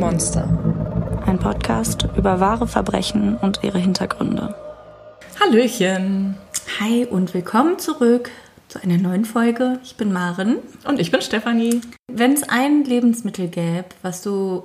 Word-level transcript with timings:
Monster. 0.00 0.48
Ein 1.26 1.38
Podcast 1.38 2.08
über 2.16 2.40
wahre 2.40 2.66
Verbrechen 2.66 3.36
und 3.36 3.60
ihre 3.62 3.78
Hintergründe. 3.78 4.54
Hallöchen. 5.38 6.38
Hi 6.80 7.04
und 7.04 7.34
willkommen 7.34 7.78
zurück 7.78 8.30
zu 8.68 8.82
einer 8.82 8.96
neuen 8.96 9.26
Folge. 9.26 9.78
Ich 9.84 9.96
bin 9.96 10.10
Maren. 10.10 10.56
Und 10.88 11.00
ich 11.00 11.10
bin 11.10 11.20
Stefanie. 11.20 11.82
Wenn 12.10 12.32
es 12.32 12.48
ein 12.48 12.84
Lebensmittel 12.84 13.48
gäbe, 13.48 13.84
was 14.00 14.22
du 14.22 14.62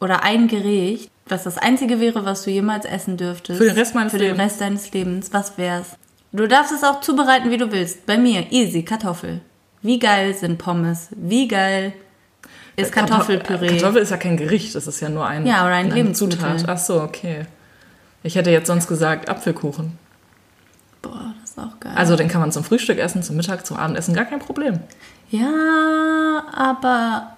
oder 0.00 0.24
ein 0.24 0.48
Gericht, 0.48 1.08
was 1.28 1.44
das 1.44 1.56
einzige 1.56 2.00
wäre, 2.00 2.24
was 2.24 2.42
du 2.42 2.50
jemals 2.50 2.84
essen 2.84 3.16
dürftest. 3.16 3.58
Für 3.58 3.66
den 3.66 3.76
Rest 3.76 3.94
meines 3.94 4.10
Für 4.10 4.18
den 4.18 4.32
Lebens. 4.32 4.42
Rest 4.42 4.60
deines 4.60 4.92
Lebens, 4.92 5.32
was 5.32 5.56
wär's? 5.56 5.96
Du 6.32 6.48
darfst 6.48 6.72
es 6.72 6.82
auch 6.82 7.00
zubereiten, 7.00 7.52
wie 7.52 7.58
du 7.58 7.70
willst. 7.70 8.06
Bei 8.06 8.18
mir, 8.18 8.50
easy, 8.50 8.82
Kartoffel. 8.82 9.40
Wie 9.82 10.00
geil 10.00 10.34
sind 10.34 10.58
Pommes? 10.58 11.10
Wie 11.14 11.46
geil 11.46 11.92
ist 12.76 12.92
Kartoffelpüree? 12.92 13.68
Kartoffel 13.78 14.02
ist 14.02 14.10
ja 14.10 14.16
kein 14.16 14.36
Gericht, 14.36 14.74
das 14.74 14.86
ist 14.86 15.00
ja 15.00 15.08
nur 15.08 15.26
ein, 15.26 15.46
Ja, 15.46 15.64
oder 15.64 15.74
ein 15.74 15.86
eine 15.86 15.94
Lebensmittel. 15.94 16.38
Zutat. 16.38 16.64
Ach 16.68 16.78
so, 16.78 17.00
okay. 17.02 17.46
Ich 18.22 18.36
hätte 18.36 18.50
jetzt 18.50 18.66
sonst 18.66 18.86
gesagt 18.88 19.28
Apfelkuchen. 19.28 19.98
Boah, 21.02 21.34
das 21.40 21.50
ist 21.50 21.58
auch 21.58 21.78
geil. 21.80 21.92
Also 21.94 22.16
den 22.16 22.28
kann 22.28 22.40
man 22.40 22.52
zum 22.52 22.64
Frühstück 22.64 22.98
essen, 22.98 23.22
zum 23.22 23.36
Mittag, 23.36 23.66
zum 23.66 23.76
Abendessen, 23.76 24.14
gar 24.14 24.24
kein 24.24 24.38
Problem. 24.40 24.80
ja, 25.30 26.44
aber 26.52 27.28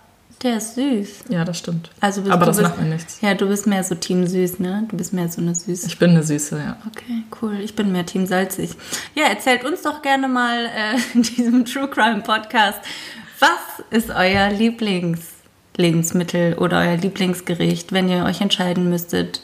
der 0.43 0.59
ist 0.59 0.75
süß. 0.75 1.25
Ja, 1.31 1.45
das 1.45 1.59
stimmt. 1.59 1.91
Also 2.01 2.21
bist, 2.21 2.33
Aber 2.33 2.45
das 2.47 2.59
bist, 2.59 2.69
macht 2.69 2.81
mir 2.81 2.89
nichts. 2.89 3.21
Ja, 3.23 3.35
du 3.35 3.49
bist 3.49 3.67
mehr 3.67 3.83
so 3.83 3.95
Team 3.95 4.27
süß, 4.27 4.59
ne? 4.59 4.85
Du 4.89 4.97
bist 4.97 5.13
mehr 5.15 5.29
so 5.31 5.41
eine 5.41 5.55
süße. 5.55 5.87
Ich 5.87 5.99
bin 5.99 6.11
eine 6.11 6.23
Süße, 6.23 6.59
ja. 6.59 6.77
Okay, 6.87 7.23
cool. 7.41 7.59
Ich 7.63 7.75
bin 7.75 7.91
mehr 7.91 8.05
Team 8.05 8.27
salzig. 8.27 8.73
Ja, 9.15 9.25
erzählt 9.25 9.65
uns 9.65 9.81
doch 9.83 10.03
gerne 10.03 10.29
mal 10.29 10.67
äh, 10.67 10.99
in 11.15 11.23
diesem 11.23 11.65
True 11.65 11.89
Crime 11.89 12.21
Podcast, 12.21 12.81
was 13.47 13.85
ist 13.91 14.11
euer 14.11 14.51
Lieblingslebensmittel 14.51 16.55
oder 16.55 16.81
euer 16.81 16.97
Lieblingsgericht, 16.97 17.93
wenn 17.93 18.09
ihr 18.09 18.25
euch 18.25 18.41
entscheiden 18.41 18.91
müsstet 18.91 19.41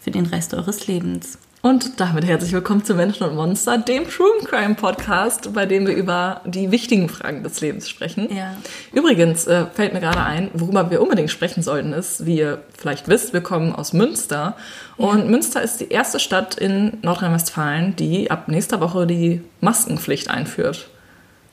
für 0.00 0.10
den 0.10 0.26
Rest 0.26 0.54
eures 0.54 0.88
Lebens? 0.88 1.38
Und 1.62 2.00
damit 2.00 2.26
herzlich 2.26 2.52
willkommen 2.52 2.84
zu 2.84 2.96
Menschen 2.96 3.28
und 3.28 3.36
Monster, 3.36 3.78
dem 3.78 4.10
True 4.10 4.26
Crime 4.44 4.74
Podcast, 4.74 5.54
bei 5.54 5.66
dem 5.66 5.86
wir 5.86 5.94
über 5.94 6.40
die 6.44 6.72
wichtigen 6.72 7.08
Fragen 7.08 7.44
des 7.44 7.60
Lebens 7.60 7.88
sprechen. 7.88 8.28
Ja. 8.34 8.56
Übrigens 8.92 9.46
äh, 9.46 9.66
fällt 9.72 9.94
mir 9.94 10.00
gerade 10.00 10.24
ein, 10.24 10.50
worüber 10.52 10.90
wir 10.90 11.00
unbedingt 11.00 11.30
sprechen 11.30 11.62
sollten, 11.62 11.92
ist, 11.92 12.26
wie 12.26 12.38
ihr 12.38 12.60
vielleicht 12.76 13.06
wisst, 13.06 13.34
wir 13.34 13.40
kommen 13.40 13.72
aus 13.72 13.92
Münster. 13.92 14.56
Und 14.96 15.30
Münster 15.30 15.62
ist 15.62 15.80
die 15.80 15.90
erste 15.90 16.18
Stadt 16.18 16.56
in 16.56 16.98
Nordrhein-Westfalen, 17.02 17.94
die 17.94 18.32
ab 18.32 18.48
nächster 18.48 18.80
Woche 18.80 19.06
die 19.06 19.42
Maskenpflicht 19.60 20.28
einführt. 20.28 20.88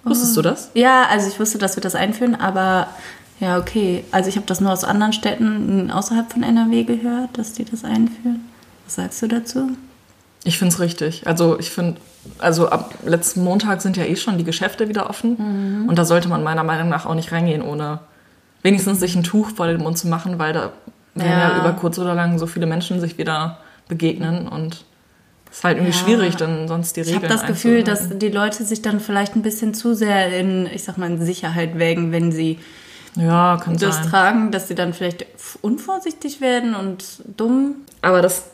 Wusstest 0.04 0.36
du 0.38 0.42
das? 0.42 0.70
Ja, 0.74 1.06
also 1.10 1.28
ich 1.28 1.40
wusste, 1.40 1.58
dass 1.58 1.76
wir 1.78 1.82
das 1.82 1.96
einführen, 1.96 2.36
aber 2.36 2.88
ja, 3.40 3.58
okay. 3.58 4.04
Also 4.12 4.30
ich 4.30 4.36
habe 4.36 4.46
das 4.48 4.62
nur 4.62 4.72
aus 4.72 4.84
anderen 4.84 5.14
Städten 5.14 5.92
außerhalb 5.92 6.32
von 6.32 6.44
NRW 6.44 6.84
gehört, 6.84 7.38
dass 7.38 7.54
die 7.54 7.66
das 7.66 7.84
einführen. 7.84 8.46
Was 8.86 8.96
sagst 8.96 9.22
du 9.22 9.28
dazu? 9.28 9.70
Ich 10.44 10.58
finde 10.58 10.74
es 10.74 10.80
richtig. 10.80 11.28
Also 11.28 11.60
ich 11.60 11.70
finde, 11.70 12.02
also 12.40 12.70
ab 12.70 12.96
letzten 13.06 13.44
Montag 13.44 13.82
sind 13.82 13.96
ja 13.98 14.06
eh 14.06 14.16
schon 14.16 14.38
die 14.40 14.44
Geschäfte 14.44 14.90
wieder 14.90 15.10
offen. 15.10 15.86
Und 15.88 15.96
da 15.98 16.06
sollte 16.06 16.30
man 16.30 16.44
meiner 16.44 16.64
Meinung 16.64 16.90
nach 16.90 17.06
auch 17.06 17.14
nicht 17.16 17.32
reingehen, 17.32 17.62
ohne 17.62 18.00
wenigstens 18.64 19.00
sich 19.00 19.16
ein 19.16 19.24
Tuch 19.24 19.50
vor 19.52 19.68
den 19.68 19.78
Mund 19.82 19.98
zu 20.00 20.08
machen, 20.08 20.40
weil 20.40 20.54
da 20.54 20.72
werden 21.14 21.32
ja, 21.32 21.50
Ja. 21.52 21.60
über 21.60 21.74
kurz 21.74 22.00
oder 22.00 22.16
lang 22.16 22.40
so 22.40 22.48
viele 22.48 22.66
Menschen 22.66 23.00
sich 23.00 23.18
wieder 23.18 23.58
begegnen 23.88 24.48
und 24.48 24.86
ist 25.52 25.64
halt 25.64 25.78
irgendwie 25.78 25.96
Ja. 25.98 26.04
schwierig, 26.06 26.36
dann 26.38 26.68
sonst 26.68 26.96
die 26.96 27.02
Ich 27.02 27.08
Regeln 27.08 27.24
habe 27.24 27.34
das 27.34 27.46
Gefühl, 27.46 27.84
dass 27.84 28.08
die 28.18 28.30
Leute 28.30 28.64
sich 28.64 28.82
dann 28.82 29.00
vielleicht 29.00 29.36
ein 29.36 29.42
bisschen 29.42 29.74
zu 29.74 29.94
sehr 29.94 30.38
in, 30.40 30.66
ich 30.74 30.84
sag 30.84 30.98
mal, 30.98 31.10
in 31.12 31.24
Sicherheit 31.24 31.78
wägen, 31.78 32.12
wenn 32.12 32.32
sie 32.32 32.58
Ja, 33.16 33.60
kann 33.62 33.76
das 33.78 33.98
sein. 33.98 34.08
tragen, 34.10 34.52
dass 34.52 34.68
sie 34.70 34.76
dann 34.76 34.94
vielleicht 34.94 35.26
unvorsichtig 35.62 36.40
werden 36.40 36.74
und 36.76 37.04
dumm. 37.38 37.76
Aber 38.02 38.22
das 38.22 38.46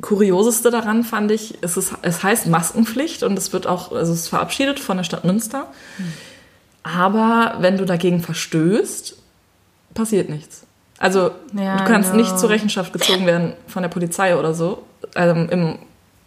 Kurioseste 0.00 0.70
daran 0.70 1.04
fand 1.04 1.30
ich, 1.32 1.58
es, 1.60 1.76
ist, 1.76 1.92
es 2.02 2.22
heißt 2.22 2.46
Maskenpflicht 2.46 3.22
und 3.24 3.36
es 3.36 3.52
wird 3.52 3.66
auch, 3.66 3.92
also 3.92 4.12
es 4.12 4.20
ist 4.20 4.28
verabschiedet 4.28 4.80
von 4.80 4.96
der 4.96 5.04
Stadt 5.04 5.24
Münster. 5.24 5.66
Aber 6.82 7.56
wenn 7.60 7.76
du 7.76 7.84
dagegen 7.84 8.20
verstößt, 8.20 9.16
passiert 9.94 10.28
nichts. 10.30 10.64
Also 10.98 11.32
Ja, 11.52 11.76
du 11.78 11.84
kannst 11.84 12.12
genau. 12.12 12.22
nicht 12.22 12.38
zur 12.38 12.48
Rechenschaft 12.48 12.92
gezogen 12.92 13.26
werden 13.26 13.52
von 13.66 13.82
der 13.82 13.90
Polizei 13.90 14.36
oder 14.36 14.54
so. 14.54 14.82
Also 15.14 15.34
im 15.50 15.78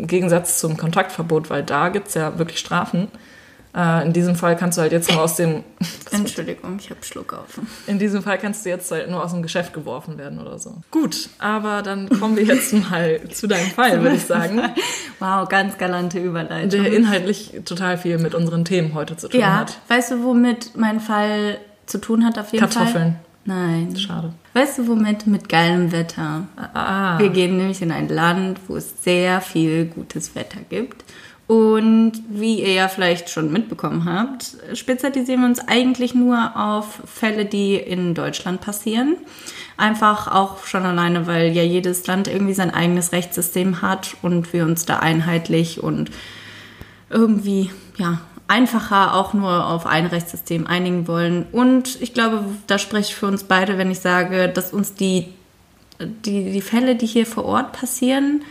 Gegensatz 0.07 0.59
zum 0.59 0.78
Kontaktverbot, 0.78 1.50
weil 1.50 1.63
da 1.63 1.89
gibt 1.89 2.07
es 2.09 2.13
ja 2.16 2.38
wirklich 2.38 2.59
Strafen. 2.59 3.07
Äh, 3.73 4.06
in 4.06 4.12
diesem 4.12 4.35
Fall 4.35 4.57
kannst 4.57 4.78
du 4.78 4.81
halt 4.81 4.91
jetzt 4.91 5.09
nur 5.09 5.22
aus 5.22 5.38
dem 5.38 5.63
Entschuldigung, 6.12 6.78
ich 6.78 6.89
habe 6.89 7.01
Schluck 7.03 7.31
auf. 7.34 7.59
in 7.88 8.00
diesem 8.00 8.22
Fall 8.22 8.38
kannst 8.38 8.66
du 8.66 8.69
jetzt 8.69 8.91
halt 8.91 9.09
nur 9.09 9.23
aus 9.23 9.31
dem 9.31 9.41
Geschäft 9.41 9.73
geworfen 9.73 10.17
werden 10.17 10.39
oder 10.41 10.59
so. 10.59 10.75
Gut, 10.91 11.29
aber 11.39 11.81
dann 11.81 12.09
kommen 12.09 12.35
wir 12.35 12.44
jetzt 12.44 12.73
mal 12.73 13.22
zu 13.31 13.47
deinem 13.47 13.69
Fall, 13.72 14.01
würde 14.03 14.17
ich 14.17 14.25
sagen, 14.25 14.62
Wow, 15.19 15.47
ganz 15.47 15.78
galante 15.78 16.19
Überleitung. 16.19 16.69
der 16.83 16.91
inhaltlich 16.91 17.53
total 17.63 17.97
viel 17.97 18.18
mit 18.18 18.35
unseren 18.35 18.66
Themen 18.66 18.94
heute 18.94 19.16
zu 19.16 19.29
tun 19.29 19.39
ja, 19.39 19.59
hat. 19.59 19.78
weißt 19.88 20.12
du, 20.12 20.23
womit 20.23 20.75
mein 20.75 21.00
Fall 21.00 21.57
zu 21.85 21.97
tun 22.00 22.25
hat 22.25 22.38
auf 22.38 22.51
jeden 22.51 22.68
Fall? 22.68 22.83
Kartoffeln. 22.83 23.16
Nein. 23.46 23.96
Schade. 23.97 24.34
Weißt 24.53 24.78
du, 24.78 24.88
womit? 24.88 25.25
Mit 25.28 25.50
geilem 25.50 25.91
Wetter. 25.91 26.47
Ah, 26.74 27.18
Wir 27.19 27.29
gehen 27.29 27.57
nämlich 27.57 27.81
in 27.81 27.91
ein 27.91 28.07
Land, 28.07 28.59
wo 28.68 28.75
es 28.75 29.03
sehr 29.03 29.41
viel 29.41 29.85
gutes 29.85 30.35
Wetter 30.35 30.59
gibt. 30.69 31.03
Und 31.47 32.13
wie 32.30 32.62
ihr 32.62 32.72
ja 32.72 32.88
vielleicht 32.88 33.30
schon 33.30 33.51
mitbekommen 33.51 34.06
habt, 34.06 34.56
spezialisieren 34.74 35.41
wir 35.41 35.47
uns 35.47 35.59
eigentlich 35.59 36.13
nur 36.13 36.56
auf 36.56 37.01
Fälle, 37.06 37.44
die 37.44 37.75
in 37.75 38.13
Deutschland 38.13 38.62
passieren. 38.62 39.18
Einfach 39.75 40.30
auch 40.34 40.66
schon 40.66 40.85
alleine, 40.85 41.28
weil 41.28 41.51
ja 41.51 41.63
jedes 41.63 42.07
Land 42.07 42.30
irgendwie 42.30 42.53
sein 42.53 42.74
eigenes 42.74 43.12
Rechtssystem 43.12 43.81
hat 43.81 44.16
und 44.22 44.53
wir 44.53 44.63
uns 44.63 44.85
da 44.85 45.00
einheitlich 45.00 45.84
und 45.84 46.12
irgendwie 47.09 47.69
ja 47.97 48.22
einfacher 48.51 49.16
auch 49.16 49.34
nur 49.34 49.66
auf 49.66 49.85
ein 49.85 50.06
Rechtssystem 50.06 50.67
einigen 50.67 51.07
wollen. 51.07 51.45
Und 51.53 52.01
ich 52.01 52.13
glaube, 52.13 52.44
da 52.67 52.78
spreche 52.78 53.12
ich 53.12 53.16
für 53.16 53.28
uns 53.28 53.45
beide, 53.45 53.78
wenn 53.78 53.89
ich 53.89 54.01
sage, 54.01 54.50
dass 54.50 54.73
uns 54.73 54.94
die, 54.94 55.34
die, 56.00 56.51
die 56.51 56.62
Fälle, 56.62 56.97
die 56.97 57.06
hier 57.06 57.25
vor 57.25 57.45
Ort 57.45 57.72
passieren, 57.72 58.44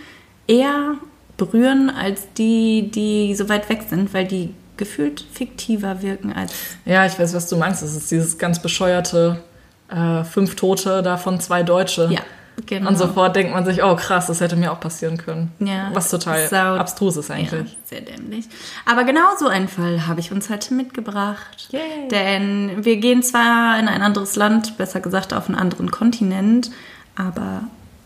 eher 0.46 0.94
berühren 1.36 1.90
als 1.90 2.32
die, 2.32 2.90
die 2.90 3.34
so 3.34 3.50
weit 3.50 3.68
weg 3.68 3.82
sind, 3.90 4.14
weil 4.14 4.26
die 4.26 4.54
gefühlt 4.78 5.22
fiktiver 5.32 6.00
wirken 6.00 6.32
als. 6.32 6.52
ja, 6.86 7.04
ich 7.04 7.18
weiß, 7.18 7.34
was 7.34 7.48
du 7.50 7.58
meinst. 7.58 7.82
Es 7.82 7.94
ist 7.94 8.10
dieses 8.10 8.38
ganz 8.38 8.62
bescheuerte 8.62 9.42
äh, 9.90 10.24
fünf 10.24 10.56
Tote, 10.56 11.02
davon 11.02 11.40
zwei 11.40 11.62
Deutsche. 11.62 12.08
Ja, 12.10 12.20
genau. 12.66 12.88
Und 12.88 12.96
sofort 12.96 13.36
denkt 13.36 13.52
man 13.52 13.64
sich, 13.64 13.82
oh 13.82 13.96
krass, 13.96 14.26
das 14.26 14.40
hätte 14.40 14.56
mir 14.56 14.72
auch 14.72 14.80
passieren 14.80 15.16
können. 15.16 15.52
Ja, 15.60 15.90
Was 15.94 16.10
total 16.10 16.48
sau- 16.48 16.76
abstrus 16.76 17.16
ist 17.16 17.30
eigentlich. 17.30 17.72
Ja, 17.72 17.78
sehr 17.84 18.00
dämlich. 18.02 18.46
Aber 18.86 19.04
genau 19.04 19.36
so 19.38 19.48
einen 19.48 19.68
Fall 19.68 20.06
habe 20.06 20.20
ich 20.20 20.32
uns 20.32 20.50
heute 20.50 20.74
mitgebracht. 20.74 21.68
Yay. 21.70 22.08
Denn 22.10 22.84
wir 22.84 22.96
gehen 22.98 23.22
zwar 23.22 23.78
in 23.78 23.88
ein 23.88 24.02
anderes 24.02 24.36
Land, 24.36 24.76
besser 24.78 25.00
gesagt 25.00 25.32
auf 25.32 25.48
einen 25.48 25.58
anderen 25.58 25.90
Kontinent, 25.90 26.70
aber 27.16 27.62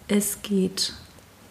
es 0.08 0.42
geht 0.42 0.92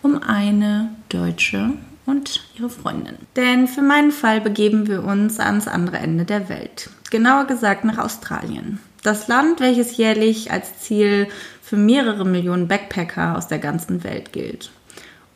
um 0.01 0.21
eine 0.21 0.89
Deutsche 1.09 1.71
und 2.05 2.41
ihre 2.59 2.69
Freundin. 2.69 3.15
Denn 3.37 3.67
für 3.67 3.81
meinen 3.81 4.11
Fall 4.11 4.41
begeben 4.41 4.87
wir 4.87 5.03
uns 5.03 5.39
ans 5.39 5.67
andere 5.67 5.97
Ende 5.97 6.25
der 6.25 6.49
Welt. 6.49 6.89
Genauer 7.09 7.45
gesagt 7.45 7.85
nach 7.85 7.97
Australien. 7.97 8.79
Das 9.03 9.28
Land, 9.28 9.59
welches 9.59 9.97
jährlich 9.97 10.52
als 10.52 10.80
Ziel 10.80 11.28
für 11.62 11.75
mehrere 11.75 12.25
Millionen 12.25 12.68
Backpacker 12.68 13.38
aus 13.38 13.47
der 13.47 13.59
ganzen 13.59 14.03
Welt 14.03 14.34
gilt. 14.34 14.72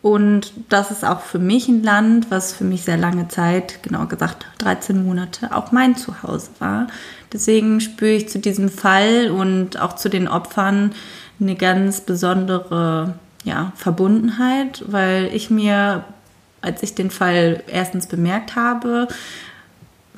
Und 0.01 0.53
das 0.69 0.91
ist 0.91 1.03
auch 1.03 1.21
für 1.21 1.39
mich 1.39 1.67
ein 1.67 1.83
Land, 1.83 2.29
was 2.29 2.53
für 2.53 2.63
mich 2.63 2.83
sehr 2.83 2.97
lange 2.97 3.27
Zeit, 3.27 3.83
genauer 3.83 4.07
gesagt 4.07 4.45
13 4.59 5.03
Monate, 5.03 5.53
auch 5.55 5.71
mein 5.71 5.95
Zuhause 5.97 6.51
war. 6.59 6.87
Deswegen 7.33 7.81
spüre 7.81 8.11
ich 8.11 8.29
zu 8.29 8.39
diesem 8.39 8.69
Fall 8.69 9.31
und 9.31 9.81
auch 9.81 9.93
zu 9.93 10.09
den 10.09 10.27
Opfern 10.27 10.93
eine 11.41 11.55
ganz 11.55 12.01
besondere 12.01 13.15
ja, 13.43 13.73
Verbundenheit, 13.75 14.83
weil 14.87 15.29
ich 15.33 15.49
mir, 15.49 16.05
als 16.61 16.83
ich 16.83 16.95
den 16.95 17.11
Fall 17.11 17.63
erstens 17.67 18.07
bemerkt 18.07 18.55
habe, 18.55 19.07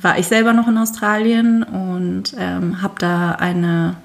war 0.02 0.18
ich 0.18 0.28
selber 0.28 0.54
noch 0.54 0.68
in 0.68 0.78
Australien 0.78 1.64
und 1.64 2.34
ähm, 2.38 2.82
habe 2.82 2.96
da 3.00 3.32
eine 3.32 3.96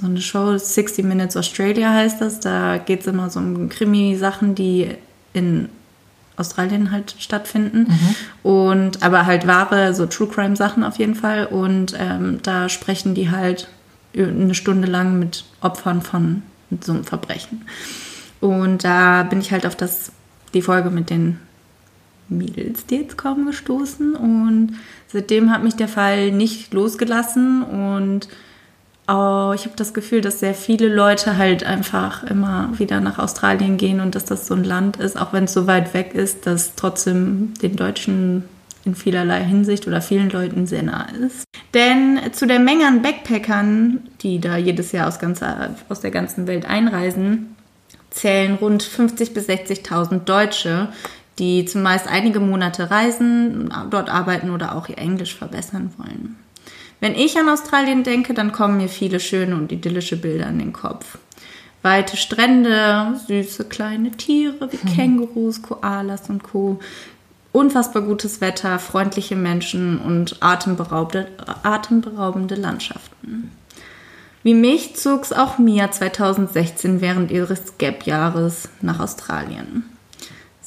so 0.00 0.06
eine 0.06 0.20
Show, 0.20 0.56
60 0.56 1.04
Minutes 1.04 1.36
Australia 1.36 1.92
heißt 1.92 2.20
das. 2.20 2.40
Da 2.40 2.78
geht 2.78 3.00
es 3.00 3.06
immer 3.06 3.28
so 3.28 3.38
um 3.38 3.68
Krimi-Sachen, 3.68 4.54
die 4.54 4.88
in 5.34 5.68
Australien 6.36 6.90
halt 6.90 7.14
stattfinden. 7.18 7.86
Und 8.42 9.02
aber 9.02 9.26
halt 9.26 9.46
wahre, 9.46 9.94
so 9.94 10.06
True 10.06 10.28
Crime-Sachen 10.28 10.84
auf 10.84 10.96
jeden 10.98 11.14
Fall. 11.14 11.46
Und 11.46 11.94
ähm, 11.98 12.40
da 12.42 12.68
sprechen 12.68 13.14
die 13.14 13.30
halt 13.30 13.68
eine 14.16 14.54
Stunde 14.54 14.88
lang 14.88 15.18
mit 15.18 15.44
Opfern 15.60 16.02
von 16.02 16.42
so 16.80 16.92
einem 16.92 17.04
Verbrechen. 17.04 17.66
Und 18.40 18.84
da 18.84 19.22
bin 19.24 19.40
ich 19.40 19.52
halt 19.52 19.66
auf 19.66 19.76
das, 19.76 20.12
die 20.54 20.62
Folge 20.62 20.90
mit 20.90 21.10
den 21.10 21.38
Mädels, 22.30 22.86
die 22.86 22.96
jetzt 22.96 23.18
kommen, 23.18 23.46
gestoßen. 23.46 24.14
Und 24.14 24.74
seitdem 25.08 25.50
hat 25.50 25.62
mich 25.62 25.74
der 25.74 25.88
Fall 25.88 26.32
nicht 26.32 26.72
losgelassen 26.72 27.62
und 27.62 28.28
oh, 29.08 29.52
ich 29.54 29.64
habe 29.64 29.76
das 29.76 29.92
Gefühl, 29.92 30.20
dass 30.20 30.40
sehr 30.40 30.54
viele 30.54 30.88
Leute 30.88 31.36
halt 31.36 31.64
einfach 31.64 32.22
immer 32.24 32.70
wieder 32.78 33.00
nach 33.00 33.18
Australien 33.18 33.76
gehen 33.76 34.00
und 34.00 34.14
dass 34.14 34.24
das 34.24 34.46
so 34.46 34.54
ein 34.54 34.64
Land 34.64 34.98
ist, 34.98 35.20
auch 35.20 35.32
wenn 35.32 35.44
es 35.44 35.52
so 35.52 35.66
weit 35.66 35.94
weg 35.94 36.14
ist, 36.14 36.46
dass 36.46 36.76
trotzdem 36.76 37.54
den 37.60 37.76
Deutschen 37.76 38.44
in 38.84 38.94
vielerlei 38.94 39.44
Hinsicht 39.44 39.86
oder 39.86 40.00
vielen 40.00 40.30
Leuten 40.30 40.66
sehr 40.66 40.82
nah 40.82 41.06
ist. 41.26 41.44
Denn 41.74 42.18
zu 42.32 42.46
der 42.46 42.60
Menge 42.60 42.86
an 42.86 43.02
Backpackern, 43.02 44.00
die 44.22 44.40
da 44.40 44.56
jedes 44.56 44.92
Jahr 44.92 45.08
aus, 45.08 45.18
ganzer, 45.18 45.74
aus 45.88 46.00
der 46.00 46.10
ganzen 46.10 46.46
Welt 46.46 46.64
einreisen, 46.64 47.56
zählen 48.10 48.54
rund 48.54 48.82
50.000 48.82 49.34
bis 49.34 49.48
60.000 49.48 50.20
Deutsche, 50.20 50.88
die 51.40 51.64
zumeist 51.64 52.06
einige 52.06 52.38
Monate 52.38 52.90
reisen, 52.90 53.72
dort 53.90 54.10
arbeiten 54.10 54.50
oder 54.50 54.76
auch 54.76 54.88
ihr 54.88 54.98
Englisch 54.98 55.34
verbessern 55.34 55.92
wollen. 55.96 56.36
Wenn 57.00 57.14
ich 57.14 57.38
an 57.38 57.48
Australien 57.48 58.04
denke, 58.04 58.34
dann 58.34 58.52
kommen 58.52 58.76
mir 58.76 58.88
viele 58.88 59.20
schöne 59.20 59.56
und 59.56 59.72
idyllische 59.72 60.18
Bilder 60.18 60.48
in 60.48 60.58
den 60.58 60.74
Kopf. 60.74 61.18
Weite 61.82 62.18
Strände, 62.18 63.18
süße 63.26 63.64
kleine 63.64 64.10
Tiere 64.10 64.70
wie 64.70 64.86
mhm. 64.86 64.94
Kängurus, 64.94 65.62
Koalas 65.62 66.28
und 66.28 66.42
Co. 66.42 66.78
Unfassbar 67.52 68.02
gutes 68.02 68.42
Wetter, 68.42 68.78
freundliche 68.78 69.34
Menschen 69.34 69.98
und 69.98 70.36
atemberaubende, 70.40 71.28
atemberaubende 71.62 72.54
Landschaften. 72.54 73.50
Wie 74.42 74.54
mich 74.54 74.94
zog 74.94 75.24
es 75.24 75.32
auch 75.32 75.58
Mia 75.58 75.90
2016 75.90 77.00
während 77.00 77.30
ihres 77.30 77.78
Gap-Jahres 77.78 78.68
nach 78.82 79.00
Australien. 79.00 79.84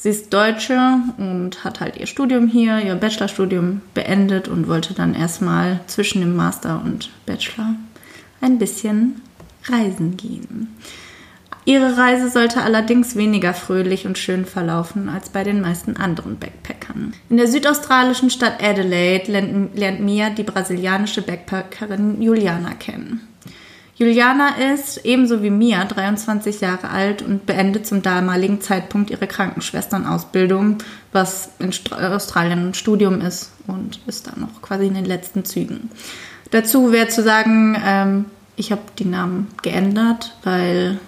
Sie 0.04 0.10
ist 0.10 0.34
Deutsche 0.34 0.98
und 1.16 1.64
hat 1.64 1.80
halt 1.80 1.96
ihr 1.96 2.06
Studium 2.06 2.46
hier, 2.46 2.78
ihr 2.78 2.94
Bachelorstudium 2.94 3.80
beendet 3.94 4.48
und 4.48 4.68
wollte 4.68 4.92
dann 4.92 5.14
erstmal 5.14 5.80
zwischen 5.86 6.20
dem 6.20 6.36
Master 6.36 6.82
und 6.84 7.08
Bachelor 7.24 7.74
ein 8.42 8.58
bisschen 8.58 9.22
reisen 9.64 10.18
gehen. 10.18 10.76
Ihre 11.64 11.96
Reise 11.96 12.28
sollte 12.28 12.60
allerdings 12.60 13.16
weniger 13.16 13.54
fröhlich 13.54 14.06
und 14.06 14.18
schön 14.18 14.44
verlaufen 14.44 15.08
als 15.08 15.30
bei 15.30 15.42
den 15.42 15.62
meisten 15.62 15.96
anderen 15.96 16.38
Backpackern. 16.38 17.14
In 17.30 17.38
der 17.38 17.48
südaustralischen 17.48 18.28
Stadt 18.28 18.62
Adelaide 18.62 19.32
lernt 19.32 20.00
Mia 20.00 20.28
die 20.28 20.42
brasilianische 20.42 21.22
Backpackerin 21.22 22.20
Juliana 22.20 22.74
kennen. 22.74 23.22
Juliana 23.96 24.56
ist 24.72 25.04
ebenso 25.04 25.42
wie 25.42 25.50
Mia 25.50 25.84
23 25.84 26.60
Jahre 26.60 26.90
alt 26.90 27.22
und 27.22 27.46
beendet 27.46 27.86
zum 27.86 28.02
damaligen 28.02 28.60
Zeitpunkt 28.60 29.10
ihre 29.10 29.28
Krankenschwesternausbildung, 29.28 30.78
was 31.12 31.50
in 31.60 31.72
Australien 31.92 32.70
ein 32.70 32.74
Studium 32.74 33.20
ist 33.20 33.52
und 33.68 34.00
ist 34.06 34.26
da 34.26 34.32
noch 34.36 34.62
quasi 34.62 34.88
in 34.88 34.94
den 34.94 35.04
letzten 35.04 35.44
Zügen. 35.44 35.90
Dazu 36.50 36.90
wäre 36.90 37.08
zu 37.08 37.22
sagen, 37.22 37.80
ähm, 37.84 38.24
ich 38.56 38.72
habe 38.72 38.82
die 38.98 39.04
Namen 39.04 39.48
geändert, 39.62 40.36
weil 40.42 40.98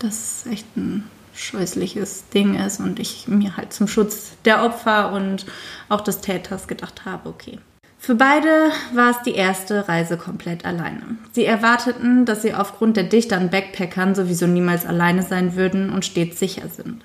das 0.00 0.44
echt 0.50 0.76
ein 0.76 1.04
scheußliches 1.34 2.28
Ding 2.34 2.56
ist 2.56 2.80
und 2.80 2.98
ich 2.98 3.28
mir 3.28 3.56
halt 3.56 3.72
zum 3.72 3.86
Schutz 3.86 4.32
der 4.44 4.64
Opfer 4.64 5.12
und 5.12 5.46
auch 5.88 6.00
des 6.00 6.20
Täters 6.20 6.66
gedacht 6.66 7.04
habe, 7.04 7.28
okay. 7.28 7.58
Für 8.02 8.16
beide 8.16 8.72
war 8.94 9.12
es 9.12 9.22
die 9.22 9.36
erste 9.36 9.88
Reise 9.88 10.16
komplett 10.16 10.64
alleine. 10.64 11.18
Sie 11.30 11.44
erwarteten, 11.44 12.24
dass 12.24 12.42
sie 12.42 12.52
aufgrund 12.52 12.96
der 12.96 13.04
Dichte 13.04 13.36
an 13.36 13.48
Backpackern 13.48 14.16
sowieso 14.16 14.48
niemals 14.48 14.84
alleine 14.84 15.22
sein 15.22 15.54
würden 15.54 15.88
und 15.88 16.04
stets 16.04 16.40
sicher 16.40 16.68
sind. 16.68 17.00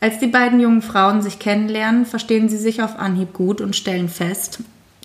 Als 0.00 0.18
die 0.18 0.26
beiden 0.26 0.60
jungen 0.60 0.82
Frauen 0.82 1.22
sich 1.22 1.38
kennenlernen, 1.38 2.04
verstehen 2.04 2.50
sie 2.50 2.58
sich 2.58 2.82
auf 2.82 2.98
Anhieb 2.98 3.32
gut 3.32 3.62
und 3.62 3.76
stellen 3.76 4.10
fest, 4.10 4.58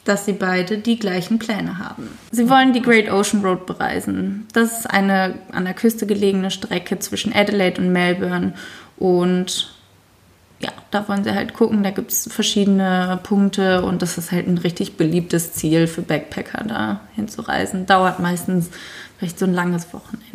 dass 0.03 0.25
sie 0.25 0.33
beide 0.33 0.79
die 0.79 0.99
gleichen 0.99 1.39
Pläne 1.39 1.77
haben. 1.79 2.09
Sie 2.31 2.49
wollen 2.49 2.73
die 2.73 2.81
Great 2.81 3.09
Ocean 3.09 3.41
Road 3.41 3.67
bereisen. 3.67 4.47
Das 4.51 4.79
ist 4.79 4.91
eine 4.91 5.35
an 5.53 5.63
der 5.63 5.75
Küste 5.75 6.07
gelegene 6.07 6.51
Strecke 6.51 6.99
zwischen 6.99 7.31
Adelaide 7.31 7.81
und 7.81 7.93
Melbourne 7.93 8.53
und 8.97 9.78
ja, 10.59 10.71
da 10.91 11.07
wollen 11.07 11.23
sie 11.23 11.33
halt 11.33 11.53
gucken. 11.53 11.83
Da 11.83 11.91
gibt 11.91 12.11
es 12.11 12.29
verschiedene 12.31 13.19
Punkte 13.23 13.83
und 13.83 14.01
das 14.01 14.17
ist 14.17 14.31
halt 14.31 14.47
ein 14.47 14.57
richtig 14.57 14.97
beliebtes 14.97 15.53
Ziel 15.53 15.87
für 15.87 16.01
Backpacker, 16.01 16.63
da 16.65 17.01
hinzureisen. 17.15 17.85
Dauert 17.85 18.19
meistens 18.19 18.69
vielleicht 19.17 19.39
so 19.39 19.45
ein 19.45 19.53
langes 19.53 19.93
Wochenende. 19.93 20.27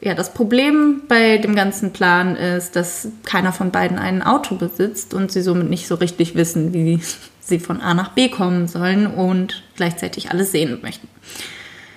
Ja, 0.00 0.14
das 0.14 0.34
Problem 0.34 1.02
bei 1.06 1.38
dem 1.38 1.54
ganzen 1.54 1.92
Plan 1.92 2.34
ist, 2.34 2.74
dass 2.74 3.06
keiner 3.24 3.52
von 3.52 3.70
beiden 3.70 4.00
ein 4.00 4.20
Auto 4.20 4.56
besitzt 4.56 5.14
und 5.14 5.30
sie 5.30 5.42
somit 5.42 5.70
nicht 5.70 5.86
so 5.86 5.94
richtig 5.94 6.34
wissen, 6.34 6.72
wie 6.72 7.00
sie 7.40 7.60
von 7.60 7.80
A 7.80 7.94
nach 7.94 8.10
B 8.10 8.28
kommen 8.28 8.66
sollen 8.66 9.06
und 9.06 9.62
gleichzeitig 9.76 10.32
alles 10.32 10.50
sehen 10.50 10.80
möchten. 10.82 11.06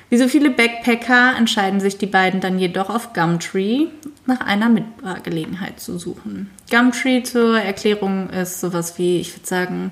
Wie 0.09 0.17
so 0.17 0.27
viele 0.27 0.51
Backpacker 0.51 1.35
entscheiden 1.37 1.79
sich 1.79 1.97
die 1.97 2.05
beiden 2.05 2.39
dann 2.39 2.59
jedoch 2.59 2.89
auf 2.89 3.13
Gumtree 3.13 3.87
nach 4.25 4.39
einer 4.41 4.69
Mitfahrgelegenheit 4.69 5.79
zu 5.79 5.97
suchen. 5.97 6.49
Gumtree 6.69 7.23
zur 7.23 7.59
Erklärung 7.59 8.29
ist 8.29 8.59
sowas 8.59 8.97
wie, 8.99 9.19
ich 9.19 9.35
würde 9.35 9.47
sagen, 9.47 9.91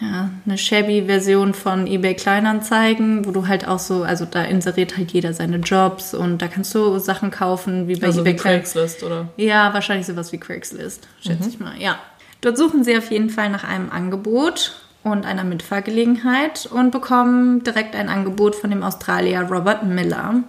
ja, 0.00 0.30
eine 0.44 0.58
shabby 0.58 1.04
Version 1.06 1.54
von 1.54 1.86
eBay 1.86 2.14
Kleinanzeigen, 2.14 3.24
wo 3.24 3.30
du 3.30 3.46
halt 3.46 3.68
auch 3.68 3.78
so, 3.78 4.02
also 4.02 4.24
da 4.24 4.42
inseriert 4.42 4.96
halt 4.96 5.12
jeder 5.12 5.32
seine 5.32 5.58
Jobs 5.58 6.14
und 6.14 6.42
da 6.42 6.48
kannst 6.48 6.74
du 6.74 6.98
Sachen 6.98 7.30
kaufen 7.30 7.86
wie 7.86 7.94
bei 7.94 8.08
also 8.08 8.20
eBay 8.20 8.32
wie 8.32 8.36
Craigslist, 8.36 9.04
oder? 9.04 9.28
Ja, 9.36 9.72
wahrscheinlich 9.72 10.06
sowas 10.06 10.32
wie 10.32 10.38
Craigslist, 10.38 11.06
schätze 11.20 11.44
mhm. 11.44 11.48
ich 11.48 11.60
mal. 11.60 11.80
Ja. 11.80 11.98
Dort 12.40 12.58
suchen 12.58 12.82
sie 12.82 12.96
auf 12.96 13.10
jeden 13.10 13.30
Fall 13.30 13.48
nach 13.48 13.64
einem 13.64 13.90
Angebot 13.90 14.74
und 15.04 15.26
einer 15.26 15.44
Mitfahrgelegenheit 15.44 16.66
und 16.66 16.90
bekommen 16.90 17.62
direkt 17.62 17.94
ein 17.94 18.08
Angebot 18.08 18.56
von 18.56 18.70
dem 18.70 18.82
Australier 18.82 19.42
Robert 19.42 19.84
Miller, 19.84 20.42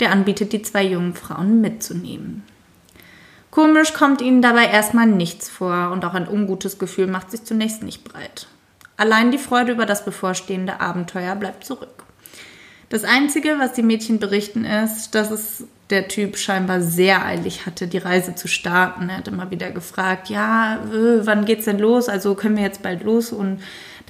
der 0.00 0.12
anbietet, 0.12 0.52
die 0.52 0.62
zwei 0.62 0.84
jungen 0.84 1.14
Frauen 1.14 1.60
mitzunehmen. 1.60 2.42
Komisch 3.50 3.94
kommt 3.94 4.20
ihnen 4.20 4.42
dabei 4.42 4.66
erstmal 4.66 5.06
nichts 5.06 5.48
vor 5.48 5.90
und 5.92 6.04
auch 6.04 6.14
ein 6.14 6.28
ungutes 6.28 6.78
Gefühl 6.78 7.06
macht 7.06 7.30
sich 7.30 7.44
zunächst 7.44 7.82
nicht 7.82 8.04
breit. 8.04 8.46
Allein 8.96 9.30
die 9.30 9.38
Freude 9.38 9.72
über 9.72 9.86
das 9.86 10.04
bevorstehende 10.04 10.80
Abenteuer 10.80 11.34
bleibt 11.34 11.64
zurück. 11.64 12.04
Das 12.90 13.04
Einzige, 13.04 13.58
was 13.58 13.72
die 13.72 13.82
Mädchen 13.82 14.18
berichten, 14.18 14.64
ist, 14.64 15.14
dass 15.14 15.30
es 15.30 15.64
der 15.90 16.08
Typ 16.08 16.36
scheinbar 16.36 16.80
sehr 16.80 17.24
eilig 17.24 17.66
hatte, 17.66 17.86
die 17.86 17.98
Reise 17.98 18.34
zu 18.34 18.48
starten. 18.48 19.08
Er 19.08 19.18
hat 19.18 19.28
immer 19.28 19.50
wieder 19.50 19.70
gefragt, 19.70 20.28
ja, 20.28 20.76
äh, 20.76 21.26
wann 21.26 21.44
geht's 21.44 21.64
denn 21.64 21.78
los? 21.78 22.08
Also 22.08 22.34
können 22.34 22.56
wir 22.56 22.64
jetzt 22.64 22.82
bald 22.82 23.02
los? 23.02 23.32
Und 23.32 23.60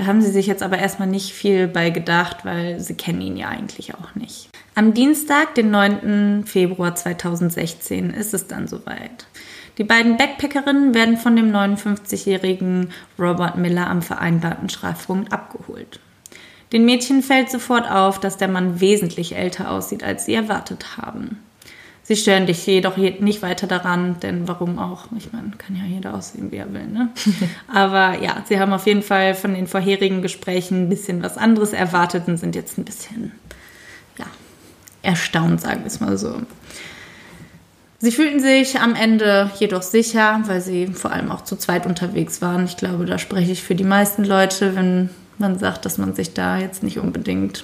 da 0.00 0.06
haben 0.06 0.22
sie 0.22 0.30
sich 0.30 0.46
jetzt 0.46 0.62
aber 0.62 0.78
erstmal 0.78 1.08
nicht 1.08 1.34
viel 1.34 1.68
bei 1.68 1.90
gedacht, 1.90 2.46
weil 2.46 2.80
sie 2.80 2.94
kennen 2.94 3.20
ihn 3.20 3.36
ja 3.36 3.48
eigentlich 3.48 3.92
auch 3.94 4.14
nicht. 4.14 4.48
Am 4.74 4.94
Dienstag, 4.94 5.54
den 5.56 5.70
9. 5.70 6.44
Februar 6.46 6.94
2016, 6.94 8.08
ist 8.08 8.32
es 8.32 8.46
dann 8.46 8.66
soweit. 8.66 9.26
Die 9.76 9.84
beiden 9.84 10.16
Backpackerinnen 10.16 10.94
werden 10.94 11.18
von 11.18 11.36
dem 11.36 11.52
59-jährigen 11.52 12.92
Robert 13.18 13.58
Miller 13.58 13.90
am 13.90 14.00
vereinbarten 14.00 14.70
Strafpunkt 14.70 15.34
abgeholt. 15.34 16.00
Den 16.72 16.86
Mädchen 16.86 17.22
fällt 17.22 17.50
sofort 17.50 17.90
auf, 17.90 18.18
dass 18.18 18.38
der 18.38 18.48
Mann 18.48 18.80
wesentlich 18.80 19.36
älter 19.36 19.70
aussieht, 19.70 20.02
als 20.02 20.24
sie 20.24 20.32
erwartet 20.32 20.96
haben. 20.96 21.42
Sie 22.10 22.16
stören 22.16 22.46
dich 22.46 22.66
jedoch 22.66 22.96
nicht 22.96 23.40
weiter 23.40 23.68
daran, 23.68 24.18
denn 24.18 24.48
warum 24.48 24.80
auch? 24.80 25.04
Ich 25.16 25.32
meine, 25.32 25.52
kann 25.58 25.76
ja 25.76 25.84
jeder 25.84 26.12
aussehen, 26.12 26.50
wie 26.50 26.56
er 26.56 26.72
will. 26.72 26.88
Ne? 26.88 27.10
Aber 27.72 28.20
ja, 28.20 28.42
sie 28.48 28.58
haben 28.58 28.72
auf 28.72 28.84
jeden 28.88 29.02
Fall 29.02 29.36
von 29.36 29.54
den 29.54 29.68
vorherigen 29.68 30.20
Gesprächen 30.20 30.82
ein 30.82 30.88
bisschen 30.88 31.22
was 31.22 31.38
anderes 31.38 31.72
erwartet 31.72 32.24
und 32.26 32.36
sind 32.36 32.56
jetzt 32.56 32.78
ein 32.78 32.84
bisschen 32.84 33.30
ja, 34.18 34.26
erstaunt, 35.02 35.60
sagen 35.60 35.82
wir 35.82 35.86
es 35.86 36.00
mal 36.00 36.18
so. 36.18 36.42
Sie 38.00 38.10
fühlten 38.10 38.40
sich 38.40 38.80
am 38.80 38.96
Ende 38.96 39.48
jedoch 39.60 39.82
sicher, 39.82 40.42
weil 40.46 40.60
sie 40.60 40.88
vor 40.88 41.12
allem 41.12 41.30
auch 41.30 41.44
zu 41.44 41.54
zweit 41.54 41.86
unterwegs 41.86 42.42
waren. 42.42 42.64
Ich 42.64 42.76
glaube, 42.76 43.06
da 43.06 43.18
spreche 43.18 43.52
ich 43.52 43.62
für 43.62 43.76
die 43.76 43.84
meisten 43.84 44.24
Leute, 44.24 44.74
wenn 44.74 45.10
man 45.38 45.60
sagt, 45.60 45.84
dass 45.84 45.96
man 45.96 46.16
sich 46.16 46.34
da 46.34 46.58
jetzt 46.58 46.82
nicht 46.82 46.98
unbedingt 46.98 47.62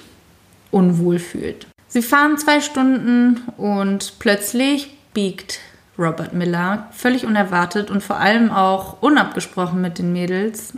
unwohl 0.71 1.19
fühlt. 1.19 1.67
Sie 1.97 2.03
fahren 2.03 2.37
zwei 2.37 2.61
Stunden 2.61 3.41
und 3.57 4.19
plötzlich 4.19 4.95
biegt 5.15 5.61
Robert 5.97 6.31
Miller 6.31 6.89
völlig 6.91 7.25
unerwartet 7.25 7.89
und 7.89 8.03
vor 8.03 8.17
allem 8.17 8.51
auch 8.51 9.01
unabgesprochen 9.01 9.81
mit 9.81 9.97
den 9.97 10.13
Mädels 10.13 10.73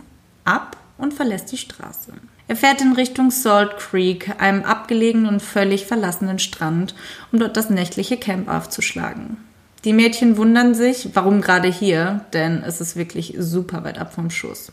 ab 0.46 0.78
und 0.96 1.12
verlässt 1.12 1.52
die 1.52 1.58
Straße. 1.58 2.14
Er 2.48 2.56
fährt 2.56 2.80
in 2.80 2.94
Richtung 2.94 3.30
Salt 3.30 3.76
Creek, 3.76 4.40
einem 4.40 4.64
abgelegenen 4.64 5.26
und 5.26 5.42
völlig 5.42 5.84
verlassenen 5.84 6.38
Strand, 6.38 6.94
um 7.32 7.38
dort 7.38 7.54
das 7.54 7.68
nächtliche 7.68 8.16
Camp 8.16 8.48
aufzuschlagen. 8.48 9.36
Die 9.84 9.92
Mädchen 9.92 10.38
wundern 10.38 10.74
sich, 10.74 11.10
warum 11.12 11.42
gerade 11.42 11.68
hier, 11.68 12.24
denn 12.32 12.62
es 12.64 12.80
ist 12.80 12.96
wirklich 12.96 13.34
super 13.38 13.84
weit 13.84 13.98
ab 13.98 14.14
vom 14.14 14.30
Schuss. 14.30 14.72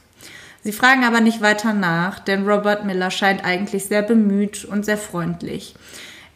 Sie 0.64 0.72
fragen 0.72 1.04
aber 1.04 1.20
nicht 1.20 1.42
weiter 1.42 1.74
nach, 1.74 2.20
denn 2.20 2.48
Robert 2.48 2.86
Miller 2.86 3.12
scheint 3.12 3.44
eigentlich 3.44 3.84
sehr 3.88 4.02
bemüht 4.02 4.64
und 4.64 4.86
sehr 4.86 4.98
freundlich. 4.98 5.76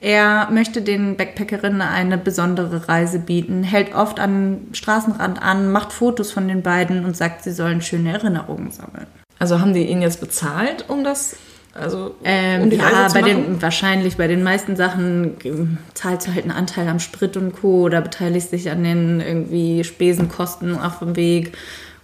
Er 0.01 0.49
möchte 0.49 0.81
den 0.81 1.15
Backpackerinnen 1.15 1.81
eine 1.81 2.17
besondere 2.17 2.89
Reise 2.89 3.19
bieten, 3.19 3.61
hält 3.61 3.93
oft 3.93 4.19
am 4.19 4.61
Straßenrand 4.73 5.39
an, 5.39 5.71
macht 5.71 5.93
Fotos 5.93 6.31
von 6.31 6.47
den 6.47 6.63
beiden 6.63 7.05
und 7.05 7.15
sagt, 7.15 7.43
sie 7.43 7.51
sollen 7.51 7.81
schöne 7.81 8.11
Erinnerungen 8.11 8.71
sammeln. 8.71 9.05
Also 9.37 9.59
haben 9.59 9.75
die 9.75 9.85
ihn 9.87 10.01
jetzt 10.01 10.19
bezahlt, 10.19 10.85
um 10.87 11.03
das 11.03 11.35
Also 11.73 12.15
Ähm, 12.23 12.63
um 12.63 12.69
die 12.71 12.77
ja, 12.77 12.87
Reise 12.87 13.13
zu 13.13 13.21
bei 13.21 13.29
den, 13.29 13.61
wahrscheinlich 13.61 14.17
bei 14.17 14.27
den 14.27 14.41
meisten 14.41 14.75
Sachen 14.75 15.35
ähm, 15.43 15.77
zahlst 15.93 16.27
du 16.27 16.33
halt 16.33 16.45
einen 16.45 16.51
Anteil 16.51 16.87
am 16.87 16.99
Sprit 16.99 17.37
und 17.37 17.53
Co. 17.53 17.83
oder 17.83 18.01
beteiligst 18.01 18.51
dich 18.51 18.71
an 18.71 18.83
den 18.83 19.21
irgendwie 19.21 19.83
Spesenkosten 19.83 20.79
auf 20.79 20.97
dem 20.97 21.15
Weg. 21.15 21.55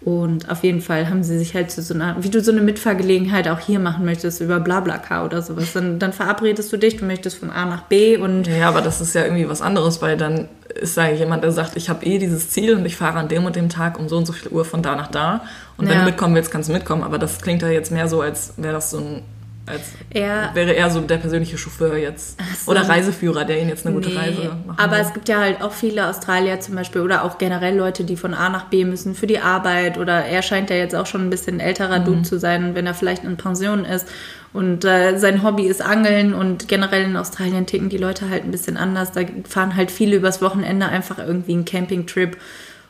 Und 0.01 0.49
auf 0.49 0.63
jeden 0.63 0.79
Fall 0.81 1.09
haben 1.09 1.23
sie 1.23 1.37
sich 1.39 1.55
halt 1.55 1.71
zu 1.71 1.81
so 1.81 1.93
einer, 1.95 2.15
wie 2.23 2.29
du 2.29 2.39
so 2.41 2.51
eine 2.51 2.61
Mitfahrgelegenheit 2.61 3.47
auch 3.47 3.59
hier 3.59 3.79
machen 3.79 4.05
möchtest, 4.05 4.41
über 4.41 4.59
Blablacar 4.59 5.25
oder 5.25 5.41
sowas. 5.41 5.73
Dann, 5.73 5.97
dann 5.97 6.13
verabredest 6.13 6.71
du 6.71 6.77
dich, 6.77 6.97
du 6.97 7.05
möchtest 7.05 7.37
von 7.37 7.49
A 7.49 7.65
nach 7.65 7.83
B 7.83 8.15
und 8.15 8.45
Ja, 8.47 8.69
aber 8.69 8.81
das 8.81 9.01
ist 9.01 9.15
ja 9.15 9.23
irgendwie 9.23 9.49
was 9.49 9.61
anderes, 9.61 10.01
weil 10.01 10.15
dann 10.15 10.49
ist 10.79 10.97
da 10.97 11.09
jemand, 11.09 11.43
der 11.43 11.51
sagt, 11.51 11.75
ich 11.77 11.89
habe 11.89 12.05
eh 12.05 12.19
dieses 12.19 12.51
Ziel 12.51 12.75
und 12.75 12.85
ich 12.85 12.95
fahre 12.95 13.17
an 13.17 13.27
dem 13.27 13.45
und 13.45 13.55
dem 13.55 13.69
Tag 13.69 13.97
um 13.99 14.07
so 14.07 14.17
und 14.17 14.27
so 14.27 14.33
viel 14.33 14.51
Uhr 14.51 14.65
von 14.65 14.83
da 14.83 14.95
nach 14.95 15.07
da. 15.09 15.41
Und 15.77 15.87
wenn 15.87 15.95
Ja. 15.95 16.01
du 16.01 16.05
mitkommen 16.05 16.35
willst, 16.35 16.51
kannst 16.51 16.69
du 16.69 16.73
mitkommen. 16.73 17.01
Aber 17.03 17.17
das 17.17 17.41
klingt 17.41 17.63
ja 17.63 17.69
jetzt 17.69 17.91
mehr 17.91 18.07
so, 18.07 18.21
als 18.21 18.53
wäre 18.57 18.73
das 18.73 18.91
so 18.91 18.99
ein, 18.99 19.21
als 19.67 19.81
Ja. 20.13 20.49
wäre 20.53 20.75
er 20.75 20.89
so 20.89 20.99
der 21.01 21.17
persönliche 21.17 21.57
Chauffeur 21.57 21.95
jetzt. 21.97 22.37
so. 22.65 22.71
Oder 22.71 22.87
Reiseführer, 22.87 23.45
der 23.45 23.61
ihn 23.61 23.69
jetzt 23.69 23.85
eine 23.85 23.93
gute 23.95 24.09
Nee, 24.09 24.15
Reise 24.17 24.41
machen 24.65 24.79
Aber 24.79 24.93
will. 24.95 25.01
es 25.01 25.13
gibt 25.13 25.29
ja 25.29 25.39
halt 25.39 25.61
auch 25.61 25.71
viele 25.73 26.07
Australier 26.07 26.59
zum 26.59 26.75
Beispiel 26.75 27.01
oder 27.01 27.23
auch 27.23 27.37
generell 27.37 27.75
Leute, 27.77 28.03
die 28.03 28.15
von 28.17 28.33
A 28.33 28.49
nach 28.49 28.65
B 28.65 28.85
müssen 28.85 29.13
für 29.15 29.27
die 29.27 29.39
Arbeit 29.39 29.97
oder 29.97 30.25
er 30.25 30.41
scheint 30.41 30.69
ja 30.69 30.75
jetzt 30.77 30.95
auch 30.95 31.05
schon 31.05 31.21
ein 31.21 31.29
bisschen 31.29 31.59
älterer 31.59 31.99
Mhm. 31.99 32.05
Dude 32.05 32.21
zu 32.23 32.39
sein, 32.39 32.73
wenn 32.75 32.87
er 32.87 32.93
vielleicht 32.93 33.23
in 33.23 33.37
Pension 33.37 33.85
ist 33.85 34.07
und 34.53 34.85
äh, 34.85 35.17
sein 35.17 35.43
Hobby 35.43 35.67
ist 35.67 35.81
Angeln 35.81 36.33
und 36.33 36.67
generell 36.67 37.03
in 37.03 37.17
Australien 37.17 37.65
ticken 37.65 37.89
die 37.89 37.97
Leute 37.97 38.29
halt 38.29 38.45
ein 38.45 38.51
bisschen 38.51 38.77
anders. 38.77 39.11
Da 39.11 39.21
fahren 39.47 39.75
halt 39.75 39.91
viele 39.91 40.15
übers 40.15 40.41
Wochenende 40.41 40.87
einfach 40.87 41.17
irgendwie 41.19 41.53
einen 41.53 41.65
Campingtrip 41.65 42.37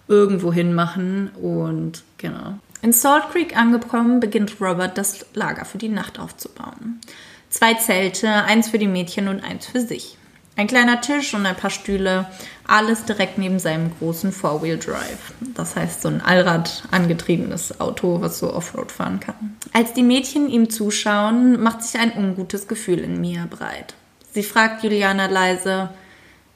irgendwo 0.07 0.53
hin 0.53 0.73
machen 0.73 1.31
und 1.41 2.03
genau. 2.17 2.59
In 2.87 2.93
Salt 2.93 3.31
Creek 3.33 3.57
angekommen, 3.57 4.21
beginnt 4.21 4.61
Robert 4.61 4.97
das 4.97 5.25
Lager 5.33 5.65
für 5.65 5.77
die 5.77 5.89
Nacht 5.89 6.19
aufzubauen. 6.19 7.01
Zwei 7.49 7.73
Zelte, 7.73 8.29
eins 8.29 8.69
für 8.69 8.79
die 8.79 8.87
Mädchen 8.87 9.27
und 9.27 9.43
eins 9.43 9.65
für 9.65 9.81
sich. 9.81 10.17
Ein 10.55 10.67
kleiner 10.67 11.01
Tisch 11.01 11.33
und 11.33 11.45
ein 11.45 11.57
paar 11.57 11.69
Stühle, 11.69 12.27
alles 12.65 13.03
direkt 13.03 13.39
neben 13.39 13.59
seinem 13.59 13.91
großen 13.99 14.31
Four-Wheel-Drive. 14.31 15.33
Das 15.53 15.75
heißt, 15.75 16.01
so 16.01 16.07
ein 16.07 16.21
Allrad 16.21 16.83
angetriebenes 16.89 17.81
Auto, 17.81 18.21
was 18.21 18.39
so 18.39 18.53
Offroad 18.53 18.93
fahren 18.93 19.19
kann. 19.19 19.57
Als 19.73 19.91
die 19.91 20.01
Mädchen 20.01 20.47
ihm 20.47 20.69
zuschauen, 20.69 21.61
macht 21.61 21.83
sich 21.83 21.99
ein 21.99 22.13
ungutes 22.13 22.69
Gefühl 22.69 22.99
in 22.99 23.19
Mia 23.19 23.47
breit. 23.49 23.95
Sie 24.31 24.43
fragt 24.43 24.81
Juliana 24.85 25.25
leise, 25.25 25.89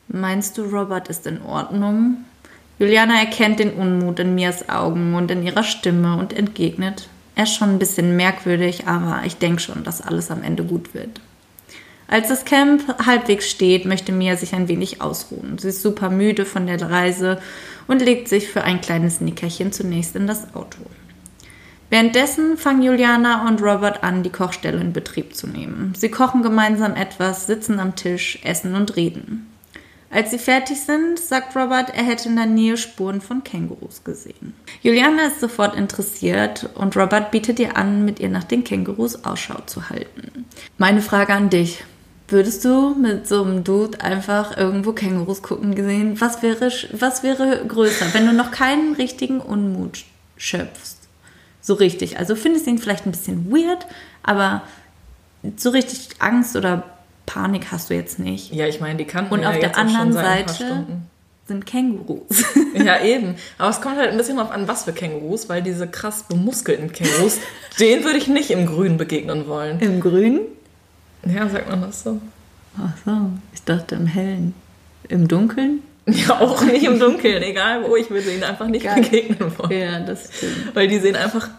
Meinst 0.07 0.57
du, 0.57 0.63
Robert 0.63 1.09
ist 1.09 1.27
in 1.27 1.41
Ordnung? 1.41 2.23
Juliana 2.81 3.19
erkennt 3.19 3.59
den 3.59 3.73
Unmut 3.73 4.17
in 4.17 4.33
Mias 4.33 4.67
Augen 4.67 5.13
und 5.13 5.29
in 5.29 5.45
ihrer 5.45 5.61
Stimme 5.61 6.17
und 6.17 6.33
entgegnet, 6.33 7.09
er 7.35 7.43
ist 7.43 7.53
schon 7.53 7.69
ein 7.69 7.77
bisschen 7.77 8.15
merkwürdig, 8.17 8.87
aber 8.87 9.21
ich 9.23 9.37
denke 9.37 9.61
schon, 9.61 9.83
dass 9.83 10.01
alles 10.01 10.31
am 10.31 10.41
Ende 10.41 10.63
gut 10.63 10.95
wird. 10.95 11.21
Als 12.07 12.29
das 12.29 12.43
Camp 12.43 12.81
halbwegs 13.05 13.47
steht, 13.51 13.85
möchte 13.85 14.11
Mia 14.11 14.35
sich 14.35 14.55
ein 14.55 14.67
wenig 14.67 14.99
ausruhen. 14.99 15.59
Sie 15.59 15.67
ist 15.67 15.83
super 15.83 16.09
müde 16.09 16.43
von 16.43 16.65
der 16.65 16.81
Reise 16.81 17.39
und 17.85 18.01
legt 18.01 18.27
sich 18.27 18.47
für 18.47 18.63
ein 18.63 18.81
kleines 18.81 19.21
Nickerchen 19.21 19.71
zunächst 19.71 20.15
in 20.15 20.25
das 20.25 20.55
Auto. 20.55 20.79
Währenddessen 21.91 22.57
fangen 22.57 22.81
Juliana 22.81 23.47
und 23.47 23.61
Robert 23.61 24.03
an, 24.03 24.23
die 24.23 24.31
Kochstelle 24.31 24.81
in 24.81 24.91
Betrieb 24.91 25.35
zu 25.35 25.45
nehmen. 25.45 25.93
Sie 25.95 26.09
kochen 26.09 26.41
gemeinsam 26.41 26.95
etwas, 26.95 27.45
sitzen 27.45 27.79
am 27.79 27.95
Tisch, 27.95 28.39
essen 28.43 28.73
und 28.73 28.95
reden. 28.95 29.50
Als 30.13 30.31
sie 30.31 30.39
fertig 30.39 30.81
sind, 30.81 31.19
sagt 31.19 31.55
Robert, 31.55 31.95
er 31.95 32.03
hätte 32.03 32.27
in 32.27 32.35
der 32.35 32.45
Nähe 32.45 32.75
Spuren 32.75 33.21
von 33.21 33.45
Kängurus 33.45 34.03
gesehen. 34.03 34.53
Juliana 34.81 35.27
ist 35.27 35.39
sofort 35.39 35.75
interessiert 35.75 36.69
und 36.75 36.97
Robert 36.97 37.31
bietet 37.31 37.59
ihr 37.59 37.77
an, 37.77 38.03
mit 38.03 38.19
ihr 38.19 38.27
nach 38.27 38.43
den 38.43 38.65
Kängurus 38.65 39.23
Ausschau 39.23 39.61
zu 39.65 39.89
halten. 39.89 40.45
Meine 40.77 41.01
Frage 41.01 41.33
an 41.33 41.49
dich. 41.49 41.85
Würdest 42.27 42.63
du 42.63 42.95
mit 42.95 43.27
so 43.27 43.43
einem 43.43 43.63
Dude 43.63 44.01
einfach 44.01 44.57
irgendwo 44.57 44.91
Kängurus 44.91 45.41
gucken 45.41 45.75
gesehen? 45.75 46.19
Was 46.19 46.41
wäre, 46.41 46.71
was 46.91 47.23
wäre 47.23 47.65
größer, 47.65 48.13
wenn 48.13 48.25
du 48.25 48.33
noch 48.33 48.51
keinen 48.51 48.93
richtigen 48.93 49.39
Unmut 49.39 50.03
schöpfst? 50.37 50.97
So 51.61 51.73
richtig. 51.73 52.19
Also 52.19 52.35
findest 52.35 52.65
du 52.65 52.71
ihn 52.71 52.77
vielleicht 52.79 53.05
ein 53.05 53.11
bisschen 53.11 53.51
weird, 53.51 53.85
aber 54.23 54.63
so 55.55 55.69
richtig 55.69 56.09
Angst 56.19 56.55
oder 56.55 56.83
Panik 57.25 57.71
hast 57.71 57.89
du 57.89 57.93
jetzt 57.93 58.19
nicht. 58.19 58.53
Ja, 58.53 58.67
ich 58.67 58.79
meine, 58.79 58.97
die 58.97 59.05
kannten 59.05 59.33
Und 59.33 59.41
wir 59.41 59.49
auf 59.49 59.55
ja 59.55 59.61
der 59.61 59.77
anderen 59.77 60.13
Seite 60.13 60.85
sind 61.47 61.65
Kängurus. 61.65 62.43
Ja, 62.73 63.03
eben. 63.03 63.35
Aber 63.57 63.69
es 63.69 63.81
kommt 63.81 63.97
halt 63.97 64.11
ein 64.11 64.17
bisschen 64.17 64.37
drauf 64.37 64.49
an, 64.49 64.67
was 64.67 64.85
für 64.85 64.93
Kängurus, 64.93 65.49
weil 65.49 65.61
diese 65.61 65.87
krass 65.87 66.23
bemuskelten 66.23 66.91
Kängurus, 66.93 67.37
denen 67.79 68.03
würde 68.05 68.17
ich 68.17 68.27
nicht 68.27 68.49
im 68.49 68.65
Grün 68.65 68.97
begegnen 68.97 69.47
wollen. 69.47 69.79
Im 69.81 69.99
Grünen? 69.99 70.39
Ja, 71.25 71.47
sagt 71.49 71.69
man 71.69 71.81
das 71.81 72.03
so? 72.03 72.19
Ach 72.77 72.93
so, 73.05 73.11
ich 73.53 73.61
dachte 73.63 73.95
im 73.95 74.07
Hellen. 74.07 74.53
Im 75.09 75.27
Dunkeln? 75.27 75.81
Ja, 76.07 76.39
auch 76.41 76.63
nicht 76.63 76.83
im 76.83 76.99
Dunkeln, 76.99 77.43
egal 77.43 77.83
wo, 77.87 77.95
ich 77.95 78.09
würde 78.09 78.31
ihnen 78.33 78.43
einfach 78.43 78.67
nicht 78.67 78.83
Geil. 78.83 79.03
begegnen 79.03 79.51
wollen. 79.57 79.71
Ja, 79.71 79.99
das 79.99 80.35
stimmt. 80.35 80.73
Weil 80.75 80.87
die 80.87 80.97
sehen 80.97 81.15
einfach 81.15 81.49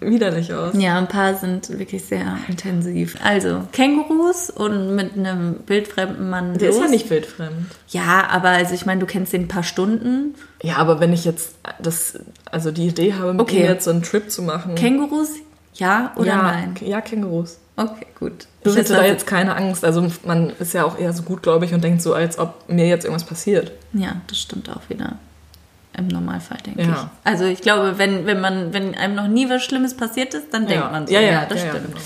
widerlich 0.00 0.52
aus. 0.52 0.74
Ja, 0.76 0.98
ein 0.98 1.08
paar 1.08 1.34
sind 1.34 1.78
wirklich 1.78 2.04
sehr 2.04 2.36
intensiv. 2.48 3.16
Also, 3.22 3.62
Kängurus 3.72 4.50
und 4.50 4.94
mit 4.94 5.14
einem 5.16 5.56
wildfremden 5.66 6.28
Mann 6.30 6.54
Der 6.58 6.70
ist 6.70 6.76
los. 6.76 6.84
ja 6.84 6.90
nicht 6.90 7.08
wildfremd. 7.10 7.66
Ja, 7.88 8.26
aber 8.30 8.50
also 8.50 8.74
ich 8.74 8.86
meine, 8.86 9.00
du 9.00 9.06
kennst 9.06 9.32
den 9.32 9.42
ein 9.42 9.48
paar 9.48 9.62
Stunden. 9.62 10.34
Ja, 10.62 10.76
aber 10.76 11.00
wenn 11.00 11.12
ich 11.12 11.24
jetzt 11.24 11.56
das, 11.80 12.18
also 12.50 12.70
die 12.70 12.88
Idee 12.88 13.14
habe, 13.14 13.32
mit 13.32 13.40
Okay. 13.42 13.62
jetzt 13.62 13.84
so 13.84 13.90
einen 13.90 14.02
Trip 14.02 14.30
zu 14.30 14.42
machen. 14.42 14.74
Kängurus, 14.74 15.30
ja 15.74 16.12
oder 16.16 16.28
ja, 16.28 16.42
nein? 16.42 16.74
Ja, 16.80 17.00
Kängurus. 17.00 17.58
Okay, 17.78 18.06
gut. 18.18 18.46
Ich 18.60 18.66
willst 18.66 18.78
hätte 18.78 18.94
da 18.94 19.04
jetzt 19.04 19.26
keine 19.26 19.54
Angst. 19.54 19.84
Also 19.84 20.06
man 20.24 20.50
ist 20.58 20.72
ja 20.72 20.84
auch 20.84 20.98
eher 20.98 21.12
so 21.12 21.22
gutgläubig 21.22 21.74
und 21.74 21.84
denkt 21.84 22.00
so, 22.00 22.14
als 22.14 22.38
ob 22.38 22.68
mir 22.68 22.86
jetzt 22.88 23.04
irgendwas 23.04 23.26
passiert. 23.26 23.72
Ja, 23.92 24.16
das 24.28 24.38
stimmt 24.38 24.70
auch 24.70 24.88
wieder. 24.88 25.18
Im 25.96 26.08
Normalfall, 26.08 26.58
denke 26.64 26.82
Ja. 26.82 26.88
ich. 26.92 27.28
Also 27.30 27.44
ich 27.44 27.62
glaube, 27.62 27.98
wenn, 27.98 28.26
wenn 28.26 28.40
man, 28.40 28.72
wenn 28.72 28.94
einem 28.94 29.14
noch 29.14 29.28
nie 29.28 29.48
was 29.48 29.62
Schlimmes 29.62 29.94
passiert 29.96 30.34
ist, 30.34 30.52
dann 30.52 30.66
denkt 30.66 30.84
ja. 30.84 30.90
man 30.90 31.06
so. 31.06 31.14
ja, 31.14 31.20
ja, 31.20 31.46
das 31.46 31.60
stimmt. 31.60 31.86
Genau. 31.86 31.98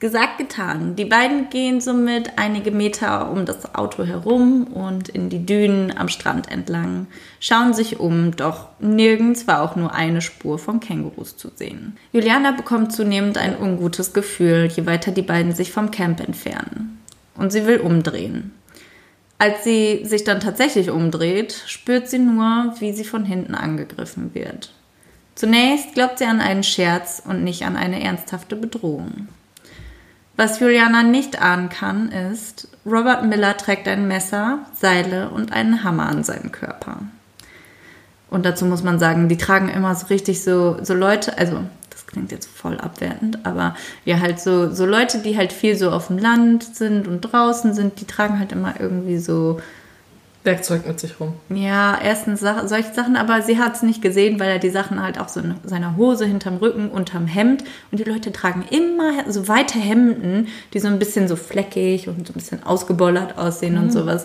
Gesagt, 0.00 0.38
getan. 0.38 0.96
Die 0.96 1.04
beiden 1.04 1.50
gehen 1.50 1.82
somit 1.82 2.38
einige 2.38 2.70
Meter 2.70 3.30
um 3.30 3.44
das 3.44 3.74
Auto 3.74 4.04
herum 4.04 4.64
und 4.64 5.10
in 5.10 5.28
die 5.28 5.44
Dünen 5.44 5.94
am 5.94 6.08
Strand 6.08 6.50
entlang, 6.50 7.06
schauen 7.38 7.74
sich 7.74 8.00
um, 8.00 8.34
doch 8.34 8.68
nirgends 8.78 9.46
war 9.46 9.60
auch 9.60 9.76
nur 9.76 9.92
eine 9.94 10.22
Spur 10.22 10.58
von 10.58 10.80
Kängurus 10.80 11.36
zu 11.36 11.50
sehen. 11.54 11.98
Juliana 12.12 12.52
bekommt 12.52 12.94
zunehmend 12.94 13.36
ein 13.36 13.58
ungutes 13.58 14.14
Gefühl, 14.14 14.70
je 14.74 14.86
weiter 14.86 15.12
die 15.12 15.20
beiden 15.20 15.52
sich 15.52 15.70
vom 15.70 15.90
Camp 15.90 16.20
entfernen. 16.26 16.98
Und 17.36 17.52
sie 17.52 17.66
will 17.66 17.80
umdrehen. 17.80 18.52
Als 19.40 19.64
sie 19.64 20.02
sich 20.04 20.24
dann 20.24 20.38
tatsächlich 20.38 20.90
umdreht, 20.90 21.62
spürt 21.66 22.10
sie 22.10 22.18
nur, 22.18 22.74
wie 22.78 22.92
sie 22.92 23.04
von 23.04 23.24
hinten 23.24 23.54
angegriffen 23.54 24.34
wird. 24.34 24.70
Zunächst 25.34 25.94
glaubt 25.94 26.18
sie 26.18 26.26
an 26.26 26.42
einen 26.42 26.62
Scherz 26.62 27.22
und 27.26 27.42
nicht 27.42 27.64
an 27.64 27.74
eine 27.74 28.02
ernsthafte 28.02 28.54
Bedrohung. 28.54 29.28
Was 30.36 30.60
Juliana 30.60 31.04
nicht 31.04 31.40
ahnen 31.40 31.70
kann, 31.70 32.12
ist, 32.12 32.68
Robert 32.84 33.24
Miller 33.24 33.56
trägt 33.56 33.88
ein 33.88 34.06
Messer, 34.06 34.58
Seile 34.74 35.30
und 35.30 35.52
einen 35.52 35.84
Hammer 35.84 36.10
an 36.10 36.22
seinem 36.22 36.52
Körper. 36.52 36.98
Und 38.28 38.44
dazu 38.44 38.66
muss 38.66 38.82
man 38.82 38.98
sagen, 38.98 39.30
die 39.30 39.38
tragen 39.38 39.70
immer 39.70 39.94
so 39.94 40.08
richtig 40.08 40.44
so, 40.44 40.84
so 40.84 40.92
Leute, 40.92 41.38
also 41.38 41.64
klingt 42.10 42.32
jetzt 42.32 42.48
voll 42.48 42.78
abwertend, 42.78 43.38
aber 43.44 43.74
ja 44.04 44.20
halt 44.20 44.40
so, 44.40 44.72
so 44.72 44.84
Leute, 44.86 45.18
die 45.18 45.36
halt 45.36 45.52
viel 45.52 45.76
so 45.76 45.90
auf 45.90 46.08
dem 46.08 46.18
Land 46.18 46.64
sind 46.76 47.06
und 47.06 47.20
draußen 47.22 47.72
sind, 47.74 48.00
die 48.00 48.04
tragen 48.06 48.38
halt 48.38 48.52
immer 48.52 48.74
irgendwie 48.80 49.18
so, 49.18 49.60
Werkzeug 50.42 50.86
mit 50.86 50.98
sich 50.98 51.20
rum. 51.20 51.34
ja, 51.50 51.98
erstens 52.02 52.40
Sa- 52.40 52.66
solche 52.66 52.94
Sachen, 52.94 53.16
aber 53.16 53.42
sie 53.42 53.58
hat 53.58 53.76
es 53.76 53.82
nicht 53.82 54.00
gesehen, 54.00 54.40
weil 54.40 54.48
er 54.48 54.58
die 54.58 54.70
Sachen 54.70 55.02
halt 55.02 55.20
auch 55.20 55.28
so 55.28 55.40
in 55.40 55.54
seiner 55.64 55.96
Hose, 55.98 56.24
hinterm 56.24 56.56
Rücken, 56.56 56.88
unterm 56.88 57.26
Hemd. 57.26 57.62
Und 57.92 57.98
die 58.00 58.04
Leute 58.04 58.32
tragen 58.32 58.64
immer 58.70 59.30
so 59.30 59.48
weite 59.48 59.78
Hemden, 59.78 60.48
die 60.72 60.78
so 60.80 60.88
ein 60.88 60.98
bisschen 60.98 61.28
so 61.28 61.36
fleckig 61.36 62.08
und 62.08 62.26
so 62.26 62.32
ein 62.32 62.38
bisschen 62.38 62.62
ausgebollert 62.62 63.36
aussehen 63.36 63.76
und 63.76 63.92
sowas. 63.92 64.24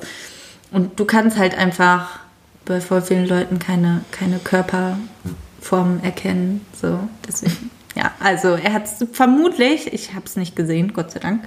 Und 0.71 0.97
du 1.01 1.03
kannst 1.03 1.37
halt 1.37 1.57
einfach 1.57 2.19
bei 2.63 2.79
voll 2.79 3.01
vielen 3.01 3.27
Leuten 3.27 3.59
keine, 3.59 3.99
keine 4.11 4.39
Körperform 4.39 5.99
erkennen. 6.01 6.61
So, 6.81 6.97
deswegen. 7.27 7.71
Ja, 7.95 8.11
also 8.19 8.49
er 8.49 8.73
hat 8.73 8.89
vermutlich, 9.13 9.91
ich 9.93 10.13
habe 10.13 10.25
es 10.25 10.35
nicht 10.35 10.55
gesehen, 10.55 10.93
Gott 10.93 11.11
sei 11.11 11.19
Dank, 11.19 11.43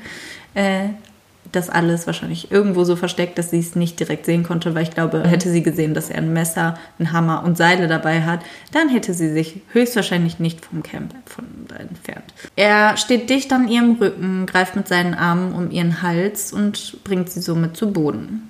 äh, 0.55 0.89
das 1.53 1.71
alles 1.71 2.07
wahrscheinlich 2.07 2.51
irgendwo 2.51 2.85
so 2.85 2.97
versteckt, 2.97 3.39
dass 3.39 3.51
sie 3.51 3.59
es 3.59 3.75
nicht 3.75 3.99
direkt 4.01 4.27
sehen 4.27 4.43
konnte, 4.43 4.75
weil 4.75 4.83
ich 4.83 4.91
glaube, 4.91 5.27
hätte 5.27 5.51
sie 5.51 5.63
gesehen, 5.63 5.95
dass 5.95 6.11
er 6.11 6.19
ein 6.19 6.33
Messer, 6.33 6.79
ein 6.99 7.13
Hammer 7.13 7.43
und 7.45 7.57
Seile 7.57 7.89
dabei 7.89 8.23
hat, 8.23 8.41
dann 8.73 8.89
hätte 8.89 9.15
sie 9.15 9.33
sich 9.33 9.61
höchstwahrscheinlich 9.73 10.39
nicht 10.39 10.65
vom 10.65 10.83
Camp 10.83 11.15
entfernt. 11.79 12.35
Er 12.57 12.97
steht 12.97 13.31
dicht 13.31 13.53
an 13.53 13.69
ihrem 13.69 13.93
Rücken, 13.93 14.47
greift 14.47 14.77
mit 14.77 14.89
seinen 14.89 15.15
Armen 15.15 15.53
um 15.55 15.71
ihren 15.71 16.03
Hals 16.03 16.53
und 16.53 17.03
bringt 17.05 17.31
sie 17.31 17.41
somit 17.41 17.77
zu 17.77 17.93
Boden. 17.93 18.49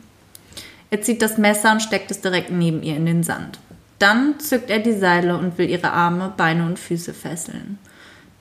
Er 0.90 1.02
zieht 1.02 1.23
das 1.23 1.38
Messer 1.38 1.73
und 1.73 1.83
steckt 1.83 2.11
es 2.11 2.21
direkt 2.21 2.50
neben 2.50 2.83
ihr 2.83 2.97
in 2.97 3.07
den 3.07 3.23
Sand. 3.23 3.59
Dann 3.99 4.38
zückt 4.38 4.71
er 4.71 4.78
die 4.78 4.93
Seile 4.93 5.37
und 5.37 5.59
will 5.59 5.69
ihre 5.69 5.93
Arme, 5.93 6.33
Beine 6.37 6.64
und 6.64 6.78
Füße 6.78 7.14
fesseln. 7.14 7.78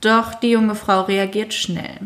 Doch 0.00 0.34
die 0.34 0.50
junge 0.50 0.74
Frau 0.74 1.02
reagiert 1.02 1.54
schnell. 1.54 1.98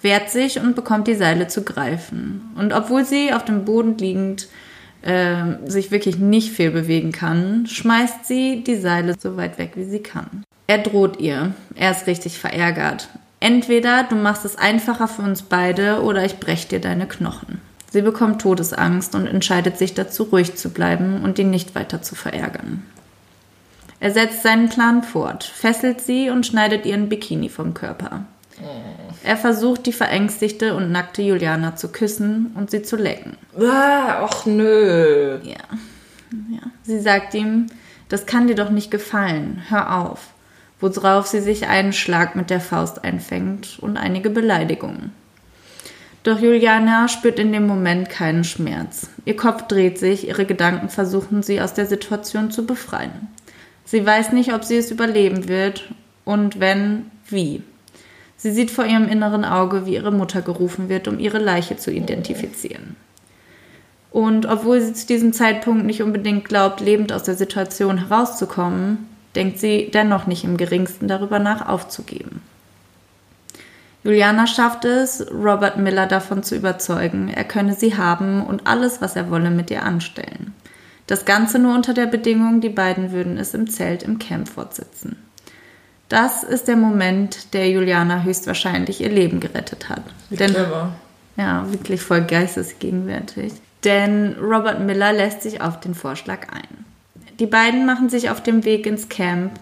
wehrt 0.00 0.30
sich 0.30 0.60
und 0.60 0.76
bekommt 0.76 1.08
die 1.08 1.16
Seile 1.16 1.48
zu 1.48 1.64
greifen. 1.64 2.52
Und 2.56 2.72
obwohl 2.72 3.04
sie 3.04 3.32
auf 3.32 3.44
dem 3.44 3.64
Boden 3.64 3.98
liegend 3.98 4.46
äh, 5.02 5.56
sich 5.66 5.90
wirklich 5.90 6.18
nicht 6.18 6.52
viel 6.52 6.70
bewegen 6.70 7.10
kann, 7.10 7.66
schmeißt 7.66 8.24
sie 8.24 8.62
die 8.62 8.76
Seile 8.76 9.16
so 9.18 9.36
weit 9.36 9.58
weg, 9.58 9.72
wie 9.74 9.84
sie 9.84 9.98
kann. 9.98 10.44
Er 10.68 10.78
droht 10.78 11.18
ihr. 11.18 11.52
Er 11.74 11.90
ist 11.90 12.06
richtig 12.06 12.38
verärgert. 12.38 13.08
Entweder 13.40 14.04
du 14.04 14.16
machst 14.16 14.44
es 14.44 14.56
einfacher 14.56 15.08
für 15.08 15.22
uns 15.22 15.42
beide 15.42 16.02
oder 16.02 16.24
ich 16.24 16.38
brech 16.38 16.68
dir 16.68 16.80
deine 16.80 17.06
Knochen. 17.06 17.60
Sie 17.90 18.02
bekommt 18.02 18.42
Todesangst 18.42 19.14
und 19.14 19.26
entscheidet 19.26 19.78
sich 19.78 19.94
dazu, 19.94 20.24
ruhig 20.24 20.56
zu 20.56 20.70
bleiben 20.70 21.22
und 21.22 21.38
ihn 21.38 21.50
nicht 21.50 21.74
weiter 21.74 22.02
zu 22.02 22.14
verärgern. 22.14 22.82
Er 24.00 24.12
setzt 24.12 24.42
seinen 24.42 24.68
Plan 24.68 25.02
fort, 25.02 25.44
fesselt 25.44 26.00
sie 26.00 26.30
und 26.30 26.46
schneidet 26.46 26.86
ihren 26.86 27.08
Bikini 27.08 27.48
vom 27.48 27.74
Körper. 27.74 28.24
Er 29.24 29.36
versucht, 29.36 29.86
die 29.86 29.92
verängstigte 29.92 30.74
und 30.74 30.90
nackte 30.90 31.22
Juliana 31.22 31.76
zu 31.76 31.88
küssen 31.88 32.52
und 32.54 32.70
sie 32.70 32.82
zu 32.82 32.96
lecken. 32.96 33.36
Ah, 33.58 34.24
ach 34.24 34.46
nö. 34.46 35.38
Ja. 35.42 35.56
ja. 36.50 36.62
Sie 36.82 37.00
sagt 37.00 37.34
ihm, 37.34 37.66
das 38.08 38.26
kann 38.26 38.46
dir 38.46 38.54
doch 38.54 38.70
nicht 38.70 38.90
gefallen, 38.90 39.62
hör 39.68 39.98
auf. 39.98 40.28
Worauf 40.80 41.26
sie 41.26 41.40
sich 41.40 41.66
einen 41.66 41.92
Schlag 41.92 42.36
mit 42.36 42.50
der 42.50 42.60
Faust 42.60 43.04
einfängt 43.04 43.78
und 43.80 43.96
einige 43.96 44.30
Beleidigungen. 44.30 45.12
Doch 46.24 46.40
Juliana 46.40 47.08
spürt 47.08 47.38
in 47.38 47.52
dem 47.52 47.66
Moment 47.66 48.10
keinen 48.10 48.44
Schmerz. 48.44 49.08
Ihr 49.24 49.36
Kopf 49.36 49.68
dreht 49.68 49.98
sich, 49.98 50.28
ihre 50.28 50.46
Gedanken 50.46 50.88
versuchen 50.88 51.42
sie 51.42 51.60
aus 51.60 51.74
der 51.74 51.86
Situation 51.86 52.50
zu 52.50 52.66
befreien. 52.66 53.28
Sie 53.84 54.04
weiß 54.04 54.32
nicht, 54.32 54.52
ob 54.52 54.64
sie 54.64 54.76
es 54.76 54.90
überleben 54.90 55.48
wird 55.48 55.88
und 56.24 56.60
wenn, 56.60 57.10
wie. 57.28 57.62
Sie 58.36 58.52
sieht 58.52 58.70
vor 58.70 58.84
ihrem 58.84 59.08
inneren 59.08 59.44
Auge, 59.44 59.86
wie 59.86 59.94
ihre 59.94 60.12
Mutter 60.12 60.42
gerufen 60.42 60.88
wird, 60.88 61.08
um 61.08 61.18
ihre 61.18 61.38
Leiche 61.38 61.76
zu 61.76 61.90
identifizieren. 61.90 62.96
Und 64.10 64.46
obwohl 64.46 64.80
sie 64.80 64.92
zu 64.94 65.06
diesem 65.06 65.32
Zeitpunkt 65.32 65.84
nicht 65.84 66.02
unbedingt 66.02 66.48
glaubt, 66.48 66.80
lebend 66.80 67.12
aus 67.12 67.22
der 67.22 67.34
Situation 67.34 68.08
herauszukommen, 68.08 69.08
denkt 69.34 69.58
sie 69.58 69.90
dennoch 69.92 70.26
nicht 70.26 70.44
im 70.44 70.56
geringsten 70.56 71.08
darüber 71.08 71.38
nach, 71.38 71.68
aufzugeben. 71.68 72.42
Juliana 74.04 74.46
schafft 74.46 74.84
es, 74.84 75.26
Robert 75.32 75.76
Miller 75.76 76.06
davon 76.06 76.42
zu 76.42 76.54
überzeugen, 76.54 77.28
er 77.28 77.44
könne 77.44 77.74
sie 77.74 77.96
haben 77.96 78.46
und 78.46 78.66
alles, 78.66 79.00
was 79.00 79.16
er 79.16 79.30
wolle, 79.30 79.50
mit 79.50 79.70
ihr 79.70 79.82
anstellen. 79.82 80.54
Das 81.06 81.24
Ganze 81.24 81.58
nur 81.58 81.74
unter 81.74 81.94
der 81.94 82.06
Bedingung, 82.06 82.60
die 82.60 82.68
beiden 82.68 83.12
würden 83.12 83.38
es 83.38 83.54
im 83.54 83.68
Zelt 83.68 84.02
im 84.02 84.18
Camp 84.18 84.48
fortsetzen. 84.48 85.16
Das 86.08 86.42
ist 86.42 86.68
der 86.68 86.76
Moment, 86.76 87.52
der 87.54 87.70
Juliana 87.70 88.22
höchstwahrscheinlich 88.22 89.00
ihr 89.00 89.10
Leben 89.10 89.40
gerettet 89.40 89.88
hat. 89.88 90.02
Wie 90.30 90.36
Denn, 90.36 90.52
clever. 90.52 90.92
ja, 91.36 91.70
wirklich 91.70 92.00
voll 92.00 92.22
geistesgegenwärtig. 92.22 93.52
Denn 93.84 94.36
Robert 94.40 94.80
Miller 94.80 95.12
lässt 95.12 95.42
sich 95.42 95.60
auf 95.60 95.80
den 95.80 95.94
Vorschlag 95.94 96.48
ein. 96.52 96.84
Die 97.40 97.46
beiden 97.46 97.86
machen 97.86 98.08
sich 98.08 98.30
auf 98.30 98.42
dem 98.42 98.64
Weg 98.64 98.86
ins 98.86 99.08
Camp, 99.08 99.52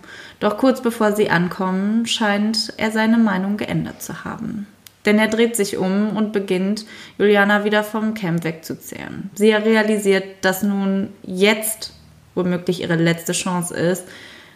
doch 0.41 0.57
kurz 0.57 0.81
bevor 0.81 1.13
sie 1.13 1.31
ankommen, 1.31 2.07
scheint 2.07 2.73
er 2.77 2.91
seine 2.91 3.19
Meinung 3.19 3.57
geändert 3.57 4.03
zu 4.03 4.25
haben. 4.25 4.67
Denn 5.05 5.19
er 5.19 5.29
dreht 5.29 5.57
sich 5.57 5.77
um 5.77 6.17
und 6.17 6.33
beginnt, 6.33 6.85
Juliana 7.19 7.65
wieder 7.65 7.85
vom 7.85 8.15
Camp 8.15 8.45
wegzuzehren. 8.45 9.31
Sie 9.35 9.53
realisiert, 9.53 10.25
dass 10.41 10.63
nun 10.63 11.11
jetzt 11.23 11.93
womöglich 12.35 12.83
ihre 12.83 12.97
letzte 12.97 13.33
Chance 13.33 13.75
ist, 13.75 14.05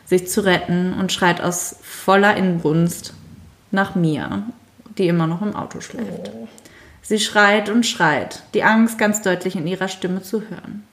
sich 0.07 0.29
zu 0.29 0.45
retten 0.45 0.95
und 0.95 1.13
schreit 1.13 1.41
aus 1.41 1.77
voller 1.83 2.37
Inbrunst 2.37 3.15
nach 3.71 3.95
Mia, 3.95 4.43
die 4.99 5.09
immer 5.09 5.27
noch 5.27 5.41
im 5.41 5.55
Auto 5.55 5.81
schläft. 5.81 6.31
Sie 7.03 7.19
schreit 7.19 7.71
und 7.71 7.87
schreit, 7.87 8.43
die 8.55 8.65
Angst 8.65 8.99
ganz 8.99 9.23
deutlich 9.23 9.57
in 9.57 9.67
ihrer 9.67 9.89
Stimme 9.89 10.23
zu 10.23 10.43
hören. 10.43 10.85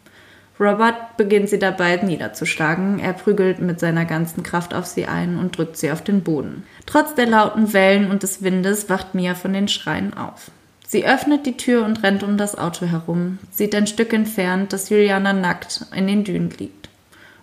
Robert 0.60 1.17
beginnt 1.17 1.50
sie 1.50 1.60
dabei 1.60 1.98
niederzuschlagen. 1.98 3.00
Er 3.00 3.13
prügelt 3.13 3.60
mit 3.60 3.80
seiner 3.80 4.06
ganzen 4.06 4.41
Kraft 4.43 4.74
auf 4.74 4.86
sie 4.86 5.06
ein 5.06 5.38
und 5.38 5.58
drückt 5.58 5.78
sie 5.78 5.91
auf 5.91 6.04
den 6.04 6.24
Boden. 6.24 6.63
Trotz 6.86 7.13
der 7.13 7.28
lauten 7.28 7.74
Wellen 7.74 8.10
und 8.10 8.24
des 8.24 8.41
Windes 8.41 8.89
wacht 8.89 9.13
Mia 9.13 9.36
von 9.36 9.54
den 9.54 9.67
Schreien 9.67 10.15
auf. 10.15 10.50
Sie 10.88 11.06
öffnet 11.06 11.46
die 11.46 11.58
Tür 11.58 11.86
und 11.86 12.02
rennt 12.02 12.24
um 12.24 12.38
das 12.38 12.58
Auto 12.58 12.86
herum, 12.86 13.39
sieht 13.52 13.76
ein 13.76 13.88
Stück 13.88 14.13
entfernt, 14.13 14.72
dass 14.72 14.89
Juliana 14.89 15.34
nackt 15.34 15.86
in 15.93 16.08
den 16.08 16.24
Dünen 16.24 16.50
liegt. 16.50 16.89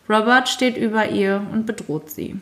Robert 0.08 0.48
steht 0.48 0.76
über 0.76 1.10
ihr 1.10 1.42
und 1.52 1.66
bedroht 1.66 2.10
sie. 2.10 2.40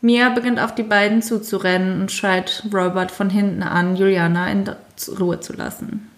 Mia 0.00 0.28
beginnt 0.28 0.60
auf 0.60 0.74
die 0.74 0.82
beiden 0.82 1.22
zuzurennen 1.22 2.00
und 2.00 2.12
schreit 2.12 2.62
Robert 2.72 3.10
von 3.10 3.30
hinten 3.30 3.62
an, 3.62 3.96
Juliana 3.96 4.50
in 4.50 4.70
Ruhe 5.18 5.40
zu 5.40 5.54
lassen. 5.54 6.10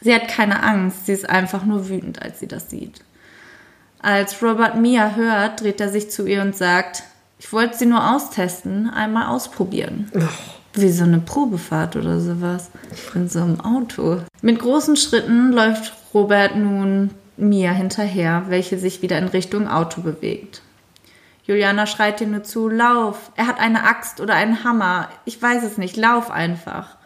Sie 0.00 0.14
hat 0.14 0.28
keine 0.28 0.62
Angst, 0.62 1.06
sie 1.06 1.12
ist 1.12 1.28
einfach 1.28 1.64
nur 1.64 1.88
wütend, 1.88 2.22
als 2.22 2.40
sie 2.40 2.46
das 2.46 2.70
sieht. 2.70 3.02
Als 4.00 4.42
Robert 4.42 4.76
Mia 4.76 5.16
hört, 5.16 5.60
dreht 5.60 5.80
er 5.80 5.88
sich 5.88 6.10
zu 6.10 6.26
ihr 6.26 6.42
und 6.42 6.56
sagt, 6.56 7.02
ich 7.38 7.52
wollte 7.52 7.76
sie 7.76 7.86
nur 7.86 8.14
austesten, 8.14 8.88
einmal 8.90 9.28
ausprobieren. 9.28 10.10
Wie 10.74 10.90
so 10.90 11.04
eine 11.04 11.18
Probefahrt 11.18 11.96
oder 11.96 12.20
sowas. 12.20 12.70
In 13.14 13.28
so 13.28 13.40
einem 13.40 13.60
Auto. 13.60 14.22
Mit 14.42 14.60
großen 14.60 14.96
Schritten 14.96 15.52
läuft 15.52 15.92
Robert 16.14 16.56
nun 16.56 17.10
Mia 17.36 17.72
hinterher, 17.72 18.44
welche 18.48 18.78
sich 18.78 19.02
wieder 19.02 19.18
in 19.18 19.28
Richtung 19.28 19.68
Auto 19.68 20.00
bewegt. 20.00 20.62
Juliana 21.44 21.86
schreit 21.86 22.20
ihr 22.20 22.26
nur 22.26 22.44
zu, 22.44 22.68
lauf, 22.68 23.32
er 23.34 23.46
hat 23.46 23.58
eine 23.58 23.84
Axt 23.84 24.20
oder 24.20 24.34
einen 24.34 24.64
Hammer, 24.64 25.08
ich 25.24 25.40
weiß 25.40 25.64
es 25.64 25.78
nicht, 25.78 25.96
lauf 25.96 26.30
einfach. 26.30 26.97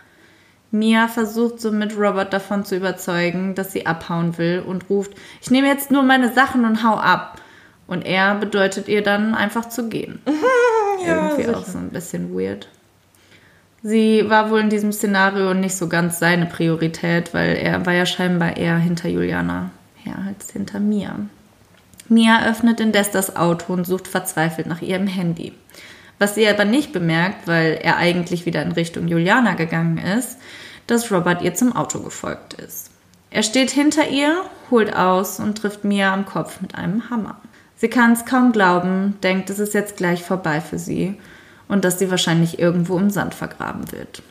Mia 0.72 1.06
versucht 1.06 1.60
somit 1.60 1.96
Robert 1.96 2.32
davon 2.32 2.64
zu 2.64 2.76
überzeugen, 2.76 3.54
dass 3.54 3.72
sie 3.72 3.86
abhauen 3.86 4.36
will 4.38 4.64
und 4.66 4.88
ruft, 4.90 5.12
ich 5.40 5.50
nehme 5.50 5.68
jetzt 5.68 5.90
nur 5.90 6.02
meine 6.02 6.32
Sachen 6.32 6.64
und 6.64 6.82
hau 6.82 6.96
ab. 6.96 7.40
Und 7.86 8.06
er 8.06 8.34
bedeutet 8.36 8.88
ihr 8.88 9.02
dann 9.02 9.34
einfach 9.34 9.68
zu 9.68 9.88
gehen. 9.88 10.20
Ja, 11.06 11.16
Irgendwie 11.30 11.42
sicher. 11.46 11.58
auch 11.58 11.64
so 11.64 11.78
ein 11.78 11.88
bisschen 11.90 12.32
weird. 12.32 12.68
Sie 13.82 14.30
war 14.30 14.50
wohl 14.50 14.60
in 14.60 14.70
diesem 14.70 14.92
Szenario 14.92 15.52
nicht 15.52 15.74
so 15.76 15.88
ganz 15.88 16.20
seine 16.20 16.46
Priorität, 16.46 17.34
weil 17.34 17.56
er 17.56 17.84
war 17.84 17.92
ja 17.92 18.06
scheinbar 18.06 18.56
eher 18.56 18.76
hinter 18.78 19.08
Juliana 19.08 19.70
her 19.96 20.14
als 20.28 20.52
hinter 20.52 20.78
Mia. 20.78 21.16
Mia 22.08 22.46
öffnet 22.48 22.78
indes 22.78 23.10
das 23.10 23.34
Auto 23.34 23.72
und 23.72 23.84
sucht 23.84 24.06
verzweifelt 24.06 24.68
nach 24.68 24.80
ihrem 24.80 25.08
Handy. 25.08 25.54
Was 26.20 26.36
sie 26.36 26.46
aber 26.46 26.64
nicht 26.64 26.92
bemerkt, 26.92 27.48
weil 27.48 27.80
er 27.82 27.96
eigentlich 27.96 28.46
wieder 28.46 28.62
in 28.62 28.70
Richtung 28.70 29.08
Juliana 29.08 29.54
gegangen 29.54 29.98
ist, 29.98 30.38
dass 30.86 31.10
Robert 31.10 31.42
ihr 31.42 31.54
zum 31.54 31.74
Auto 31.74 32.00
gefolgt 32.00 32.54
ist. 32.54 32.90
Er 33.30 33.42
steht 33.42 33.70
hinter 33.70 34.08
ihr, 34.08 34.42
holt 34.70 34.94
aus 34.94 35.40
und 35.40 35.56
trifft 35.56 35.84
Mia 35.84 36.12
am 36.12 36.26
Kopf 36.26 36.60
mit 36.60 36.74
einem 36.74 37.08
Hammer. 37.08 37.40
Sie 37.76 37.88
kann 37.88 38.12
es 38.12 38.26
kaum 38.26 38.52
glauben, 38.52 39.18
denkt, 39.22 39.50
es 39.50 39.58
ist 39.58 39.74
jetzt 39.74 39.96
gleich 39.96 40.22
vorbei 40.22 40.60
für 40.60 40.78
sie 40.78 41.16
und 41.66 41.84
dass 41.84 41.98
sie 41.98 42.10
wahrscheinlich 42.10 42.58
irgendwo 42.58 42.98
im 42.98 43.10
Sand 43.10 43.34
vergraben 43.34 43.90
wird. 43.90 44.22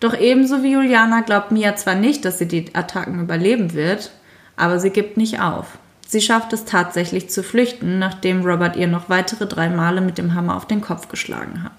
Doch 0.00 0.18
ebenso 0.18 0.62
wie 0.62 0.72
Juliana 0.72 1.20
glaubt 1.20 1.50
Mia 1.50 1.76
zwar 1.76 1.94
nicht, 1.94 2.24
dass 2.24 2.38
sie 2.38 2.48
die 2.48 2.74
Attacken 2.74 3.20
überleben 3.20 3.72
wird, 3.72 4.12
aber 4.56 4.78
sie 4.78 4.90
gibt 4.90 5.16
nicht 5.16 5.40
auf. 5.40 5.78
Sie 6.06 6.20
schafft 6.20 6.52
es 6.52 6.66
tatsächlich 6.66 7.30
zu 7.30 7.42
flüchten, 7.42 7.98
nachdem 7.98 8.44
Robert 8.44 8.76
ihr 8.76 8.88
noch 8.88 9.08
weitere 9.08 9.46
drei 9.46 9.70
Male 9.70 10.00
mit 10.00 10.18
dem 10.18 10.34
Hammer 10.34 10.56
auf 10.56 10.66
den 10.66 10.82
Kopf 10.82 11.08
geschlagen 11.08 11.62
hat. 11.62 11.72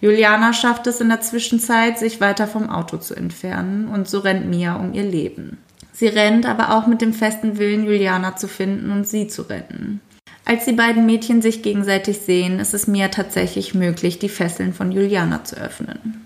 Juliana 0.00 0.52
schafft 0.52 0.86
es 0.86 1.00
in 1.00 1.08
der 1.08 1.20
Zwischenzeit, 1.20 1.98
sich 1.98 2.20
weiter 2.20 2.46
vom 2.46 2.70
Auto 2.70 2.98
zu 2.98 3.14
entfernen 3.14 3.88
und 3.88 4.08
so 4.08 4.20
rennt 4.20 4.48
Mia 4.48 4.76
um 4.76 4.94
ihr 4.94 5.02
Leben. 5.02 5.58
Sie 5.92 6.06
rennt 6.06 6.46
aber 6.46 6.76
auch 6.76 6.86
mit 6.86 7.00
dem 7.00 7.12
festen 7.12 7.58
Willen, 7.58 7.84
Juliana 7.84 8.36
zu 8.36 8.46
finden 8.46 8.92
und 8.92 9.08
sie 9.08 9.26
zu 9.26 9.42
retten. 9.42 10.00
Als 10.44 10.64
die 10.64 10.72
beiden 10.72 11.04
Mädchen 11.04 11.42
sich 11.42 11.62
gegenseitig 11.62 12.20
sehen, 12.20 12.60
ist 12.60 12.72
es 12.72 12.86
Mia 12.86 13.08
tatsächlich 13.08 13.74
möglich, 13.74 14.18
die 14.18 14.28
Fesseln 14.28 14.72
von 14.72 14.92
Juliana 14.92 15.44
zu 15.44 15.56
öffnen. 15.56 16.24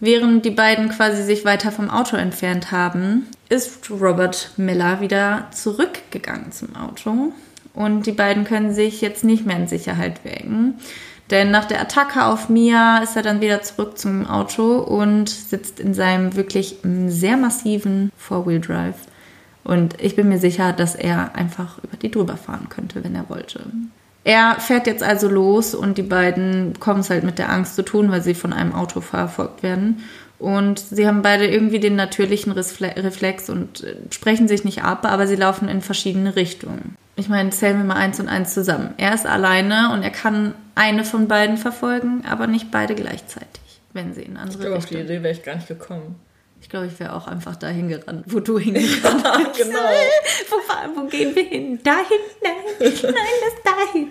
Während 0.00 0.44
die 0.44 0.50
beiden 0.50 0.88
quasi 0.88 1.22
sich 1.22 1.44
weiter 1.44 1.70
vom 1.70 1.90
Auto 1.90 2.16
entfernt 2.16 2.72
haben, 2.72 3.26
ist 3.48 3.90
Robert 3.90 4.50
Miller 4.56 5.00
wieder 5.00 5.48
zurückgegangen 5.52 6.52
zum 6.52 6.74
Auto 6.76 7.32
und 7.74 8.06
die 8.06 8.12
beiden 8.12 8.44
können 8.44 8.74
sich 8.74 9.00
jetzt 9.00 9.22
nicht 9.22 9.46
mehr 9.46 9.56
in 9.56 9.68
Sicherheit 9.68 10.24
wägen. 10.24 10.74
Denn 11.30 11.50
nach 11.50 11.64
der 11.64 11.80
Attacke 11.80 12.24
auf 12.24 12.48
Mia 12.48 12.98
ist 12.98 13.16
er 13.16 13.22
dann 13.22 13.40
wieder 13.40 13.62
zurück 13.62 13.98
zum 13.98 14.26
Auto 14.26 14.78
und 14.78 15.28
sitzt 15.28 15.80
in 15.80 15.92
seinem 15.92 16.36
wirklich 16.36 16.76
sehr 17.06 17.36
massiven 17.36 18.12
Four-Wheel-Drive. 18.16 18.96
Und 19.64 20.00
ich 20.00 20.14
bin 20.14 20.28
mir 20.28 20.38
sicher, 20.38 20.72
dass 20.72 20.94
er 20.94 21.34
einfach 21.34 21.78
über 21.82 21.96
die 21.96 22.10
drüber 22.10 22.36
fahren 22.36 22.68
könnte, 22.68 23.02
wenn 23.02 23.16
er 23.16 23.28
wollte. 23.28 23.60
Er 24.22 24.56
fährt 24.60 24.86
jetzt 24.86 25.02
also 25.02 25.28
los 25.28 25.74
und 25.74 25.98
die 25.98 26.02
beiden 26.02 26.78
kommen 26.78 27.00
es 27.00 27.10
halt 27.10 27.24
mit 27.24 27.38
der 27.38 27.50
Angst 27.50 27.74
zu 27.74 27.82
tun, 27.82 28.10
weil 28.10 28.22
sie 28.22 28.34
von 28.34 28.52
einem 28.52 28.72
Auto 28.72 29.00
verfolgt 29.00 29.64
werden. 29.64 30.02
Und 30.38 30.78
sie 30.78 31.06
haben 31.06 31.22
beide 31.22 31.46
irgendwie 31.46 31.80
den 31.80 31.96
natürlichen 31.96 32.52
Refle- 32.52 33.02
Reflex 33.02 33.48
und 33.48 33.82
äh, 33.84 33.96
sprechen 34.10 34.48
sich 34.48 34.64
nicht 34.64 34.82
ab, 34.84 35.04
aber 35.04 35.26
sie 35.26 35.36
laufen 35.36 35.68
in 35.68 35.80
verschiedene 35.80 36.36
Richtungen. 36.36 36.96
Ich 37.16 37.28
meine, 37.28 37.50
zählen 37.50 37.78
wir 37.78 37.84
mal 37.84 37.96
eins 37.96 38.20
und 38.20 38.28
eins 38.28 38.52
zusammen. 38.54 38.94
Er 38.98 39.14
ist 39.14 39.26
alleine 39.26 39.90
und 39.92 40.02
er 40.02 40.10
kann 40.10 40.54
eine 40.74 41.04
von 41.04 41.28
beiden 41.28 41.56
verfolgen, 41.56 42.24
aber 42.28 42.46
nicht 42.46 42.70
beide 42.70 42.94
gleichzeitig, 42.94 43.80
wenn 43.94 44.12
sie 44.14 44.22
in 44.22 44.36
andere 44.36 44.56
Ich 44.56 44.60
glaube, 44.60 44.76
auf 44.76 44.84
die 44.86 44.94
Richtung. 44.96 45.14
Idee 45.14 45.22
wäre 45.22 45.32
ich 45.34 45.42
gar 45.42 45.54
nicht 45.56 45.68
gekommen. 45.68 46.16
Ich 46.60 46.68
glaube, 46.68 46.86
ich 46.86 46.98
wäre 47.00 47.14
auch 47.14 47.26
einfach 47.26 47.56
dahin 47.56 47.88
gerannt, 47.88 48.24
wo 48.26 48.40
du 48.40 48.58
hingerannt 48.58 49.24
bist. 49.54 49.66
genau. 49.66 49.78
wo, 50.50 51.00
wo 51.02 51.06
gehen 51.08 51.34
wir 51.34 51.44
hin? 51.44 51.80
Dahin? 51.82 52.04
Nein, 52.42 52.52
nein, 52.80 52.92
das 53.02 53.74
dahin. 53.74 54.08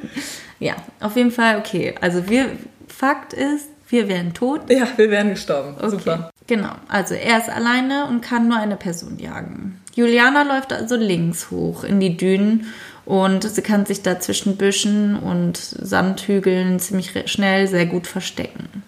Ja, 0.60 0.76
auf 1.00 1.16
jeden 1.16 1.32
Fall 1.32 1.58
okay. 1.60 1.94
Also 2.02 2.28
wir, 2.28 2.50
Fakt 2.88 3.34
ist, 3.34 3.68
wir 3.90 4.08
wären 4.08 4.34
tot. 4.34 4.62
Ja, 4.70 4.88
wir 4.96 5.12
wären 5.12 5.30
gestorben. 5.30 5.76
Okay. 5.78 5.90
Super. 5.90 6.32
Genau, 6.48 6.72
also 6.88 7.14
er 7.16 7.40
ist 7.40 7.50
alleine 7.50 8.08
und 8.08 8.22
kann 8.22 8.48
nur 8.48 8.58
eine 8.58 8.76
Person 8.76 9.18
jagen. 9.20 9.82
Juliana 9.96 10.44
läuft 10.44 10.74
also 10.74 10.96
links 10.96 11.50
hoch 11.52 11.84
in 11.84 12.00
die 12.00 12.18
Dünen 12.18 12.68
und 13.06 13.44
sie 13.44 13.62
kann 13.62 13.86
sich 13.86 14.02
da 14.02 14.20
zwischen 14.20 14.58
Büschen 14.58 15.18
und 15.18 15.58
Sandhügeln 15.58 16.80
ziemlich 16.80 17.12
schnell 17.30 17.68
sehr 17.68 17.86
gut 17.86 18.08
verstecken. 18.08 18.84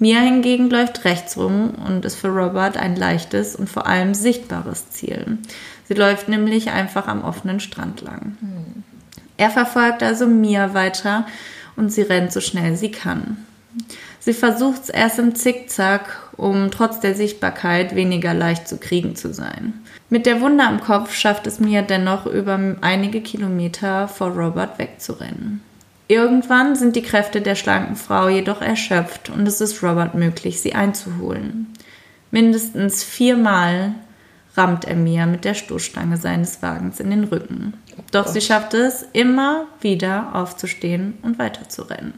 Mia 0.00 0.18
hingegen 0.18 0.70
läuft 0.70 1.04
rechts 1.04 1.36
rum 1.36 1.70
und 1.86 2.04
ist 2.04 2.16
für 2.16 2.28
Robert 2.28 2.76
ein 2.76 2.96
leichtes 2.96 3.54
und 3.54 3.70
vor 3.70 3.86
allem 3.86 4.12
sichtbares 4.12 4.90
Ziel. 4.90 5.38
Sie 5.88 5.94
läuft 5.94 6.28
nämlich 6.28 6.70
einfach 6.70 7.06
am 7.06 7.22
offenen 7.22 7.60
Strand 7.60 8.00
lang. 8.00 8.36
Er 9.36 9.50
verfolgt 9.50 10.02
also 10.02 10.26
Mia 10.26 10.74
weiter 10.74 11.26
und 11.76 11.92
sie 11.92 12.02
rennt 12.02 12.32
so 12.32 12.40
schnell 12.40 12.76
sie 12.76 12.90
kann. 12.90 13.36
Sie 14.18 14.32
versucht 14.32 14.84
es 14.84 14.88
erst 14.88 15.18
im 15.18 15.34
Zickzack, 15.34 16.30
um 16.36 16.70
trotz 16.70 17.00
der 17.00 17.14
Sichtbarkeit 17.14 17.94
weniger 17.94 18.34
leicht 18.34 18.66
zu 18.66 18.78
kriegen 18.78 19.16
zu 19.16 19.32
sein. 19.32 19.83
Mit 20.10 20.26
der 20.26 20.40
Wunde 20.40 20.64
am 20.64 20.80
Kopf 20.80 21.14
schafft 21.14 21.46
es 21.46 21.60
Mia 21.60 21.82
dennoch 21.82 22.26
über 22.26 22.58
einige 22.80 23.20
Kilometer 23.20 24.06
vor 24.08 24.28
Robert 24.28 24.78
wegzurennen. 24.78 25.62
Irgendwann 26.06 26.76
sind 26.76 26.96
die 26.96 27.02
Kräfte 27.02 27.40
der 27.40 27.54
schlanken 27.54 27.96
Frau 27.96 28.28
jedoch 28.28 28.60
erschöpft 28.60 29.30
und 29.30 29.48
es 29.48 29.60
ist 29.60 29.82
Robert 29.82 30.14
möglich, 30.14 30.60
sie 30.60 30.74
einzuholen. 30.74 31.72
Mindestens 32.30 33.02
viermal 33.02 33.94
rammt 34.56 34.84
er 34.84 34.96
Mia 34.96 35.26
mit 35.26 35.44
der 35.44 35.54
Stoßstange 35.54 36.16
seines 36.16 36.62
Wagens 36.62 37.00
in 37.00 37.10
den 37.10 37.24
Rücken. 37.24 37.74
Doch 38.12 38.26
sie 38.26 38.40
schafft 38.40 38.74
es, 38.74 39.06
immer 39.12 39.66
wieder 39.80 40.34
aufzustehen 40.34 41.18
und 41.22 41.38
weiterzurennen. 41.38 42.14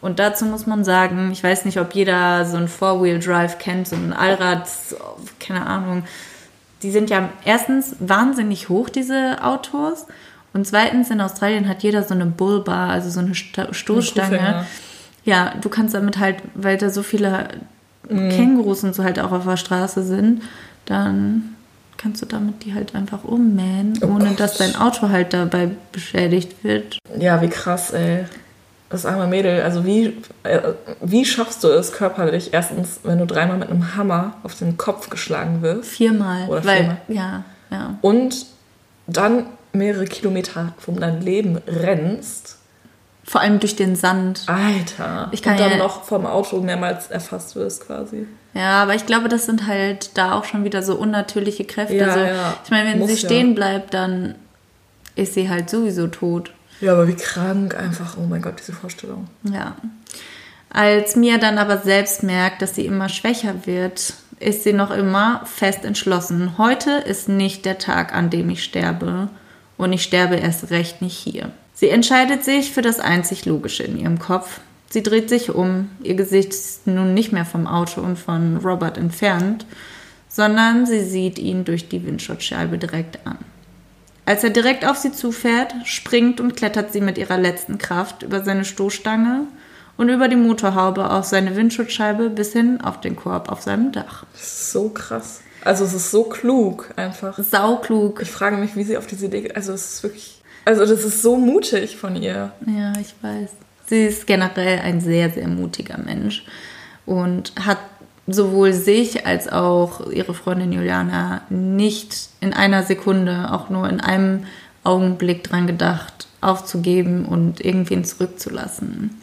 Und 0.00 0.18
dazu 0.18 0.44
muss 0.44 0.66
man 0.66 0.84
sagen, 0.84 1.30
ich 1.32 1.42
weiß 1.42 1.64
nicht, 1.64 1.80
ob 1.80 1.94
jeder 1.94 2.44
so 2.44 2.58
ein 2.58 2.68
Four-Wheel-Drive 2.68 3.58
kennt, 3.58 3.88
so 3.88 3.96
ein 3.96 4.12
Allrad, 4.12 4.68
keine 5.40 5.64
Ahnung. 5.64 6.04
Die 6.84 6.90
sind 6.92 7.10
ja 7.10 7.30
erstens 7.44 7.96
wahnsinnig 7.98 8.68
hoch, 8.68 8.88
diese 8.88 9.42
Autos. 9.42 10.06
Und 10.52 10.66
zweitens, 10.66 11.10
in 11.10 11.20
Australien 11.20 11.68
hat 11.68 11.82
jeder 11.82 12.04
so 12.04 12.14
eine 12.14 12.26
Bullbar, 12.26 12.90
also 12.90 13.10
so 13.10 13.18
eine 13.20 13.34
Sta 13.34 13.74
Stoßstange. 13.74 14.36
Kuhfänger. 14.36 14.66
Ja, 15.24 15.54
du 15.60 15.68
kannst 15.68 15.94
damit 15.94 16.18
halt, 16.18 16.36
weil 16.54 16.76
da 16.76 16.90
so 16.90 17.02
viele 17.02 17.48
Kängurus 18.08 18.84
und 18.84 18.94
so 18.94 19.02
halt 19.02 19.18
auch 19.18 19.32
auf 19.32 19.44
der 19.44 19.56
Straße 19.56 20.04
sind, 20.04 20.42
dann 20.84 21.54
kannst 21.96 22.20
du 22.20 22.26
damit 22.26 22.62
die 22.64 22.74
halt 22.74 22.94
einfach 22.94 23.24
ummähen, 23.24 23.98
Oh 24.02 24.08
ohne 24.08 24.28
Gott. 24.28 24.40
dass 24.40 24.58
dein 24.58 24.76
Auto 24.76 25.08
halt 25.08 25.32
dabei 25.32 25.70
beschädigt 25.90 26.62
wird. 26.62 26.98
Ja, 27.18 27.40
wie 27.40 27.48
krass, 27.48 27.92
ey. 27.92 28.26
Das 28.94 29.06
arme 29.06 29.26
Mädel, 29.26 29.60
also 29.62 29.84
wie, 29.84 30.16
äh, 30.44 30.60
wie 31.00 31.24
schaffst 31.24 31.64
du 31.64 31.68
es 31.68 31.90
körperlich, 31.90 32.50
erstens, 32.52 33.00
wenn 33.02 33.18
du 33.18 33.26
dreimal 33.26 33.56
mit 33.56 33.68
einem 33.68 33.96
Hammer 33.96 34.36
auf 34.44 34.56
den 34.56 34.76
Kopf 34.76 35.10
geschlagen 35.10 35.62
wirst 35.62 35.90
Viermal. 35.90 36.48
Oder 36.48 36.64
weil, 36.64 36.76
viermal. 36.76 36.96
Ja, 37.08 37.44
ja. 37.72 37.98
und 38.02 38.46
dann 39.08 39.46
mehrere 39.72 40.04
Kilometer 40.04 40.74
um 40.86 41.00
dein 41.00 41.20
Leben 41.22 41.60
rennst? 41.66 42.58
Vor 43.24 43.40
allem 43.40 43.58
durch 43.58 43.74
den 43.74 43.96
Sand. 43.96 44.44
Alter. 44.46 45.26
Ich 45.32 45.42
kann 45.42 45.54
und 45.54 45.60
dann 45.60 45.72
ja- 45.72 45.78
noch 45.78 46.04
vom 46.04 46.24
Auto 46.24 46.60
mehrmals 46.60 47.10
erfasst 47.10 47.56
wirst 47.56 47.88
quasi. 47.88 48.28
Ja, 48.54 48.80
aber 48.84 48.94
ich 48.94 49.06
glaube, 49.06 49.28
das 49.28 49.46
sind 49.46 49.66
halt 49.66 50.16
da 50.16 50.34
auch 50.34 50.44
schon 50.44 50.62
wieder 50.62 50.84
so 50.84 50.94
unnatürliche 50.94 51.64
Kräfte. 51.64 51.96
Ja, 51.96 52.06
also, 52.06 52.20
ja. 52.24 52.54
Ich 52.62 52.70
meine, 52.70 52.92
wenn 52.92 53.00
Muss 53.00 53.10
sie 53.10 53.16
stehen 53.16 53.56
bleibt, 53.56 53.92
dann 53.92 54.36
ist 55.16 55.34
sie 55.34 55.50
halt 55.50 55.68
sowieso 55.68 56.06
tot. 56.06 56.52
Ja, 56.80 56.92
aber 56.92 57.08
wie 57.08 57.14
krank 57.14 57.74
einfach. 57.74 58.16
Oh 58.18 58.26
mein 58.28 58.42
Gott, 58.42 58.60
diese 58.60 58.72
Vorstellung. 58.72 59.28
Ja. 59.44 59.76
Als 60.70 61.14
Mia 61.14 61.38
dann 61.38 61.58
aber 61.58 61.78
selbst 61.78 62.22
merkt, 62.22 62.60
dass 62.60 62.74
sie 62.74 62.84
immer 62.84 63.08
schwächer 63.08 63.66
wird, 63.66 64.14
ist 64.40 64.64
sie 64.64 64.72
noch 64.72 64.90
immer 64.90 65.42
fest 65.46 65.84
entschlossen. 65.84 66.58
Heute 66.58 66.90
ist 66.90 67.28
nicht 67.28 67.64
der 67.64 67.78
Tag, 67.78 68.14
an 68.14 68.30
dem 68.30 68.50
ich 68.50 68.64
sterbe. 68.64 69.28
Und 69.76 69.92
ich 69.92 70.02
sterbe 70.02 70.36
erst 70.36 70.70
recht 70.70 71.02
nicht 71.02 71.16
hier. 71.16 71.50
Sie 71.74 71.88
entscheidet 71.88 72.44
sich 72.44 72.72
für 72.72 72.82
das 72.82 73.00
einzig 73.00 73.44
Logische 73.44 73.82
in 73.82 73.98
ihrem 73.98 74.18
Kopf. 74.18 74.60
Sie 74.90 75.02
dreht 75.02 75.28
sich 75.28 75.50
um. 75.50 75.90
Ihr 76.02 76.14
Gesicht 76.14 76.50
ist 76.50 76.86
nun 76.86 77.14
nicht 77.14 77.32
mehr 77.32 77.44
vom 77.44 77.66
Auto 77.66 78.00
und 78.00 78.16
von 78.16 78.58
Robert 78.58 78.96
entfernt, 78.96 79.66
sondern 80.28 80.86
sie 80.86 81.04
sieht 81.04 81.38
ihn 81.38 81.64
durch 81.64 81.88
die 81.88 82.06
Windschutzscheibe 82.06 82.78
direkt 82.78 83.26
an. 83.26 83.38
Als 84.26 84.42
er 84.42 84.50
direkt 84.50 84.86
auf 84.86 84.96
sie 84.96 85.12
zufährt, 85.12 85.74
springt 85.84 86.40
und 86.40 86.56
klettert 86.56 86.92
sie 86.92 87.00
mit 87.00 87.18
ihrer 87.18 87.36
letzten 87.36 87.78
Kraft 87.78 88.22
über 88.22 88.42
seine 88.42 88.64
Stoßstange 88.64 89.46
und 89.96 90.08
über 90.08 90.28
die 90.28 90.36
Motorhaube 90.36 91.10
auf 91.10 91.24
seine 91.24 91.56
Windschutzscheibe 91.56 92.30
bis 92.30 92.52
hin 92.52 92.80
auf 92.80 93.00
den 93.00 93.16
Korb 93.16 93.50
auf 93.50 93.60
seinem 93.60 93.92
Dach. 93.92 94.24
Das 94.32 94.42
ist 94.42 94.72
so 94.72 94.88
krass. 94.88 95.40
Also 95.62 95.84
es 95.84 95.94
ist 95.94 96.10
so 96.10 96.24
klug 96.24 96.90
einfach. 96.96 97.38
Sauklug. 97.38 98.20
Ich 98.22 98.30
frage 98.30 98.56
mich, 98.56 98.76
wie 98.76 98.84
sie 98.84 98.96
auf 98.96 99.06
diese 99.06 99.26
Idee... 99.26 99.52
Also 99.54 99.72
es 99.72 99.94
ist 99.94 100.02
wirklich... 100.02 100.42
Also 100.64 100.86
das 100.86 101.04
ist 101.04 101.22
so 101.22 101.36
mutig 101.36 101.96
von 101.96 102.16
ihr. 102.16 102.52
Ja, 102.66 102.92
ich 102.98 103.14
weiß. 103.20 103.50
Sie 103.86 104.06
ist 104.06 104.26
generell 104.26 104.80
ein 104.80 105.00
sehr, 105.00 105.30
sehr 105.30 105.48
mutiger 105.48 105.98
Mensch 105.98 106.44
und 107.06 107.52
hat 107.64 107.78
sowohl 108.26 108.72
sich 108.72 109.26
als 109.26 109.48
auch 109.48 110.10
ihre 110.10 110.34
Freundin 110.34 110.72
Juliana 110.72 111.42
nicht 111.50 112.28
in 112.40 112.52
einer 112.54 112.82
Sekunde, 112.82 113.52
auch 113.52 113.68
nur 113.68 113.88
in 113.88 114.00
einem 114.00 114.44
Augenblick 114.82 115.44
dran 115.44 115.66
gedacht, 115.66 116.26
aufzugeben 116.40 117.26
und 117.26 117.64
irgendwen 117.64 118.04
zurückzulassen. 118.04 119.18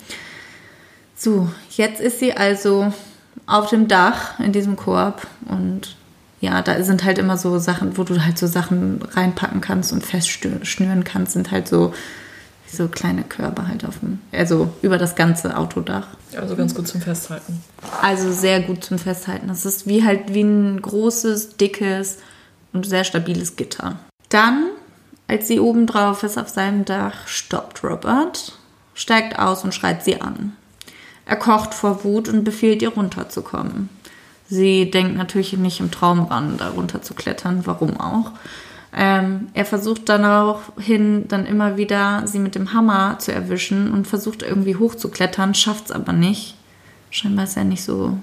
So, 1.16 1.50
jetzt 1.70 2.02
ist 2.02 2.20
sie 2.20 2.34
also 2.34 2.92
auf 3.46 3.70
dem 3.70 3.88
Dach 3.88 4.40
in 4.40 4.52
diesem 4.52 4.76
Korb 4.76 5.28
und 5.48 5.96
ja, 6.40 6.64
da 6.64 6.84
sind 6.84 7.04
halt 7.04 7.20
immer 7.20 7.38
so 7.38 7.60
Sachen, 7.60 7.98
wo 7.98 8.04
du 8.04 8.24
halt 8.24 8.40
so 8.40 8.48
Sachen 8.48 9.00
reinpacken 9.14 9.62
kannst 9.62 9.94
und 9.94 10.04
festschnüren 10.04 11.04
kannst, 11.04 11.34
sind 11.34 11.52
halt 11.52 11.68
so 11.68 11.94
so 12.74 12.88
kleine 12.88 13.24
Körbe 13.24 13.68
halt 13.68 13.86
auf 13.86 14.00
dem, 14.00 14.20
also 14.32 14.74
über 14.82 14.98
das 14.98 15.16
ganze 15.16 15.58
Autodach. 15.58 16.08
Also 16.36 16.56
ganz 16.56 16.74
gut 16.74 16.88
zum 16.88 17.02
Festhalten. 17.02 17.62
Also 18.02 18.32
sehr 18.32 18.62
gut 18.62 18.84
zum 18.84 19.00
Festhalten. 19.00 19.48
Das 19.48 19.66
ist 19.66 19.88
wie 19.88 20.04
halt 20.04 20.34
wie 20.34 20.44
ein 20.44 20.82
großes, 20.82 21.58
dickes 21.58 22.18
und 22.74 22.86
sehr 22.86 23.04
stabiles 23.04 23.56
Gitter. 23.56 24.00
Dann, 24.30 24.68
als 25.28 25.48
sie 25.48 25.60
oben 25.60 25.88
drauf 25.88 26.24
ist 26.24 26.38
auf 26.38 26.50
seinem 26.50 26.86
Dach, 26.86 27.28
stoppt 27.28 27.84
Robert, 27.84 28.58
steigt 28.94 29.40
aus 29.40 29.64
und 29.64 29.74
schreit 29.74 30.04
sie 30.04 30.22
an. 30.22 30.56
Er 31.26 31.36
kocht 31.36 31.74
vor 31.74 32.04
Wut 32.04 32.28
und 32.30 32.44
befiehlt 32.44 32.82
ihr 32.82 32.90
runterzukommen. 32.90 33.90
Sie 34.50 34.92
denkt 34.92 35.16
natürlich 35.16 35.54
nicht 35.54 35.80
im 35.80 35.92
Traum 35.92 36.24
ran, 36.26 36.58
da 36.58 36.70
runter 36.70 37.02
zu 37.02 37.14
klettern, 37.14 37.62
warum 37.66 38.00
auch. 38.00 38.32
Ähm, 38.94 39.48
er 39.54 39.66
versucht 39.66 40.10
dann 40.10 40.26
auch 40.26 40.62
hin, 40.78 41.26
dann 41.28 41.46
immer 41.46 41.78
wieder 41.78 42.24
sie 42.26 42.40
mit 42.40 42.56
dem 42.56 42.74
Hammer 42.74 43.18
zu 43.20 43.32
erwischen 43.32 43.92
und 43.92 44.06
versucht 44.06 44.44
irgendwie 44.44 44.76
hochzuklettern, 44.76 45.54
schafft 45.54 45.86
es 45.86 45.92
aber 45.92 46.12
nicht. 46.12 46.56
Scheinbar 47.10 47.46
ist 47.46 47.58
er 47.58 47.64
nicht 47.64 47.84
so 47.84 48.18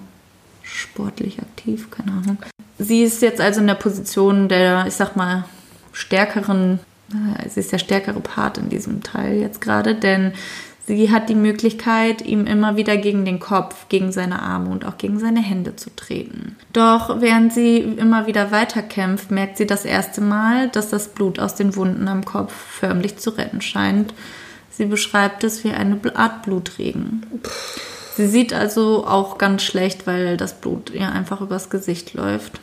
sportlich 0.63 1.39
aktiv, 1.41 1.91
keine 1.91 2.13
Ahnung. 2.13 2.39
Sie 2.79 3.03
ist 3.03 3.23
jetzt 3.23 3.41
also 3.41 3.61
in 3.61 3.67
der 3.67 3.75
Position 3.75 4.49
der, 4.49 4.87
ich 4.87 4.95
sag 4.95 5.17
mal, 5.17 5.45
stärkeren, 5.93 6.81
äh, 7.13 7.49
sie 7.49 7.61
ist 7.61 7.73
der 7.73 7.79
stärkere 7.79 8.21
Part 8.21 8.59
in 8.59 8.69
diesem 8.69 9.03
Teil 9.03 9.39
jetzt 9.39 9.61
gerade, 9.61 9.95
denn 9.95 10.33
sie 10.89 11.13
hat 11.13 11.29
die 11.29 11.35
Möglichkeit, 11.35 12.23
ihm 12.23 12.47
immer 12.47 12.77
wieder 12.77 12.97
gegen 12.97 13.25
den 13.25 13.39
Kopf, 13.39 13.89
gegen 13.89 14.11
seine 14.11 14.43
Arme 14.43 14.71
und 14.71 14.87
auch 14.87 14.97
gegen 14.97 15.21
seine 15.21 15.41
Hände 15.41 15.77
zu 15.77 15.95
treten. 15.95 16.57
Doch 16.73 17.21
während 17.21 17.53
sie 17.53 17.77
immer 17.77 18.27
wieder 18.27 18.51
weiterkämpft, 18.51 19.31
merkt 19.31 19.59
sie 19.59 19.67
das 19.67 19.85
erste 19.85 20.23
Mal, 20.23 20.69
dass 20.71 20.89
das 20.89 21.09
Blut 21.09 21.39
aus 21.39 21.55
den 21.55 21.77
Wunden 21.77 22.09
am 22.09 22.25
Kopf 22.25 22.53
förmlich 22.53 23.19
zu 23.19 23.31
rennen 23.31 23.61
scheint. 23.61 24.15
Sie 24.71 24.87
beschreibt 24.87 25.45
es 25.45 25.63
wie 25.63 25.73
eine 25.73 26.01
Art 26.15 26.43
Blutregen. 26.43 27.27
Sie 28.17 28.27
sieht 28.27 28.55
also 28.55 29.07
auch 29.07 29.37
ganz 29.37 29.63
schlecht, 29.63 30.07
weil 30.07 30.37
das 30.37 30.55
Blut 30.55 30.91
ihr 30.91 31.13
einfach 31.13 31.43
übers 31.43 31.69
Gesicht 31.69 32.15
läuft. 32.15 32.61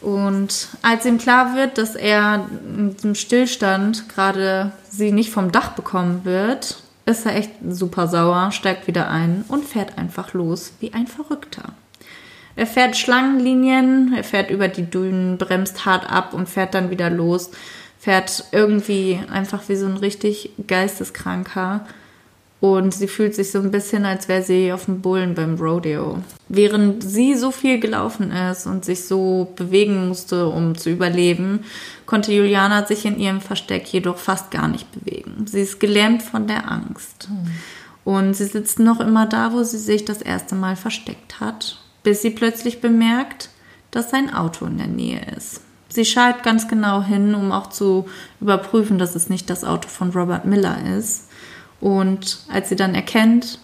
Und 0.00 0.68
als 0.82 1.04
ihm 1.04 1.18
klar 1.18 1.56
wird, 1.56 1.78
dass 1.78 1.96
er 1.96 2.46
in 2.64 2.94
diesem 2.94 3.16
Stillstand 3.16 4.08
gerade 4.08 4.70
sie 4.88 5.10
nicht 5.10 5.30
vom 5.30 5.50
Dach 5.50 5.70
bekommen 5.70 6.20
wird, 6.24 6.76
ist 7.08 7.26
er 7.26 7.36
echt 7.36 7.50
super 7.68 8.06
sauer, 8.06 8.52
steigt 8.52 8.86
wieder 8.86 9.08
ein 9.08 9.44
und 9.48 9.64
fährt 9.64 9.98
einfach 9.98 10.34
los 10.34 10.72
wie 10.80 10.92
ein 10.92 11.06
Verrückter. 11.06 11.72
Er 12.56 12.66
fährt 12.66 12.96
Schlangenlinien, 12.96 14.12
er 14.16 14.24
fährt 14.24 14.50
über 14.50 14.68
die 14.68 14.90
Dünen, 14.90 15.38
bremst 15.38 15.86
hart 15.86 16.10
ab 16.10 16.34
und 16.34 16.48
fährt 16.48 16.74
dann 16.74 16.90
wieder 16.90 17.08
los, 17.08 17.50
fährt 17.98 18.44
irgendwie 18.52 19.20
einfach 19.30 19.68
wie 19.68 19.76
so 19.76 19.86
ein 19.86 19.96
richtig 19.96 20.50
geisteskranker. 20.66 21.86
Und 22.60 22.92
sie 22.92 23.06
fühlt 23.06 23.36
sich 23.36 23.52
so 23.52 23.60
ein 23.60 23.70
bisschen, 23.70 24.04
als 24.04 24.28
wäre 24.28 24.42
sie 24.42 24.72
auf 24.72 24.86
dem 24.86 25.00
Bullen 25.00 25.34
beim 25.34 25.54
Rodeo. 25.54 26.18
Während 26.48 27.04
sie 27.04 27.34
so 27.36 27.52
viel 27.52 27.78
gelaufen 27.78 28.32
ist 28.32 28.66
und 28.66 28.84
sich 28.84 29.04
so 29.04 29.52
bewegen 29.54 30.08
musste, 30.08 30.48
um 30.48 30.76
zu 30.76 30.90
überleben, 30.90 31.60
konnte 32.04 32.32
Juliana 32.32 32.84
sich 32.84 33.04
in 33.04 33.20
ihrem 33.20 33.40
Versteck 33.40 33.86
jedoch 33.92 34.18
fast 34.18 34.50
gar 34.50 34.66
nicht 34.66 34.90
bewegen. 34.90 35.46
Sie 35.46 35.60
ist 35.60 35.78
gelähmt 35.78 36.22
von 36.22 36.48
der 36.48 36.70
Angst. 36.70 37.28
Mhm. 37.30 37.50
Und 38.04 38.34
sie 38.34 38.46
sitzt 38.46 38.80
noch 38.80 39.00
immer 39.00 39.26
da, 39.26 39.52
wo 39.52 39.62
sie 39.62 39.78
sich 39.78 40.04
das 40.04 40.22
erste 40.22 40.54
Mal 40.54 40.74
versteckt 40.74 41.40
hat, 41.40 41.78
bis 42.02 42.22
sie 42.22 42.30
plötzlich 42.30 42.80
bemerkt, 42.80 43.50
dass 43.90 44.10
sein 44.10 44.32
Auto 44.32 44.66
in 44.66 44.78
der 44.78 44.86
Nähe 44.86 45.20
ist. 45.36 45.60
Sie 45.90 46.04
schaut 46.04 46.42
ganz 46.42 46.68
genau 46.68 47.02
hin, 47.02 47.34
um 47.34 47.52
auch 47.52 47.68
zu 47.68 48.06
überprüfen, 48.40 48.98
dass 48.98 49.14
es 49.14 49.30
nicht 49.30 49.48
das 49.48 49.64
Auto 49.64 49.88
von 49.88 50.10
Robert 50.10 50.44
Miller 50.44 50.78
ist. 50.96 51.27
Und 51.80 52.40
als 52.48 52.68
sie 52.68 52.76
dann 52.76 52.94
erkennt, 52.94 53.58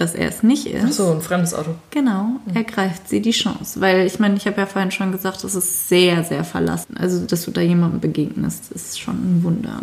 dass 0.00 0.14
er 0.14 0.28
es 0.28 0.42
nicht 0.42 0.66
ist. 0.66 0.84
Ach 0.86 0.92
so, 0.92 1.12
ein 1.12 1.20
fremdes 1.20 1.52
Auto. 1.52 1.74
Genau, 1.90 2.40
mhm. 2.46 2.56
ergreift 2.56 3.08
sie 3.08 3.20
die 3.20 3.32
Chance. 3.32 3.82
Weil 3.82 4.06
ich 4.06 4.18
meine, 4.18 4.36
ich 4.36 4.46
habe 4.46 4.56
ja 4.56 4.66
vorhin 4.66 4.90
schon 4.90 5.12
gesagt, 5.12 5.44
das 5.44 5.54
ist 5.54 5.88
sehr, 5.88 6.24
sehr 6.24 6.42
verlassen. 6.42 6.96
Also, 6.96 7.26
dass 7.26 7.44
du 7.44 7.50
da 7.50 7.60
jemandem 7.60 8.00
begegnest, 8.00 8.72
ist 8.72 8.98
schon 8.98 9.16
ein 9.16 9.44
Wunder. 9.44 9.82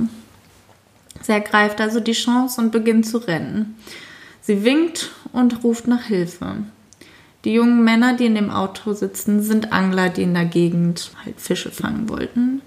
Sie 1.21 1.31
ergreift 1.31 1.79
also 1.81 1.99
die 1.99 2.13
Chance 2.13 2.59
und 2.59 2.71
beginnt 2.71 3.05
zu 3.05 3.19
rennen. 3.19 3.75
Sie 4.41 4.63
winkt 4.63 5.11
und 5.33 5.63
ruft 5.63 5.87
nach 5.87 6.03
Hilfe. 6.03 6.63
Die 7.43 7.53
jungen 7.53 7.83
Männer, 7.83 8.15
die 8.15 8.25
in 8.25 8.35
dem 8.35 8.49
Auto 8.49 8.93
sitzen, 8.93 9.43
sind 9.43 9.71
Angler, 9.71 10.09
die 10.09 10.23
in 10.23 10.33
der 10.33 10.45
Gegend 10.45 11.11
halt 11.23 11.39
Fische 11.39 11.69
fangen 11.69 12.09
wollten. 12.09 12.61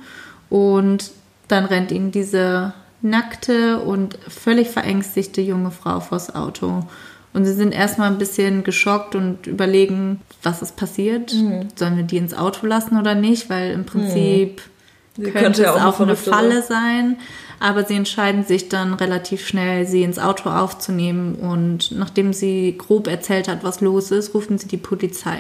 Und 0.49 1.11
dann 1.49 1.65
rennt 1.65 1.91
ihnen 1.91 2.13
diese 2.13 2.75
nackte 3.03 3.81
und 3.81 4.19
völlig 4.29 4.69
verängstigte 4.69 5.41
junge 5.41 5.71
Frau 5.71 6.01
vors 6.01 6.35
Auto. 6.35 6.85
Und 7.33 7.45
sie 7.45 7.53
sind 7.53 7.73
erstmal 7.73 8.11
ein 8.11 8.19
bisschen 8.19 8.65
geschockt 8.65 9.15
und 9.15 9.47
überlegen, 9.47 10.21
was 10.43 10.63
ist 10.63 10.77
passiert. 10.77 11.33
Mhm. 11.33 11.69
Sollen 11.77 11.97
wir 11.97 12.03
die 12.03 12.17
ins 12.17 12.35
Auto 12.35 12.67
lassen 12.67 12.99
oder 12.99 13.15
nicht? 13.15 13.49
Weil 13.49 13.71
im 13.71 13.85
Prinzip 13.85 14.63
mhm. 15.17 15.23
könnte, 15.23 15.39
könnte 15.39 15.63
es 15.63 15.69
auch 15.69 16.01
eine 16.01 16.17
Falle 16.17 16.63
sein. 16.63 17.19
Aber 17.61 17.85
sie 17.85 17.95
entscheiden 17.95 18.45
sich 18.45 18.69
dann 18.69 18.95
relativ 18.95 19.47
schnell, 19.47 19.87
sie 19.87 20.03
ins 20.03 20.19
Auto 20.19 20.51
aufzunehmen. 20.51 21.37
Und 21.37 21.93
nachdem 21.93 22.33
sie 22.33 22.77
grob 22.77 23.07
erzählt 23.07 23.47
hat, 23.47 23.63
was 23.63 23.81
los 23.81 24.11
ist, 24.11 24.35
rufen 24.35 24.59
sie 24.59 24.67
die 24.67 24.79
Polizei. 24.79 25.39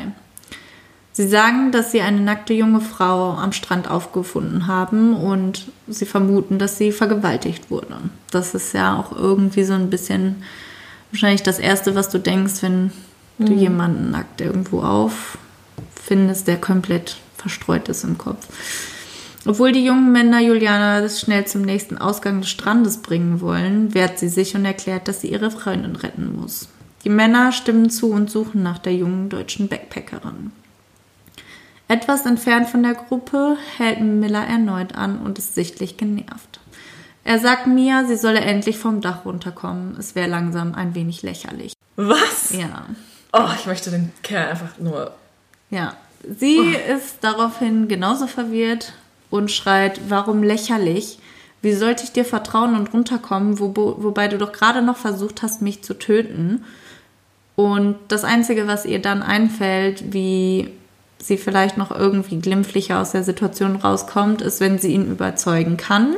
Sie 1.12 1.29
sagen, 1.29 1.73
dass 1.73 1.90
sie 1.90 2.01
eine 2.01 2.20
nackte 2.20 2.55
junge 2.55 2.81
Frau 2.81 3.33
am 3.33 3.53
Strand 3.53 3.90
aufgefunden 3.90 4.66
haben 4.68 5.14
und 5.14 5.66
sie 5.88 6.07
vermuten, 6.07 6.59
dass 6.59 6.79
sie 6.79 6.92
vergewaltigt 6.92 7.70
wurde. 7.70 7.96
Das 8.31 8.55
ist 8.55 8.73
ja 8.75 8.96
auch 8.96 9.16
irgendwie 9.16 9.64
so 9.64 9.75
ein 9.75 9.90
bisschen 9.90 10.44
wahrscheinlich 11.11 11.42
das 11.42 11.59
Erste, 11.59 11.94
was 11.94 12.11
du 12.11 12.18
denkst, 12.18 12.62
wenn 12.62 12.92
mhm. 13.38 13.46
du 13.46 13.53
jemanden 13.55 14.11
nackt 14.12 14.40
irgendwo 14.40 14.83
auffindest, 14.83 16.46
der 16.46 16.59
komplett 16.59 17.16
verstreut 17.37 17.88
ist 17.88 18.05
im 18.05 18.16
Kopf. 18.16 18.46
Obwohl 19.46 19.73
die 19.73 19.85
jungen 19.85 20.12
Männer 20.12 20.40
Juliana 20.40 21.09
schnell 21.09 21.46
zum 21.46 21.62
nächsten 21.62 21.96
Ausgang 21.96 22.40
des 22.40 22.51
Strandes 22.51 22.99
bringen 22.99 23.40
wollen, 23.40 23.94
wehrt 23.94 24.18
sie 24.18 24.29
sich 24.29 24.55
und 24.55 24.66
erklärt, 24.66 25.09
dass 25.09 25.23
sie 25.23 25.29
ihre 25.29 25.51
Freundin 25.51 25.96
retten 25.96 26.37
muss. 26.38 26.68
Die 27.05 27.09
Männer 27.09 27.51
stimmen 27.51 27.88
zu 27.88 28.11
und 28.11 28.31
suchen 28.31 28.62
nach 28.62 28.79
der 28.79 28.94
jungen 28.94 29.31
deutschen 29.31 29.68
Backpackerin. 29.68 30.53
Etwas 31.90 32.24
entfernt 32.24 32.68
von 32.68 32.85
der 32.85 32.94
Gruppe 32.94 33.57
hält 33.76 34.00
Miller 34.00 34.46
erneut 34.46 34.94
an 34.94 35.18
und 35.18 35.38
ist 35.38 35.57
sichtlich 35.57 35.96
genervt. 35.96 36.61
Er 37.24 37.40
sagt 37.40 37.66
Mia, 37.66 38.05
sie 38.05 38.14
solle 38.14 38.38
endlich 38.42 38.79
vom 38.79 39.00
Dach 39.00 39.24
runterkommen. 39.24 39.96
Es 39.98 40.14
wäre 40.14 40.29
langsam 40.29 40.76
ein 40.76 40.94
wenig 40.94 41.22
lächerlich. 41.22 41.72
Was? 41.96 42.53
Ja. 42.53 42.87
Oh, 43.33 43.48
ich 43.59 43.66
möchte 43.66 43.90
den 43.90 44.12
Kerl 44.22 44.50
einfach 44.50 44.79
nur. 44.79 45.11
Ja. 45.70 45.96
Sie 46.38 46.61
oh. 46.61 46.94
ist 46.94 47.16
daraufhin 47.22 47.88
genauso 47.88 48.29
verwirrt 48.29 48.92
und 49.29 49.50
schreit, 49.50 50.00
warum 50.09 50.44
lächerlich? 50.44 51.18
Wie 51.61 51.72
sollte 51.72 52.05
ich 52.05 52.12
dir 52.12 52.24
vertrauen 52.24 52.76
und 52.76 52.94
runterkommen, 52.94 53.59
wo, 53.59 53.74
wobei 53.98 54.29
du 54.29 54.38
doch 54.38 54.53
gerade 54.53 54.81
noch 54.81 54.96
versucht 54.96 55.42
hast, 55.42 55.61
mich 55.61 55.83
zu 55.83 55.94
töten? 55.94 56.64
Und 57.57 57.96
das 58.07 58.22
Einzige, 58.22 58.68
was 58.68 58.87
ihr 58.87 59.03
dann 59.03 59.24
einfällt, 59.24 60.12
wie 60.12 60.70
sie 61.23 61.37
vielleicht 61.37 61.77
noch 61.77 61.91
irgendwie 61.91 62.39
glimpflicher 62.39 63.01
aus 63.01 63.13
der 63.13 63.25
Situation 63.25 63.77
rauskommt, 63.77 64.43
ist, 64.43 64.61
wenn 64.61 64.79
sie 64.79 64.95
ihn 64.95 65.11
überzeugen 65.11 65.77
kann, 65.77 66.17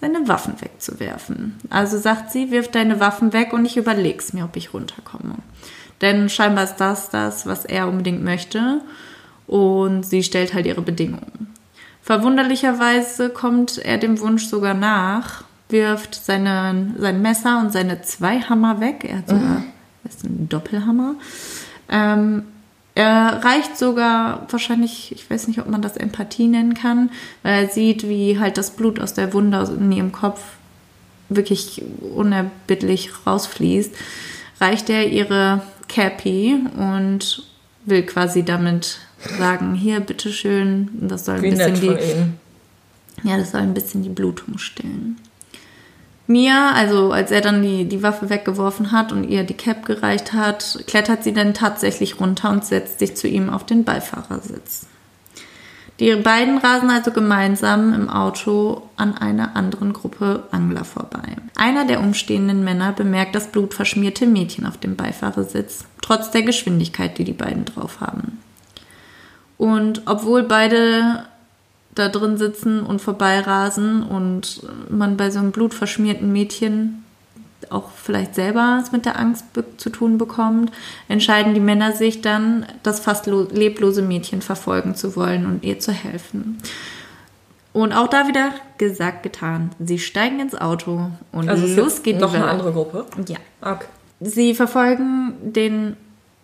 seine 0.00 0.26
Waffen 0.28 0.60
wegzuwerfen. 0.60 1.58
Also 1.70 1.98
sagt 1.98 2.32
sie, 2.32 2.50
wirf 2.50 2.68
deine 2.70 3.00
Waffen 3.00 3.32
weg 3.32 3.52
und 3.52 3.64
ich 3.64 3.76
überleg's 3.76 4.32
mir, 4.32 4.44
ob 4.44 4.56
ich 4.56 4.74
runterkomme. 4.74 5.36
Denn 6.00 6.28
scheinbar 6.28 6.64
ist 6.64 6.76
das 6.76 7.10
das, 7.10 7.46
was 7.46 7.64
er 7.64 7.88
unbedingt 7.88 8.22
möchte. 8.22 8.80
Und 9.46 10.04
sie 10.04 10.22
stellt 10.22 10.54
halt 10.54 10.66
ihre 10.66 10.82
Bedingungen. 10.82 11.54
Verwunderlicherweise 12.02 13.30
kommt 13.30 13.78
er 13.78 13.98
dem 13.98 14.18
Wunsch 14.20 14.46
sogar 14.46 14.74
nach, 14.74 15.44
wirft 15.68 16.14
seine, 16.16 16.94
sein 16.98 17.22
Messer 17.22 17.60
und 17.60 17.72
seine 17.72 18.02
zwei 18.02 18.40
Hammer 18.40 18.80
weg. 18.80 19.04
Er 19.04 19.18
hat 19.18 19.28
sogar 19.28 19.60
mhm. 19.60 19.64
das 20.02 20.16
ist 20.16 20.24
ein 20.24 20.48
Doppelhammer. 20.48 21.14
Ähm, 21.88 22.44
er 22.94 23.42
reicht 23.42 23.78
sogar 23.78 24.46
wahrscheinlich, 24.50 25.12
ich 25.12 25.28
weiß 25.30 25.48
nicht, 25.48 25.60
ob 25.60 25.68
man 25.68 25.80
das 25.80 25.96
Empathie 25.96 26.46
nennen 26.46 26.74
kann, 26.74 27.10
weil 27.42 27.64
er 27.64 27.68
sieht, 27.68 28.08
wie 28.08 28.38
halt 28.38 28.58
das 28.58 28.72
Blut 28.72 29.00
aus 29.00 29.14
der 29.14 29.32
Wunde 29.32 29.66
in 29.78 29.90
ihrem 29.92 30.12
Kopf 30.12 30.40
wirklich 31.28 31.82
unerbittlich 32.14 33.10
rausfließt, 33.26 33.94
reicht 34.60 34.90
er 34.90 35.08
ihre 35.08 35.62
Cappy 35.88 36.60
und 36.76 37.46
will 37.86 38.02
quasi 38.02 38.44
damit 38.44 38.98
sagen, 39.38 39.74
hier, 39.74 40.00
bitteschön, 40.00 40.88
das 40.92 41.24
soll 41.24 41.36
ein 41.36 41.42
wie 41.42 41.50
bisschen 41.50 41.80
die, 41.80 43.28
ja, 43.28 43.36
das 43.38 43.52
soll 43.52 43.62
ein 43.62 43.74
bisschen 43.74 44.02
die 44.02 44.08
Blutung 44.08 44.58
stillen. 44.58 45.18
Mia, 46.26 46.72
also 46.72 47.12
als 47.12 47.30
er 47.30 47.40
dann 47.40 47.62
die, 47.62 47.84
die 47.84 48.02
Waffe 48.02 48.30
weggeworfen 48.30 48.92
hat 48.92 49.12
und 49.12 49.24
ihr 49.24 49.44
die 49.44 49.54
Cap 49.54 49.84
gereicht 49.84 50.32
hat, 50.32 50.84
klettert 50.86 51.24
sie 51.24 51.32
dann 51.32 51.52
tatsächlich 51.52 52.20
runter 52.20 52.50
und 52.50 52.64
setzt 52.64 53.00
sich 53.00 53.16
zu 53.16 53.26
ihm 53.26 53.50
auf 53.50 53.66
den 53.66 53.84
Beifahrersitz. 53.84 54.86
Die 56.00 56.14
beiden 56.16 56.58
rasen 56.58 56.90
also 56.90 57.10
gemeinsam 57.10 57.92
im 57.92 58.08
Auto 58.08 58.82
an 58.96 59.16
einer 59.16 59.54
anderen 59.56 59.92
Gruppe 59.92 60.44
Angler 60.50 60.84
vorbei. 60.84 61.36
Einer 61.56 61.84
der 61.84 62.00
umstehenden 62.00 62.64
Männer 62.64 62.92
bemerkt 62.92 63.34
das 63.34 63.48
blutverschmierte 63.48 64.26
Mädchen 64.26 64.66
auf 64.66 64.78
dem 64.78 64.96
Beifahrersitz, 64.96 65.84
trotz 66.00 66.30
der 66.30 66.42
Geschwindigkeit, 66.42 67.18
die 67.18 67.24
die 67.24 67.32
beiden 67.32 67.64
drauf 67.64 68.00
haben. 68.00 68.40
Und 69.58 70.02
obwohl 70.06 70.42
beide 70.42 71.24
da 71.94 72.08
drin 72.08 72.38
sitzen 72.38 72.82
und 72.82 73.00
vorbeirasen 73.00 74.02
und 74.02 74.62
man 74.88 75.16
bei 75.16 75.30
so 75.30 75.38
einem 75.38 75.52
blutverschmierten 75.52 76.32
Mädchen 76.32 77.04
auch 77.70 77.90
vielleicht 77.90 78.34
selber 78.34 78.82
mit 78.92 79.04
der 79.06 79.18
Angst 79.18 79.44
zu 79.76 79.90
tun 79.90 80.18
bekommt, 80.18 80.72
entscheiden 81.08 81.54
die 81.54 81.60
Männer 81.60 81.92
sich 81.92 82.20
dann, 82.20 82.66
das 82.82 83.00
fast 83.00 83.26
leblose 83.26 84.02
Mädchen 84.02 84.42
verfolgen 84.42 84.94
zu 84.94 85.16
wollen 85.16 85.46
und 85.46 85.64
ihr 85.64 85.78
zu 85.78 85.92
helfen. 85.92 86.58
Und 87.72 87.92
auch 87.92 88.08
da 88.08 88.28
wieder 88.28 88.50
gesagt, 88.76 89.22
getan. 89.22 89.70
Sie 89.78 89.98
steigen 89.98 90.40
ins 90.40 90.54
Auto 90.54 91.10
und 91.30 91.48
also 91.48 91.66
los 91.66 92.02
geht 92.02 92.20
noch 92.20 92.34
eine 92.34 92.46
andere 92.46 92.72
Gruppe. 92.72 93.06
Ja. 93.26 93.38
Okay. 93.62 93.86
Sie 94.20 94.54
verfolgen 94.54 95.34
den 95.42 95.96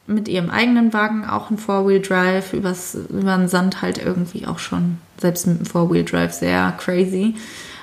mit 0.09 0.27
ihrem 0.27 0.51
eigenen 0.51 0.93
Wagen 0.93 1.25
auch 1.25 1.51
ein 1.51 1.59
Four-Wheel-Drive 1.59 2.55
übers, 2.55 2.97
über 3.11 3.37
den 3.37 3.49
Sand 3.49 3.83
halt 3.83 3.99
irgendwie 3.99 4.47
auch 4.47 4.59
schon, 4.59 4.99
selbst 5.21 5.47
mit 5.47 5.61
dem 5.61 5.67
Four-Wheel-Drive, 5.67 6.33
sehr 6.33 6.73
crazy. 6.79 7.35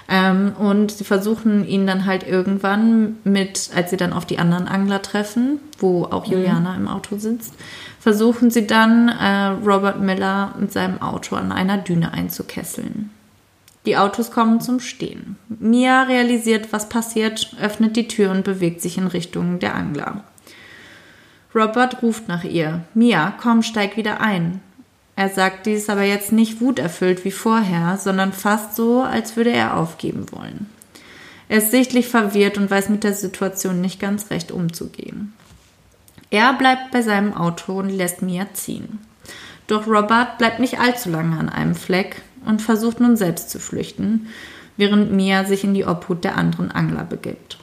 Ähm, 0.08 0.54
und 0.60 0.92
sie 0.92 1.04
versuchen 1.04 1.68
ihn 1.68 1.88
dann 1.88 2.06
halt 2.06 2.28
irgendwann 2.28 3.18
mit, 3.24 3.70
als 3.76 3.90
sie 3.90 3.98
dann 3.98 4.14
auf 4.14 4.26
die 4.26 4.38
anderen 4.38 4.68
Angler 4.68 5.02
treffen, 5.02 5.60
wo 5.80 6.06
auch 6.06 6.28
mhm. 6.28 6.34
Juliana 6.34 6.74
mhm. 6.74 6.82
im 6.82 6.88
Auto 6.88 7.18
sitzt, 7.18 7.54
versuchen 8.00 8.52
sie 8.52 8.68
dann 8.68 9.10
äh, 9.10 9.48
Robert 9.66 10.00
Miller 10.02 10.54
mit 10.60 10.72
seinem 10.72 11.02
Auto 11.02 11.36
an 11.36 11.52
einer 11.52 11.78
Düne 11.78 12.14
einzukesseln. 12.14 13.10
Die 13.86 13.98
Autos 13.98 14.32
kommen 14.32 14.62
zum 14.62 14.80
Stehen. 14.80 15.38
Mia 15.48 16.04
realisiert, 16.04 16.74
was 16.74 16.90
passiert, 16.90 17.56
öffnet 17.62 17.96
die 17.96 18.08
Tür 18.08 18.32
und 18.32 18.44
bewegt 18.44 18.82
sich 18.82 18.98
in 18.98 19.08
Richtung 19.08 19.60
der 19.60 19.76
Angler. 19.76 20.24
Robert 21.56 22.04
ruft 22.04 22.28
nach 22.28 22.44
ihr. 22.44 22.82
Mia, 22.94 23.34
komm, 23.42 23.64
steig 23.64 23.96
wieder 23.96 24.20
ein. 24.20 24.60
Er 25.16 25.30
sagt 25.30 25.66
dies 25.66 25.90
aber 25.90 26.04
jetzt 26.04 26.34
nicht 26.34 26.60
wuterfüllt 26.60 27.24
wie 27.24 27.32
vorher, 27.32 27.98
sondern 27.98 28.34
fast 28.34 28.76
so, 28.76 29.02
als 29.02 29.38
würde 29.38 29.52
er 29.52 29.78
aufgeben 29.78 30.26
wollen. 30.32 30.70
Er 31.48 31.60
ist 31.60 31.72
sichtlich 31.72 32.08
verwirrt 32.08 32.58
und 32.58 32.70
weiß 32.70 32.90
mit 32.90 33.06
der 33.06 33.14
Situation 33.14 33.80
nicht 33.80 34.00
ganz 34.00 34.30
recht 34.32 34.52
umzugehen. 34.52 35.34
Er 36.32 36.54
bleibt 36.54 36.92
bei 36.92 37.02
seinem 37.02 37.34
Auto 37.34 37.80
und 37.80 37.90
lässt 37.90 38.22
Mia 38.22 38.48
ziehen. 38.54 39.00
Doch 39.68 39.88
Robert 39.88 40.38
bleibt 40.38 40.60
nicht 40.60 40.80
allzu 40.80 41.10
lange 41.10 41.38
an 41.38 41.50
einem 41.50 41.76
Fleck 41.76 42.22
und 42.46 42.62
versucht 42.62 43.00
nun 43.00 43.16
selbst 43.16 43.50
zu 43.50 43.60
flüchten, 43.60 44.28
während 44.76 45.14
Mia 45.14 45.46
sich 45.46 45.64
in 45.64 45.74
die 45.74 45.86
Obhut 45.86 46.24
der 46.24 46.38
anderen 46.38 46.72
Angler 46.72 47.06
begibt. 47.06 47.58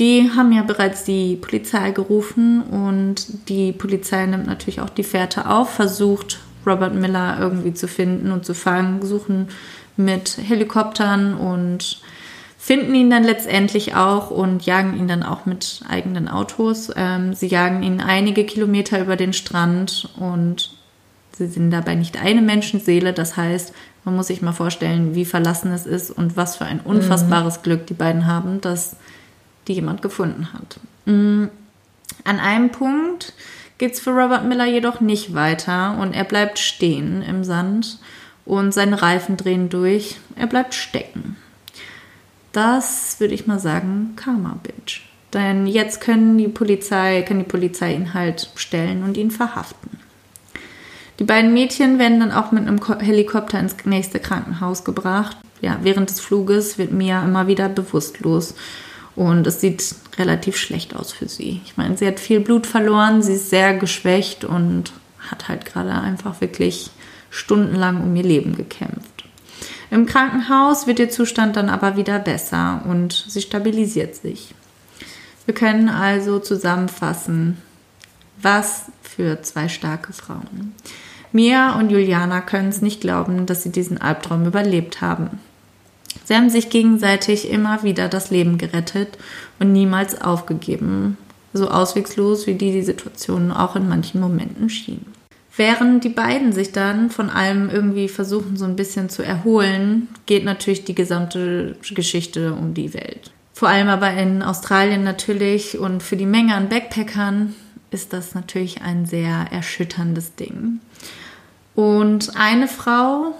Die 0.00 0.30
haben 0.34 0.50
ja 0.50 0.62
bereits 0.62 1.04
die 1.04 1.36
Polizei 1.36 1.90
gerufen 1.90 2.62
und 2.62 3.48
die 3.50 3.72
Polizei 3.72 4.24
nimmt 4.24 4.46
natürlich 4.46 4.80
auch 4.80 4.88
die 4.88 5.04
Fährte 5.04 5.48
auf, 5.48 5.74
versucht 5.74 6.40
Robert 6.66 6.94
Miller 6.94 7.36
irgendwie 7.38 7.74
zu 7.74 7.86
finden 7.86 8.32
und 8.32 8.46
zu 8.46 8.54
fangen, 8.54 9.02
suchen 9.02 9.48
mit 9.98 10.38
Helikoptern 10.42 11.34
und 11.34 12.00
finden 12.56 12.94
ihn 12.94 13.10
dann 13.10 13.24
letztendlich 13.24 13.94
auch 13.94 14.30
und 14.30 14.64
jagen 14.64 14.96
ihn 14.98 15.06
dann 15.06 15.22
auch 15.22 15.44
mit 15.44 15.82
eigenen 15.86 16.28
Autos. 16.28 16.90
Ähm, 16.96 17.34
sie 17.34 17.48
jagen 17.48 17.82
ihn 17.82 18.00
einige 18.00 18.44
Kilometer 18.44 19.00
über 19.02 19.16
den 19.16 19.34
Strand 19.34 20.08
und 20.18 20.70
sie 21.36 21.46
sind 21.46 21.70
dabei 21.70 21.94
nicht 21.94 22.22
eine 22.22 22.40
Menschenseele. 22.40 23.12
Das 23.12 23.36
heißt, 23.36 23.74
man 24.06 24.16
muss 24.16 24.28
sich 24.28 24.40
mal 24.40 24.52
vorstellen, 24.52 25.14
wie 25.14 25.26
verlassen 25.26 25.72
es 25.72 25.84
ist 25.84 26.10
und 26.10 26.38
was 26.38 26.56
für 26.56 26.64
ein 26.64 26.80
unfassbares 26.80 27.58
mhm. 27.58 27.62
Glück 27.64 27.86
die 27.86 27.94
beiden 27.94 28.26
haben, 28.26 28.62
dass 28.62 28.96
die 29.68 29.74
jemand 29.74 30.02
gefunden 30.02 30.52
hat. 30.52 30.78
Mm, 31.06 31.46
an 32.24 32.40
einem 32.40 32.70
Punkt 32.70 33.32
geht 33.78 33.94
es 33.94 34.00
für 34.00 34.10
Robert 34.10 34.44
Miller 34.44 34.66
jedoch 34.66 35.00
nicht 35.00 35.34
weiter 35.34 35.96
und 35.98 36.12
er 36.12 36.24
bleibt 36.24 36.58
stehen 36.58 37.22
im 37.22 37.44
Sand 37.44 37.98
und 38.44 38.72
seine 38.72 39.00
Reifen 39.00 39.36
drehen 39.36 39.68
durch. 39.68 40.16
Er 40.36 40.46
bleibt 40.46 40.74
stecken. 40.74 41.36
Das 42.52 43.20
würde 43.20 43.34
ich 43.34 43.46
mal 43.46 43.60
sagen, 43.60 44.14
Karma 44.16 44.58
Bitch. 44.62 45.02
Denn 45.32 45.66
jetzt 45.66 46.00
können 46.00 46.36
die 46.36 46.48
Polizei, 46.48 47.22
kann 47.22 47.38
die 47.38 47.44
Polizei 47.44 47.94
ihn 47.94 48.12
halt 48.14 48.50
stellen 48.56 49.04
und 49.04 49.16
ihn 49.16 49.30
verhaften. 49.30 49.98
Die 51.20 51.24
beiden 51.24 51.52
Mädchen 51.52 51.98
werden 51.98 52.18
dann 52.18 52.32
auch 52.32 52.50
mit 52.50 52.66
einem 52.66 52.80
Helikopter 53.00 53.60
ins 53.60 53.76
nächste 53.84 54.18
Krankenhaus 54.18 54.84
gebracht. 54.84 55.36
Ja, 55.60 55.78
während 55.82 56.10
des 56.10 56.18
Fluges 56.18 56.78
wird 56.78 56.92
Mia 56.92 57.22
immer 57.22 57.46
wieder 57.46 57.68
bewusstlos 57.68 58.54
und 59.16 59.46
es 59.46 59.60
sieht 59.60 59.94
relativ 60.18 60.56
schlecht 60.56 60.94
aus 60.94 61.12
für 61.12 61.28
sie. 61.28 61.60
Ich 61.64 61.76
meine, 61.76 61.96
sie 61.96 62.06
hat 62.06 62.20
viel 62.20 62.40
Blut 62.40 62.66
verloren, 62.66 63.22
sie 63.22 63.34
ist 63.34 63.50
sehr 63.50 63.74
geschwächt 63.74 64.44
und 64.44 64.92
hat 65.30 65.48
halt 65.48 65.66
gerade 65.66 65.92
einfach 65.92 66.40
wirklich 66.40 66.90
stundenlang 67.30 68.02
um 68.02 68.14
ihr 68.16 68.22
Leben 68.22 68.56
gekämpft. 68.56 69.24
Im 69.90 70.06
Krankenhaus 70.06 70.86
wird 70.86 71.00
ihr 71.00 71.10
Zustand 71.10 71.56
dann 71.56 71.68
aber 71.68 71.96
wieder 71.96 72.18
besser 72.18 72.82
und 72.88 73.24
sie 73.28 73.42
stabilisiert 73.42 74.14
sich. 74.14 74.54
Wir 75.46 75.54
können 75.54 75.88
also 75.88 76.38
zusammenfassen, 76.38 77.58
was 78.40 78.84
für 79.02 79.42
zwei 79.42 79.68
starke 79.68 80.12
Frauen. 80.12 80.74
Mia 81.32 81.78
und 81.78 81.90
Juliana 81.90 82.40
können 82.40 82.68
es 82.68 82.82
nicht 82.82 83.00
glauben, 83.00 83.46
dass 83.46 83.62
sie 83.62 83.72
diesen 83.72 84.00
Albtraum 84.00 84.46
überlebt 84.46 85.00
haben. 85.00 85.40
Sie 86.24 86.34
haben 86.34 86.50
sich 86.50 86.70
gegenseitig 86.70 87.50
immer 87.50 87.82
wieder 87.82 88.08
das 88.08 88.30
Leben 88.30 88.58
gerettet 88.58 89.18
und 89.58 89.72
niemals 89.72 90.20
aufgegeben, 90.20 91.16
so 91.52 91.68
auswegslos 91.68 92.46
wie 92.46 92.54
die 92.54 92.72
die 92.72 92.82
Situation 92.82 93.52
auch 93.52 93.76
in 93.76 93.88
manchen 93.88 94.20
Momenten 94.20 94.70
schien. 94.70 95.04
Während 95.56 96.04
die 96.04 96.08
beiden 96.10 96.52
sich 96.52 96.72
dann 96.72 97.10
von 97.10 97.28
allem 97.28 97.68
irgendwie 97.68 98.08
versuchen, 98.08 98.56
so 98.56 98.64
ein 98.64 98.76
bisschen 98.76 99.08
zu 99.08 99.22
erholen, 99.22 100.08
geht 100.26 100.44
natürlich 100.44 100.84
die 100.84 100.94
gesamte 100.94 101.76
Geschichte 101.94 102.54
um 102.54 102.72
die 102.72 102.94
Welt. 102.94 103.32
Vor 103.52 103.68
allem 103.68 103.88
aber 103.88 104.12
in 104.14 104.42
Australien 104.42 105.04
natürlich 105.04 105.78
und 105.78 106.02
für 106.02 106.16
die 106.16 106.26
Menge 106.26 106.54
an 106.54 106.68
Backpackern 106.68 107.54
ist 107.90 108.12
das 108.12 108.34
natürlich 108.34 108.82
ein 108.82 109.04
sehr 109.04 109.48
erschütterndes 109.50 110.34
Ding. 110.34 110.80
Und 111.74 112.36
eine 112.36 112.68
Frau, 112.68 113.34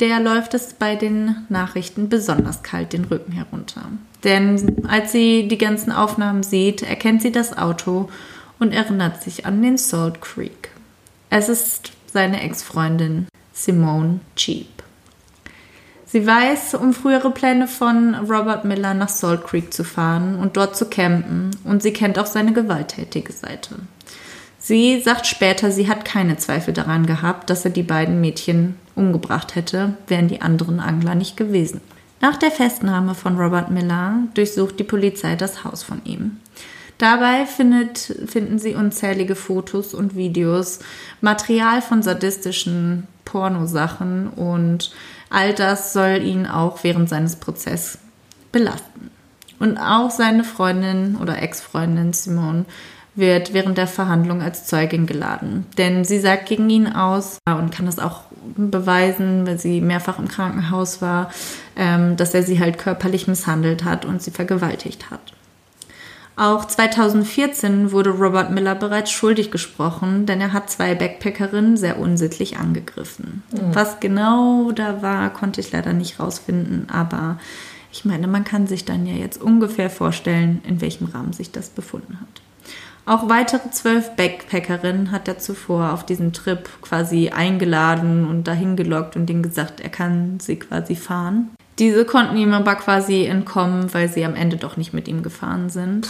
der 0.00 0.20
läuft 0.20 0.54
es 0.54 0.74
bei 0.74 0.94
den 0.94 1.46
Nachrichten 1.48 2.08
besonders 2.08 2.62
kalt 2.62 2.92
den 2.92 3.04
Rücken 3.04 3.32
herunter. 3.32 3.82
Denn 4.24 4.86
als 4.86 5.12
sie 5.12 5.48
die 5.48 5.58
ganzen 5.58 5.92
Aufnahmen 5.92 6.42
sieht, 6.42 6.82
erkennt 6.82 7.22
sie 7.22 7.32
das 7.32 7.56
Auto 7.56 8.08
und 8.58 8.72
erinnert 8.72 9.22
sich 9.22 9.46
an 9.46 9.62
den 9.62 9.76
Salt 9.76 10.20
Creek. 10.20 10.70
Es 11.30 11.48
ist 11.48 11.92
seine 12.12 12.42
Ex-Freundin 12.42 13.26
Simone 13.52 14.20
Cheap. 14.36 14.68
Sie 16.06 16.26
weiß 16.26 16.74
um 16.74 16.94
frühere 16.94 17.30
Pläne 17.30 17.68
von 17.68 18.14
Robert 18.14 18.64
Miller 18.64 18.94
nach 18.94 19.10
Salt 19.10 19.44
Creek 19.44 19.74
zu 19.74 19.84
fahren 19.84 20.36
und 20.36 20.56
dort 20.56 20.74
zu 20.74 20.86
campen 20.86 21.50
und 21.64 21.82
sie 21.82 21.92
kennt 21.92 22.18
auch 22.18 22.26
seine 22.26 22.54
gewalttätige 22.54 23.32
Seite. 23.32 23.76
Sie 24.68 25.00
sagt 25.00 25.26
später, 25.26 25.70
sie 25.70 25.88
hat 25.88 26.04
keine 26.04 26.36
Zweifel 26.36 26.74
daran 26.74 27.06
gehabt, 27.06 27.48
dass 27.48 27.64
er 27.64 27.70
die 27.70 27.82
beiden 27.82 28.20
Mädchen 28.20 28.76
umgebracht 28.94 29.54
hätte, 29.54 29.94
wären 30.08 30.28
die 30.28 30.42
anderen 30.42 30.78
Angler 30.78 31.14
nicht 31.14 31.38
gewesen. 31.38 31.80
Nach 32.20 32.36
der 32.36 32.50
Festnahme 32.50 33.14
von 33.14 33.38
Robert 33.38 33.70
Miller 33.70 34.24
durchsucht 34.34 34.78
die 34.78 34.84
Polizei 34.84 35.36
das 35.36 35.64
Haus 35.64 35.82
von 35.82 36.04
ihm. 36.04 36.36
Dabei 36.98 37.46
findet, 37.46 38.14
finden 38.26 38.58
sie 38.58 38.74
unzählige 38.74 39.36
Fotos 39.36 39.94
und 39.94 40.16
Videos, 40.16 40.80
Material 41.22 41.80
von 41.80 42.02
sadistischen 42.02 43.06
Pornosachen 43.24 44.28
und 44.28 44.92
all 45.30 45.54
das 45.54 45.94
soll 45.94 46.22
ihn 46.22 46.46
auch 46.46 46.84
während 46.84 47.08
seines 47.08 47.36
Prozesses 47.36 48.00
belasten. 48.52 49.10
Und 49.58 49.78
auch 49.78 50.10
seine 50.10 50.44
Freundin 50.44 51.16
oder 51.16 51.40
Ex-Freundin 51.40 52.12
Simone 52.12 52.66
wird 53.18 53.52
während 53.52 53.76
der 53.76 53.86
Verhandlung 53.86 54.40
als 54.40 54.64
Zeugin 54.64 55.06
geladen. 55.06 55.66
Denn 55.76 56.04
sie 56.04 56.20
sagt 56.20 56.46
gegen 56.46 56.70
ihn 56.70 56.86
aus 56.86 57.38
und 57.46 57.72
kann 57.72 57.86
das 57.86 57.98
auch 57.98 58.22
beweisen, 58.56 59.46
weil 59.46 59.58
sie 59.58 59.80
mehrfach 59.80 60.18
im 60.18 60.28
Krankenhaus 60.28 61.02
war, 61.02 61.30
ähm, 61.76 62.16
dass 62.16 62.32
er 62.32 62.42
sie 62.42 62.60
halt 62.60 62.78
körperlich 62.78 63.26
misshandelt 63.26 63.84
hat 63.84 64.04
und 64.04 64.22
sie 64.22 64.30
vergewaltigt 64.30 65.10
hat. 65.10 65.20
Auch 66.36 66.64
2014 66.64 67.90
wurde 67.90 68.10
Robert 68.10 68.52
Miller 68.52 68.76
bereits 68.76 69.10
schuldig 69.10 69.50
gesprochen, 69.50 70.24
denn 70.24 70.40
er 70.40 70.52
hat 70.52 70.70
zwei 70.70 70.94
Backpackerinnen 70.94 71.76
sehr 71.76 71.98
unsittlich 71.98 72.58
angegriffen. 72.58 73.42
Mhm. 73.50 73.74
Was 73.74 73.98
genau 73.98 74.70
da 74.70 75.02
war, 75.02 75.30
konnte 75.30 75.60
ich 75.60 75.72
leider 75.72 75.92
nicht 75.92 76.20
rausfinden, 76.20 76.86
aber 76.90 77.38
ich 77.90 78.04
meine, 78.04 78.28
man 78.28 78.44
kann 78.44 78.68
sich 78.68 78.84
dann 78.84 79.04
ja 79.04 79.14
jetzt 79.14 79.42
ungefähr 79.42 79.90
vorstellen, 79.90 80.62
in 80.64 80.80
welchem 80.80 81.06
Rahmen 81.06 81.32
sich 81.32 81.50
das 81.50 81.70
befunden 81.70 82.20
hat. 82.20 82.42
Auch 83.08 83.30
weitere 83.30 83.70
zwölf 83.70 84.16
Backpackerinnen 84.16 85.12
hat 85.12 85.28
er 85.28 85.38
zuvor 85.38 85.94
auf 85.94 86.04
diesen 86.04 86.34
Trip 86.34 86.68
quasi 86.82 87.30
eingeladen 87.30 88.28
und 88.28 88.46
dahin 88.46 88.76
gelockt 88.76 89.16
und 89.16 89.24
denen 89.24 89.42
gesagt, 89.42 89.80
er 89.80 89.88
kann 89.88 90.38
sie 90.40 90.58
quasi 90.58 90.94
fahren. 90.94 91.48
Diese 91.78 92.04
konnten 92.04 92.36
ihm 92.36 92.52
aber 92.52 92.74
quasi 92.74 93.24
entkommen, 93.24 93.94
weil 93.94 94.10
sie 94.10 94.26
am 94.26 94.34
Ende 94.34 94.58
doch 94.58 94.76
nicht 94.76 94.92
mit 94.92 95.08
ihm 95.08 95.22
gefahren 95.22 95.70
sind. 95.70 96.06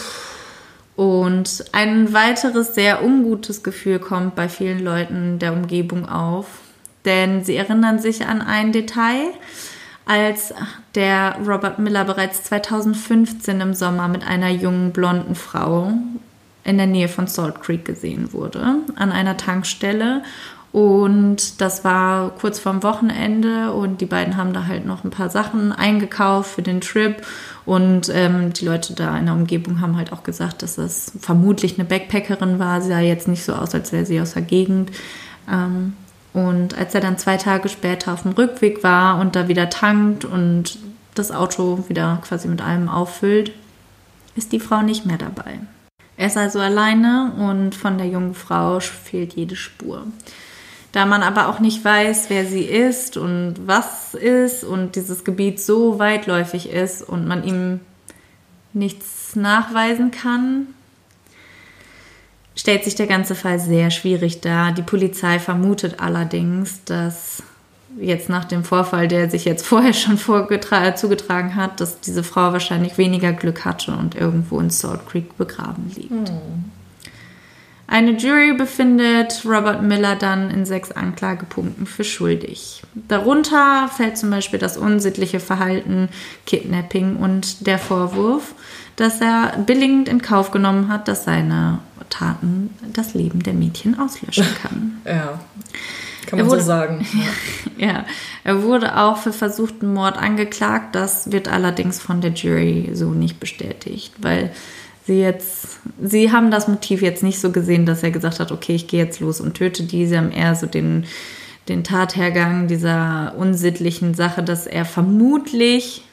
Und 0.97 1.67
ein 1.71 2.13
weiteres 2.13 2.75
sehr 2.75 3.05
ungutes 3.05 3.63
Gefühl 3.63 4.01
kommt 4.01 4.35
bei 4.35 4.49
vielen 4.49 4.83
Leuten 4.83 5.39
der 5.39 5.53
Umgebung 5.53 6.09
auf, 6.09 6.47
denn 7.05 7.45
sie 7.45 7.55
erinnern 7.55 8.01
sich 8.01 8.27
an 8.27 8.43
ein 8.43 8.73
Detail, 8.73 9.29
als 10.05 10.53
der 10.97 11.37
Robert 11.47 11.79
Miller 11.79 12.05
bereits 12.05 12.43
2015 12.43 13.61
im 13.61 13.75
Sommer 13.75 14.09
mit 14.09 14.27
einer 14.27 14.51
jungen 14.51 14.91
blonden 14.91 15.37
Frau 15.37 15.93
in 16.69 16.77
der 16.77 16.87
Nähe 16.87 17.09
von 17.09 17.27
Salt 17.27 17.63
Creek 17.63 17.85
gesehen 17.85 18.33
wurde, 18.35 18.77
an 18.97 19.11
einer 19.11 19.39
Tankstelle. 19.39 20.23
Und 20.71 21.63
das 21.63 21.83
war 21.83 22.31
kurz 22.39 22.59
vorm 22.59 22.83
Wochenende 22.83 23.73
und 23.73 24.03
die 24.03 24.07
beiden 24.07 24.37
haben 24.37 24.53
da 24.53 24.67
halt 24.67 24.85
noch 24.85 25.03
ein 25.03 25.11
paar 25.11 25.31
Sachen 25.31 25.73
eingekauft 25.73 26.51
für 26.51 26.63
den 26.63 26.83
Trip. 26.83 27.17
Und 27.65 28.11
ähm, 28.15 28.53
die 28.53 28.67
Leute 28.67 28.93
da 28.93 29.17
in 29.17 29.25
der 29.25 29.35
Umgebung 29.35 29.81
haben 29.81 29.97
halt 29.97 30.13
auch 30.13 30.23
gesagt, 30.23 30.63
dass 30.63 30.77
das 30.77 31.13
vermutlich 31.19 31.79
eine 31.79 31.89
Backpackerin 31.89 32.59
war. 32.59 32.83
Sie 32.83 32.91
sah 32.91 33.01
jetzt 33.01 33.29
nicht 33.29 33.45
so 33.45 33.55
aus, 33.55 33.75
als 33.75 33.93
wäre 33.93 34.05
sie 34.05 34.21
aus 34.21 34.35
der 34.35 34.43
Gegend. 34.43 34.91
Ähm, 35.51 35.95
und 36.35 36.77
als 36.77 36.95
er 36.95 37.01
dann 37.01 37.17
zwei 37.17 37.39
Tage 37.39 37.71
später 37.71 38.13
auf 38.13 38.23
dem 38.23 38.33
Rückweg 38.33 38.85
war 38.85 39.19
und 39.21 39.37
da 39.37 39.49
wieder 39.49 39.71
tankt 39.71 40.27
und 40.27 40.79
das 41.15 41.33
Auto 41.33 41.87
wieder 41.89 42.21
quasi 42.23 42.47
mit 42.47 42.61
allem 42.61 42.91
auffüllt, 42.91 43.53
ist 44.37 44.53
die 44.53 44.61
Frau 44.61 44.83
nicht 44.83 45.07
mehr 45.07 45.17
dabei. 45.17 45.61
Er 46.19 46.27
ist 46.27 46.37
also 46.37 46.59
alleine 46.59 47.33
und 47.39 47.77
von 47.77 47.97
der 47.97 48.09
jungen 48.09 48.35
Frau 48.35 48.81
fehlt 48.81 49.35
jede 49.35 49.55
Spur. 49.55 50.05
Da 50.91 51.07
man 51.07 51.23
aber 51.23 51.47
auch 51.47 51.61
nicht 51.61 51.85
weiß, 51.85 52.29
wer 52.29 52.45
sie 52.45 52.65
ist 52.65 53.17
und 53.17 53.55
was 53.67 54.15
ist 54.15 54.65
und 54.65 54.97
dieses 54.97 55.23
Gebiet 55.23 55.61
so 55.61 56.01
weitläufig 56.01 56.71
ist 56.71 57.03
und 57.03 57.29
man 57.29 57.45
ihm 57.45 57.81
nichts 58.73 59.37
nachweisen 59.37 60.11
kann, 60.11 60.67
stellt 62.57 62.83
sich 62.83 62.97
der 62.97 63.07
ganze 63.07 63.37
Fall 63.37 63.61
sehr 63.61 63.93
schwierig 63.93 64.41
dar. 64.41 64.73
Die 64.73 64.83
Polizei 64.83 65.39
vermutet 65.39 66.01
allerdings, 66.01 66.83
dass 66.85 67.45
jetzt 68.01 68.29
nach 68.29 68.45
dem 68.45 68.65
Vorfall, 68.65 69.09
der 69.09 69.31
sich 69.31 69.45
jetzt 69.45 69.67
vorher 69.67 69.93
schon 69.93 70.19
zugetragen 70.19 71.57
hat, 71.57 71.81
dass 71.81 72.01
diese 72.01 72.23
Frau 72.23 72.53
wahrscheinlich 72.53 72.99
weniger 72.99 73.33
Glück 73.33 73.65
hatte 73.65 73.93
und 73.93 74.15
irgendwo 74.15 74.61
in 74.61 74.71
Salt 74.71 75.07
Creek 75.09 75.37
begraben 75.37 75.91
liegt. 75.95 76.29
Hm. 76.29 76.65
Eine 77.91 78.19
Jury 78.19 78.53
befindet 78.53 79.43
Robert 79.47 79.83
Miller 79.83 80.15
dann 80.15 80.51
in 80.51 80.67
sechs 80.67 80.93
Anklagepunkten 80.93 81.87
für 81.87 82.05
schuldig. 82.05 82.83
Darunter 82.95 83.89
fällt 83.89 84.19
zum 84.19 84.29
Beispiel 84.29 84.59
das 84.59 84.77
unsittliche 84.77 85.41
Verhalten, 85.41 86.11
Kidnapping 86.45 87.17
und 87.17 87.67
der 87.67 87.79
Vorwurf, 87.79 88.55
dass 88.97 89.23
er 89.23 89.57
billigend 89.65 90.07
in 90.07 90.21
Kauf 90.21 90.51
genommen 90.51 90.89
hat, 90.89 91.09
dass 91.09 91.25
seine 91.25 91.79
Taten 92.11 92.75
das 92.93 93.15
Leben 93.15 93.43
der 93.43 93.55
Mädchen 93.55 93.99
auslöschen 93.99 94.47
kann. 94.63 95.01
Ja, 95.07 95.41
kann 96.29 96.41
man 96.41 96.49
wurde, 96.49 96.61
so 96.61 96.67
sagen. 96.67 97.07
Ja. 97.79 98.05
er 98.45 98.63
wurde 98.63 98.97
auch 98.97 99.19
für 99.19 99.33
versuchten 99.33 99.93
Mord 99.93 100.17
angeklagt. 100.17 100.95
Das 100.95 101.33
wird 101.33 101.49
allerdings 101.49 102.01
von 102.01 102.21
der 102.21 102.33
Jury 102.33 102.91
so 102.93 103.11
nicht 103.11 103.41
bestätigt, 103.41 104.15
weil 104.19 104.51
sie 105.07 105.21
jetzt, 105.21 105.79
sie 106.01 106.33
haben 106.33 106.51
das 106.51 106.69
Motiv 106.69 107.03
jetzt 107.03 107.23
nicht 107.23 107.41
so 107.41 107.51
gesehen, 107.51 107.87
dass 107.87 108.03
er 108.03 108.11
gesagt 108.11 108.41
hat, 108.41 108.53
okay, 108.53 108.75
ich 108.75 108.89
gehe 108.89 109.03
jetzt 109.03 109.21
los 109.21 109.41
und 109.41 109.55
töte 109.55 109.85
die. 109.85 110.07
Sie 110.07 110.19
haben 110.19 110.33
eher 110.33 110.55
so 110.55 110.67
den, 110.67 111.05
den 111.69 111.83
Tathergang 111.83 112.69
dieser 112.69 113.35
unsittlichen 113.37 114.15
Sache, 114.15 114.43
dass 114.43 114.67
er 114.67 114.85
vermutlich, 114.85 116.05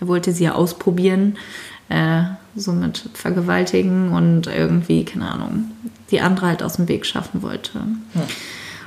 er 0.00 0.08
wollte 0.08 0.32
sie 0.32 0.44
ja 0.44 0.54
ausprobieren, 0.54 1.36
äh, 1.88 2.22
somit 2.54 3.08
vergewaltigen 3.14 4.10
und 4.10 4.46
irgendwie, 4.46 5.04
keine 5.04 5.30
Ahnung, 5.30 5.70
die 6.10 6.20
andere 6.20 6.46
halt 6.46 6.62
aus 6.62 6.76
dem 6.76 6.88
Weg 6.88 7.06
schaffen 7.06 7.42
wollte. 7.42 7.80
Ja. 8.14 8.22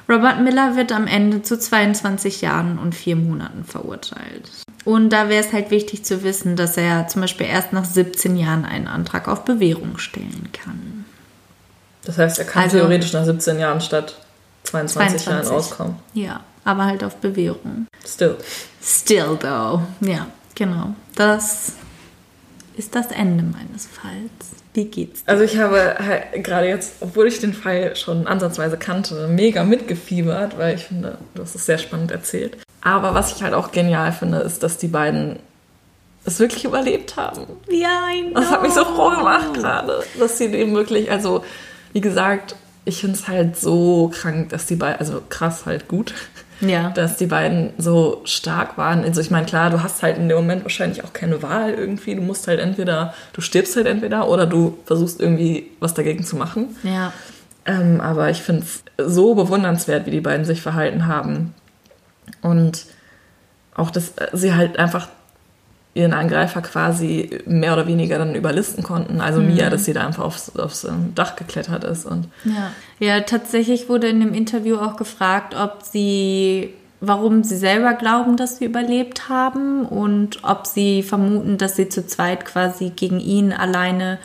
Robert 0.10 0.42
Miller 0.42 0.76
wird 0.76 0.92
am 0.92 1.06
Ende 1.06 1.42
zu 1.42 1.60
22 1.60 2.42
Jahren 2.42 2.80
und 2.80 2.96
vier 2.96 3.16
Monaten 3.16 3.66
verurteilt. 3.66 4.50
Und 4.86 5.10
da 5.10 5.28
wäre 5.28 5.44
es 5.44 5.52
halt 5.52 5.70
wichtig 5.70 6.06
zu 6.06 6.24
wissen, 6.24 6.56
dass 6.56 6.78
er 6.78 7.08
zum 7.10 7.22
Beispiel 7.22 7.48
erst 7.48 7.74
nach 7.74 7.84
17 7.84 8.38
Jahren 8.38 8.64
einen 8.64 8.88
Antrag 8.88 9.28
auf 9.28 9.44
Bewährung 9.44 9.98
stellen 9.98 10.50
kann. 10.54 11.06
Das 12.06 12.18
heißt, 12.18 12.40
er 12.40 12.46
kann 12.46 12.64
also, 12.64 12.78
theoretisch 12.78 13.12
nach 13.12 13.26
17 13.26 13.60
Jahren 13.60 13.82
statt 13.82 14.18
22, 14.64 15.24
22 15.24 15.28
Jahren 15.28 15.48
rauskommen. 15.48 15.96
Ja, 16.14 16.40
aber 16.64 16.86
halt 16.86 17.04
auf 17.04 17.18
Bewährung. 17.18 17.88
Still. 18.06 18.38
Still, 18.82 19.38
though. 19.42 19.82
Ja, 20.00 20.28
genau. 20.56 20.96
Das 21.16 21.74
ist 22.78 22.96
das 22.96 23.08
Ende 23.08 23.44
meines 23.44 23.88
Falls. 23.88 24.57
Wie 24.78 24.86
geht's? 24.86 25.24
Dir? 25.24 25.32
Also 25.32 25.44
ich 25.44 25.58
habe 25.58 25.96
halt 25.98 26.44
gerade 26.44 26.68
jetzt, 26.68 26.98
obwohl 27.00 27.26
ich 27.26 27.40
den 27.40 27.54
Fall 27.54 27.96
schon 27.96 28.28
ansatzweise 28.28 28.78
kannte, 28.78 29.28
mega 29.28 29.64
mitgefiebert, 29.64 30.56
weil 30.60 30.76
ich 30.76 30.84
finde, 30.84 31.18
hast 31.40 31.56
es 31.56 31.66
sehr 31.66 31.80
spannend 31.80 32.12
erzählt. 32.12 32.58
Aber 32.82 33.16
was 33.16 33.36
ich 33.36 33.42
halt 33.42 33.56
auch 33.56 33.72
genial 33.72 34.12
finde, 34.12 34.38
ist, 34.38 34.62
dass 34.62 34.78
die 34.78 34.88
beiden 34.88 35.40
es 36.26 36.40
wirklich 36.40 36.64
überlebt 36.64 37.16
haben. 37.16 37.48
Ja, 37.72 38.08
I 38.14 38.30
know. 38.30 38.40
Das 38.40 38.52
hat 38.52 38.62
mich 38.62 38.74
so 38.74 38.86
froh 38.86 39.10
gemacht 39.10 39.56
gerade, 39.56 40.04
dass 40.20 40.38
sie 40.38 40.52
dem 40.52 40.76
wirklich, 40.76 41.10
also 41.10 41.44
wie 41.94 42.02
gesagt, 42.02 42.56
ich 42.86 43.02
finde 43.02 43.16
es 43.18 43.28
halt 43.28 43.58
so 43.58 44.12
krank, 44.14 44.50
dass 44.50 44.68
die 44.68 44.76
beiden, 44.76 45.00
also 45.00 45.24
krass 45.28 45.66
halt 45.66 45.88
gut, 45.88 46.14
ja. 46.62 46.90
dass 46.90 47.18
die 47.18 47.28
beiden 47.28 47.72
so 47.78 48.22
stark 48.26 48.78
waren. 48.78 49.04
Also 49.04 49.22
ich 49.22 49.32
meine, 49.32 49.46
klar, 49.46 49.70
du 49.70 49.84
hast 49.84 50.04
halt 50.04 50.18
in 50.18 50.30
dem 50.30 50.38
Moment 50.38 50.64
wahrscheinlich 50.64 51.04
auch 51.04 51.14
keine 51.14 51.42
Wahl 51.44 51.74
irgendwie. 51.74 52.16
Du 52.16 52.22
musst 52.22 52.48
halt 52.48 52.60
entweder, 52.60 53.14
du 53.34 53.42
stirbst 53.42 53.76
halt 53.76 53.88
entweder 53.88 54.28
oder 54.30 54.46
du 54.46 54.78
versuchst 54.86 55.20
irgendwie 55.20 55.72
was 55.80 55.94
dagegen 55.94 56.24
zu 56.24 56.36
machen. 56.36 56.76
Ja. 56.84 57.14
Ähm, 57.66 58.02
aber 58.02 58.30
ich 58.30 58.42
finde 58.42 58.64
es 58.64 58.84
so 58.98 59.36
bewundernswert, 59.36 60.06
wie 60.06 60.12
die 60.12 60.22
beiden 60.22 60.46
sich 60.46 60.62
verhalten 60.62 61.06
haben. 61.06 61.54
Und 62.42 62.86
auch, 63.76 63.92
dass 63.92 64.14
sie 64.34 64.54
halt 64.56 64.80
einfach 64.80 65.08
ihren 65.98 66.14
Angreifer 66.14 66.62
quasi 66.62 67.42
mehr 67.46 67.74
oder 67.74 67.88
weniger 67.88 68.20
dann 68.20 68.36
überlisten 68.36 68.84
konnten. 68.84 69.20
Also 69.20 69.42
mhm. 69.42 69.48
Mia, 69.48 69.70
dass 69.70 69.86
sie 69.86 69.94
da 69.94 70.06
einfach 70.06 70.24
aufs, 70.24 70.56
aufs 70.56 70.84
ähm, 70.84 71.14
Dach 71.16 71.36
geklettert 71.36 71.84
ist. 71.84 72.06
Und 72.06 72.28
ja. 72.46 72.72
ja, 73.00 73.22
tatsächlich 73.22 73.90
wurde 73.90 74.08
in 74.08 74.20
dem 74.20 74.34
Interview 74.34 74.78
auch 74.78 74.96
gefragt, 74.96 75.56
ob 75.56 75.82
sie, 75.82 76.74
warum 77.02 77.44
sie 77.44 77.58
selber 77.58 77.96
glauben, 77.96 78.38
dass 78.38 78.60
sie 78.60 78.66
überlebt 78.66 79.28
haben 79.28 79.86
und 79.86 80.44
ob 80.44 80.68
sie 80.68 81.02
vermuten, 81.02 81.58
dass 81.58 81.76
sie 81.76 81.90
zu 81.90 82.06
zweit 82.06 82.46
quasi 82.46 82.92
gegen 82.96 83.20
ihn 83.20 83.52
alleine 83.52 84.20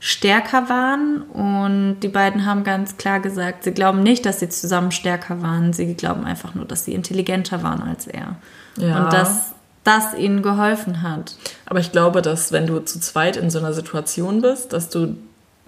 stärker 0.00 0.70
waren. 0.70 1.20
Und 1.20 2.00
die 2.00 2.08
beiden 2.08 2.46
haben 2.46 2.64
ganz 2.64 2.96
klar 2.96 3.20
gesagt, 3.20 3.64
sie 3.64 3.72
glauben 3.72 4.02
nicht, 4.02 4.24
dass 4.24 4.40
sie 4.40 4.48
zusammen 4.48 4.90
stärker 4.90 5.42
waren. 5.42 5.74
Sie 5.74 5.94
glauben 5.94 6.24
einfach 6.24 6.54
nur, 6.54 6.64
dass 6.64 6.86
sie 6.86 6.94
intelligenter 6.94 7.62
waren 7.62 7.82
als 7.82 8.06
er. 8.06 8.36
Ja. 8.78 9.04
Und 9.04 9.12
das 9.12 9.52
das 9.90 10.14
ihnen 10.14 10.42
geholfen 10.42 11.02
hat. 11.02 11.34
Aber 11.66 11.80
ich 11.80 11.92
glaube, 11.92 12.22
dass 12.22 12.52
wenn 12.52 12.66
du 12.66 12.80
zu 12.80 13.00
zweit 13.00 13.36
in 13.36 13.50
so 13.50 13.58
einer 13.58 13.72
Situation 13.72 14.42
bist, 14.42 14.72
dass 14.72 14.88
du 14.88 15.16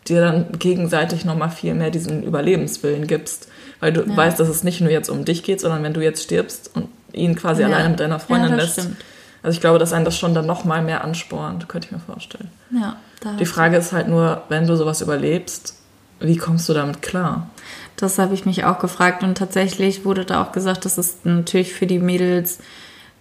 dir 0.09 0.21
dann 0.21 0.59
gegenseitig 0.59 1.25
nochmal 1.25 1.51
viel 1.51 1.75
mehr 1.75 1.91
diesen 1.91 2.23
Überlebenswillen 2.23 3.07
gibst. 3.07 3.49
Weil 3.81 3.93
du 3.93 4.03
ja. 4.03 4.17
weißt, 4.17 4.39
dass 4.39 4.49
es 4.49 4.65
nicht 4.65 4.81
nur 4.81 4.91
jetzt 4.91 5.09
um 5.09 5.25
dich 5.25 5.43
geht, 5.43 5.61
sondern 5.61 5.83
wenn 5.83 5.95
du 5.95 6.01
jetzt 6.01 6.23
stirbst 6.23 6.71
und 6.75 6.89
ihn 7.13 7.35
quasi 7.35 7.63
ja. 7.63 7.69
alleine 7.69 7.91
mit 7.91 8.01
deiner 8.01 8.19
Freundin 8.19 8.51
ja, 8.51 8.57
lässt. 8.57 8.81
Stimmt. 8.81 8.97
Also 9.43 9.57
ich 9.57 9.61
glaube, 9.61 9.79
dass 9.79 9.93
einen 9.93 10.05
das 10.05 10.17
schon 10.17 10.35
dann 10.35 10.47
nochmal 10.47 10.83
mehr 10.83 11.03
anspornt, 11.03 11.69
könnte 11.69 11.87
ich 11.87 11.93
mir 11.93 11.99
vorstellen. 11.99 12.49
Ja, 12.71 12.97
Die 13.41 13.47
Frage 13.47 13.77
ist 13.77 13.93
halt 13.93 14.09
nur, 14.09 14.43
wenn 14.49 14.67
du 14.67 14.77
sowas 14.77 15.01
überlebst, 15.01 15.75
wie 16.21 16.37
kommst 16.37 16.69
du 16.69 16.75
damit 16.75 17.03
klar? 17.03 17.51
Das 17.97 18.19
habe 18.19 18.35
ich 18.35 18.47
mich 18.47 18.65
auch 18.65 18.79
gefragt 18.79 19.25
und 19.25 19.37
tatsächlich 19.37 20.05
wurde 20.05 20.25
da 20.25 20.43
auch 20.43 20.53
gesagt, 20.53 20.85
dass 20.85 20.97
es 20.97 21.19
natürlich 21.25 21.73
für 21.73 21.87
die 21.87 21.99
Mädels 21.99 22.59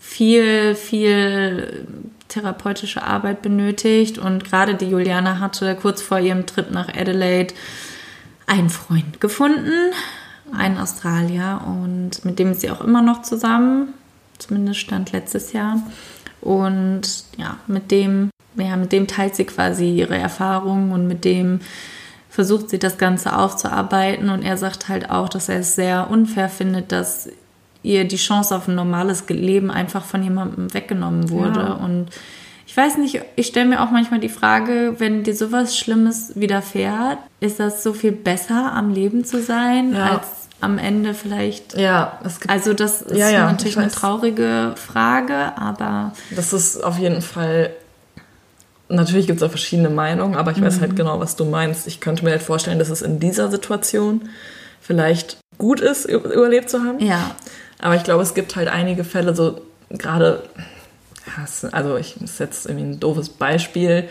viel, 0.01 0.73
viel 0.73 1.87
therapeutische 2.27 3.03
Arbeit 3.03 3.41
benötigt. 3.43 4.17
Und 4.17 4.43
gerade 4.43 4.73
die 4.73 4.87
Juliana 4.87 5.39
hatte 5.39 5.75
kurz 5.75 6.01
vor 6.01 6.19
ihrem 6.19 6.47
Trip 6.47 6.71
nach 6.71 6.89
Adelaide 6.89 7.53
einen 8.47 8.69
Freund 8.69 9.21
gefunden, 9.21 9.93
einen 10.51 10.77
Australier, 10.77 11.61
und 11.65 12.25
mit 12.25 12.39
dem 12.39 12.51
ist 12.51 12.61
sie 12.61 12.71
auch 12.71 12.81
immer 12.81 13.01
noch 13.01 13.21
zusammen, 13.21 13.93
zumindest 14.39 14.79
stand 14.79 15.13
letztes 15.13 15.53
Jahr. 15.53 15.81
Und 16.41 17.03
ja, 17.37 17.57
mit 17.67 17.91
dem, 17.91 18.31
ja, 18.55 18.75
mit 18.75 18.91
dem 18.91 19.07
teilt 19.07 19.35
sie 19.35 19.45
quasi 19.45 19.91
ihre 19.91 20.17
Erfahrungen 20.17 20.91
und 20.91 21.07
mit 21.07 21.23
dem 21.23 21.61
versucht 22.29 22.69
sie 22.69 22.79
das 22.79 22.97
Ganze 22.97 23.37
aufzuarbeiten. 23.37 24.29
Und 24.29 24.41
er 24.41 24.57
sagt 24.57 24.89
halt 24.89 25.11
auch, 25.11 25.29
dass 25.29 25.47
er 25.47 25.59
es 25.59 25.75
sehr 25.75 26.09
unfair 26.09 26.49
findet, 26.49 26.91
dass 26.91 27.29
ihr 27.83 28.05
die 28.05 28.17
Chance 28.17 28.55
auf 28.55 28.67
ein 28.67 28.75
normales 28.75 29.27
Leben 29.27 29.71
einfach 29.71 30.05
von 30.05 30.23
jemandem 30.23 30.73
weggenommen 30.73 31.29
wurde. 31.29 31.59
Ja. 31.61 31.73
Und 31.73 32.07
ich 32.67 32.77
weiß 32.77 32.97
nicht, 32.97 33.21
ich 33.35 33.47
stelle 33.47 33.65
mir 33.67 33.81
auch 33.81 33.91
manchmal 33.91 34.19
die 34.19 34.29
Frage, 34.29 34.95
wenn 34.97 35.23
dir 35.23 35.35
sowas 35.35 35.77
Schlimmes 35.77 36.33
widerfährt, 36.35 37.17
ist 37.39 37.59
das 37.59 37.83
so 37.83 37.93
viel 37.93 38.11
besser 38.11 38.71
am 38.73 38.93
Leben 38.93 39.25
zu 39.25 39.41
sein, 39.41 39.93
ja. 39.93 40.17
als 40.17 40.27
am 40.61 40.77
Ende 40.77 41.13
vielleicht. 41.13 41.75
Ja, 41.75 42.19
es 42.23 42.39
gibt, 42.39 42.51
also 42.51 42.73
das 42.73 43.01
ist 43.01 43.17
ja, 43.17 43.51
natürlich 43.51 43.77
eine 43.77 43.91
traurige 43.91 44.75
Frage, 44.75 45.57
aber. 45.57 46.13
Das 46.35 46.53
ist 46.53 46.81
auf 46.83 46.97
jeden 46.97 47.21
Fall. 47.21 47.71
Natürlich 48.87 49.25
gibt 49.25 49.41
es 49.41 49.43
auch 49.43 49.51
verschiedene 49.51 49.89
Meinungen, 49.89 50.35
aber 50.35 50.51
ich 50.51 50.57
mhm. 50.57 50.65
weiß 50.65 50.81
halt 50.81 50.95
genau, 50.95 51.19
was 51.19 51.35
du 51.35 51.45
meinst. 51.45 51.87
Ich 51.87 51.99
könnte 51.99 52.23
mir 52.23 52.31
halt 52.31 52.43
vorstellen, 52.43 52.77
dass 52.77 52.89
es 52.89 53.01
in 53.01 53.19
dieser 53.19 53.49
Situation 53.49 54.29
vielleicht 54.81 55.37
gut 55.57 55.79
ist, 55.79 56.05
überlebt 56.05 56.69
zu 56.69 56.83
haben. 56.83 56.99
Ja. 56.99 57.31
Aber 57.81 57.95
ich 57.95 58.03
glaube, 58.03 58.23
es 58.23 58.33
gibt 58.33 58.55
halt 58.55 58.67
einige 58.67 59.03
Fälle, 59.03 59.35
so 59.35 59.61
gerade, 59.89 60.43
also 61.71 61.97
ich 61.97 62.21
ist 62.21 62.39
jetzt 62.39 62.65
irgendwie 62.65 62.85
ein 62.85 62.99
doofes 62.99 63.29
Beispiel, 63.29 64.07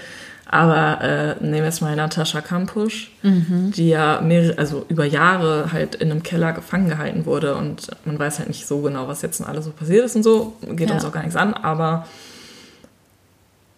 aber 0.46 1.00
äh, 1.00 1.34
nehmen 1.40 1.58
wir 1.58 1.64
jetzt 1.66 1.80
mal 1.80 1.94
Natascha 1.94 2.40
Kampusch, 2.40 3.12
mhm. 3.22 3.70
die 3.70 3.90
ja 3.90 4.20
mehrere, 4.20 4.58
also 4.58 4.84
über 4.88 5.04
Jahre 5.04 5.72
halt 5.72 5.94
in 5.94 6.10
einem 6.10 6.24
Keller 6.24 6.52
gefangen 6.52 6.88
gehalten 6.88 7.24
wurde 7.24 7.54
und 7.54 7.88
man 8.04 8.18
weiß 8.18 8.40
halt 8.40 8.48
nicht 8.48 8.66
so 8.66 8.80
genau, 8.80 9.06
was 9.06 9.22
jetzt 9.22 9.40
alles 9.40 9.64
so 9.64 9.70
passiert 9.70 10.04
ist 10.04 10.16
und 10.16 10.24
so, 10.24 10.56
geht 10.72 10.88
ja. 10.88 10.96
uns 10.96 11.04
auch 11.04 11.12
gar 11.12 11.22
nichts 11.22 11.36
an, 11.36 11.54
aber 11.54 12.06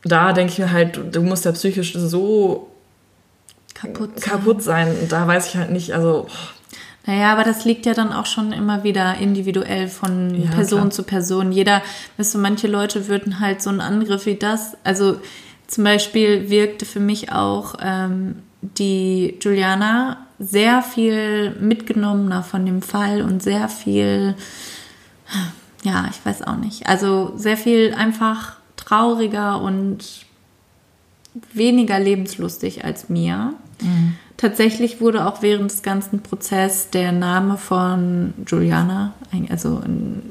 da 0.04 0.32
denke 0.32 0.52
ich 0.52 0.58
mir 0.58 0.72
halt, 0.72 0.98
du 1.14 1.22
musst 1.22 1.44
ja 1.44 1.52
psychisch 1.52 1.92
so 1.94 2.70
kaputt 3.74 4.18
sein. 4.18 4.30
kaputt 4.30 4.62
sein. 4.62 4.96
Und 5.00 5.12
da 5.12 5.26
weiß 5.26 5.48
ich 5.48 5.56
halt 5.56 5.70
nicht, 5.70 5.94
also 5.94 6.26
naja, 7.04 7.32
aber 7.32 7.42
das 7.42 7.64
liegt 7.64 7.84
ja 7.84 7.94
dann 7.94 8.12
auch 8.12 8.26
schon 8.26 8.52
immer 8.52 8.84
wieder 8.84 9.16
individuell 9.16 9.88
von 9.88 10.34
ja, 10.34 10.50
Person 10.50 10.80
klar. 10.80 10.90
zu 10.90 11.02
Person. 11.02 11.50
Jeder, 11.50 11.82
weißt 12.16 12.34
du, 12.34 12.38
manche 12.38 12.68
Leute 12.68 13.08
würden 13.08 13.40
halt 13.40 13.60
so 13.60 13.70
einen 13.70 13.80
Angriff 13.80 14.26
wie 14.26 14.36
das, 14.36 14.76
also 14.84 15.16
zum 15.66 15.84
Beispiel 15.84 16.48
wirkte 16.48 16.86
für 16.86 17.00
mich 17.00 17.32
auch 17.32 17.74
ähm, 17.80 18.36
die 18.60 19.38
Juliana 19.40 20.26
sehr 20.38 20.82
viel 20.82 21.56
mitgenommener 21.60 22.42
von 22.42 22.66
dem 22.66 22.82
Fall 22.82 23.22
und 23.22 23.42
sehr 23.42 23.68
viel, 23.68 24.34
ja, 25.82 26.06
ich 26.10 26.24
weiß 26.24 26.42
auch 26.42 26.56
nicht, 26.56 26.86
also 26.86 27.32
sehr 27.36 27.56
viel 27.56 27.94
einfach 27.94 28.56
trauriger 28.76 29.60
und 29.60 30.26
weniger 31.52 31.98
lebenslustig 31.98 32.84
als 32.84 33.08
mir. 33.08 33.54
Mhm. 33.80 34.16
Tatsächlich 34.42 35.00
wurde 35.00 35.24
auch 35.24 35.40
während 35.40 35.70
des 35.70 35.82
ganzen 35.82 36.20
Prozesses 36.20 36.90
der 36.90 37.12
Name 37.12 37.56
von 37.56 38.34
Juliana 38.44 39.12
also 39.50 39.80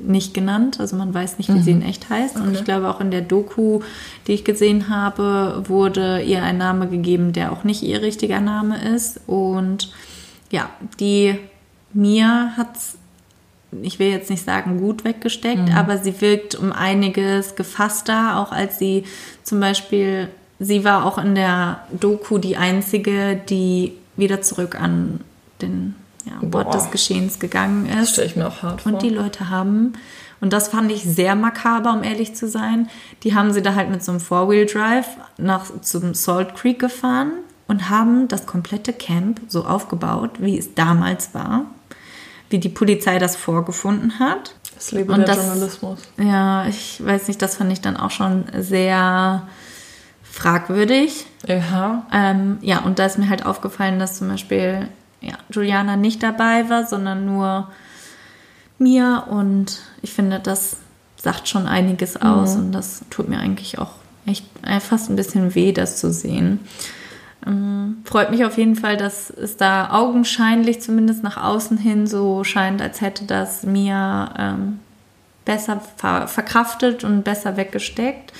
nicht 0.06 0.34
genannt. 0.34 0.82
Also 0.82 0.98
man 0.98 1.14
weiß 1.14 1.38
nicht, 1.38 1.48
wie 1.48 1.60
mhm. 1.60 1.64
sie 1.64 1.72
in 1.72 1.82
echt 1.82 2.10
heißt. 2.10 2.36
Okay. 2.36 2.46
Und 2.46 2.54
ich 2.54 2.66
glaube 2.66 2.90
auch 2.90 3.00
in 3.00 3.10
der 3.10 3.22
Doku, 3.22 3.80
die 4.28 4.34
ich 4.34 4.44
gesehen 4.44 4.90
habe, 4.90 5.64
wurde 5.66 6.22
ihr 6.24 6.44
ein 6.44 6.58
Name 6.58 6.88
gegeben, 6.88 7.32
der 7.32 7.54
auch 7.54 7.64
nicht 7.64 7.84
ihr 7.84 8.02
richtiger 8.02 8.42
Name 8.42 8.84
ist. 8.94 9.22
Und 9.28 9.94
ja, 10.52 10.70
die 11.00 11.40
Mia 11.94 12.52
hat's, 12.58 12.98
ich 13.82 13.98
will 13.98 14.10
jetzt 14.10 14.30
nicht 14.30 14.44
sagen 14.44 14.78
gut 14.78 15.06
weggesteckt, 15.06 15.70
Mhm. 15.70 15.76
aber 15.76 16.00
sie 16.00 16.20
wirkt 16.20 16.56
um 16.56 16.74
einiges 16.74 17.56
gefasster, 17.56 18.38
auch 18.40 18.52
als 18.52 18.78
sie 18.78 19.06
zum 19.44 19.62
Beispiel, 19.62 20.28
sie 20.60 20.84
war 20.84 21.06
auch 21.06 21.18
in 21.18 21.34
der 21.34 21.80
Doku 21.98 22.40
die 22.40 22.58
einzige, 22.58 23.40
die 23.50 23.94
wieder 24.18 24.42
zurück 24.42 24.80
an 24.80 25.22
den 25.62 25.96
ja, 26.26 26.34
Ort 26.58 26.74
des 26.74 26.92
Geschehens 26.92 27.40
gegangen 27.40 27.88
Das 27.92 28.04
ist. 28.04 28.12
stelle 28.14 28.28
ich 28.28 28.36
mir 28.36 28.48
auch 28.48 28.62
hart 28.62 28.82
vor. 28.82 28.92
Und 28.94 29.02
die 29.02 29.10
Leute 29.10 29.50
haben, 29.50 29.94
und 30.40 30.54
das 30.54 30.68
fand 30.70 30.92
ich 30.92 31.04
sehr 31.04 31.36
makaber, 31.36 31.94
um 31.94 32.04
ehrlich 32.04 32.36
zu 32.36 32.48
sein, 32.48 32.90
die 33.24 33.34
haben 33.36 33.54
sie 33.54 33.62
da 33.62 33.74
halt 33.76 33.90
mit 33.90 34.04
so 34.04 34.12
einem 34.12 34.20
Four-Wheel-Drive 34.22 35.08
nach 35.38 35.66
zum 35.82 36.14
Salt 36.14 36.56
Creek 36.56 36.80
gefahren 36.80 37.32
und 37.68 37.90
haben 37.90 38.28
das 38.28 38.46
komplette 38.46 38.94
Camp 38.94 39.42
so 39.48 39.66
aufgebaut, 39.66 40.32
wie 40.40 40.58
es 40.60 40.74
damals 40.76 41.34
war, 41.34 41.66
wie 42.50 42.60
die 42.60 42.70
Polizei 42.70 43.18
das 43.18 43.36
vorgefunden 43.36 44.20
hat. 44.20 44.56
das 44.76 44.92
lebe 44.92 45.14
und 45.14 45.20
der 45.20 45.28
das- 45.28 45.38
Journalismus. 45.38 46.00
Ja, 46.18 46.66
ich 46.68 47.04
weiß 47.04 47.28
nicht, 47.30 47.42
das 47.42 47.56
fand 47.56 47.72
ich 47.72 47.82
dann 47.82 47.98
auch 47.98 48.12
schon 48.12 48.46
sehr 48.60 49.48
fragwürdig. 50.42 51.26
Ja. 51.48 52.06
Ähm, 52.12 52.58
ja, 52.62 52.80
und 52.80 53.00
da 53.00 53.06
ist 53.06 53.18
mir 53.18 53.30
halt 53.30 53.46
aufgefallen, 53.46 54.00
dass 54.00 54.18
zum 54.18 54.28
Beispiel 54.28 54.88
ja, 55.22 55.36
Juliana 55.52 55.96
nicht 55.96 56.24
dabei 56.24 56.70
war, 56.70 56.88
sondern 56.88 57.26
nur 57.26 57.70
Mia. 58.80 59.20
Und 59.20 59.80
ich 60.02 60.14
finde, 60.14 60.40
das 60.40 60.78
sagt 61.16 61.48
schon 61.48 61.68
einiges 61.68 62.20
aus. 62.22 62.56
Und 62.56 62.72
das 62.72 63.06
tut 63.10 63.30
mir 63.30 63.40
eigentlich 63.40 63.78
auch 63.78 63.92
echt 64.26 64.46
äh, 64.66 64.80
fast 64.80 65.10
ein 65.10 65.16
bisschen 65.16 65.54
weh, 65.54 65.72
das 65.72 65.98
zu 65.98 66.12
sehen. 66.12 66.60
Ähm, 67.46 67.98
freut 68.04 68.32
mich 68.32 68.46
auf 68.46 68.58
jeden 68.58 68.76
Fall, 68.76 68.98
dass 68.98 69.30
es 69.30 69.58
da 69.58 69.92
augenscheinlich 69.92 70.82
zumindest 70.82 71.24
nach 71.24 71.38
außen 71.38 71.78
hin 71.78 72.08
so 72.08 72.44
scheint, 72.44 72.82
als 72.82 73.02
hätte 73.02 73.26
das 73.26 73.64
Mia 73.64 74.34
ähm, 74.38 74.80
besser 75.46 75.82
ver 75.98 76.28
verkraftet 76.28 77.04
und 77.04 77.24
besser 77.24 77.58
weggesteckt. 77.58 78.32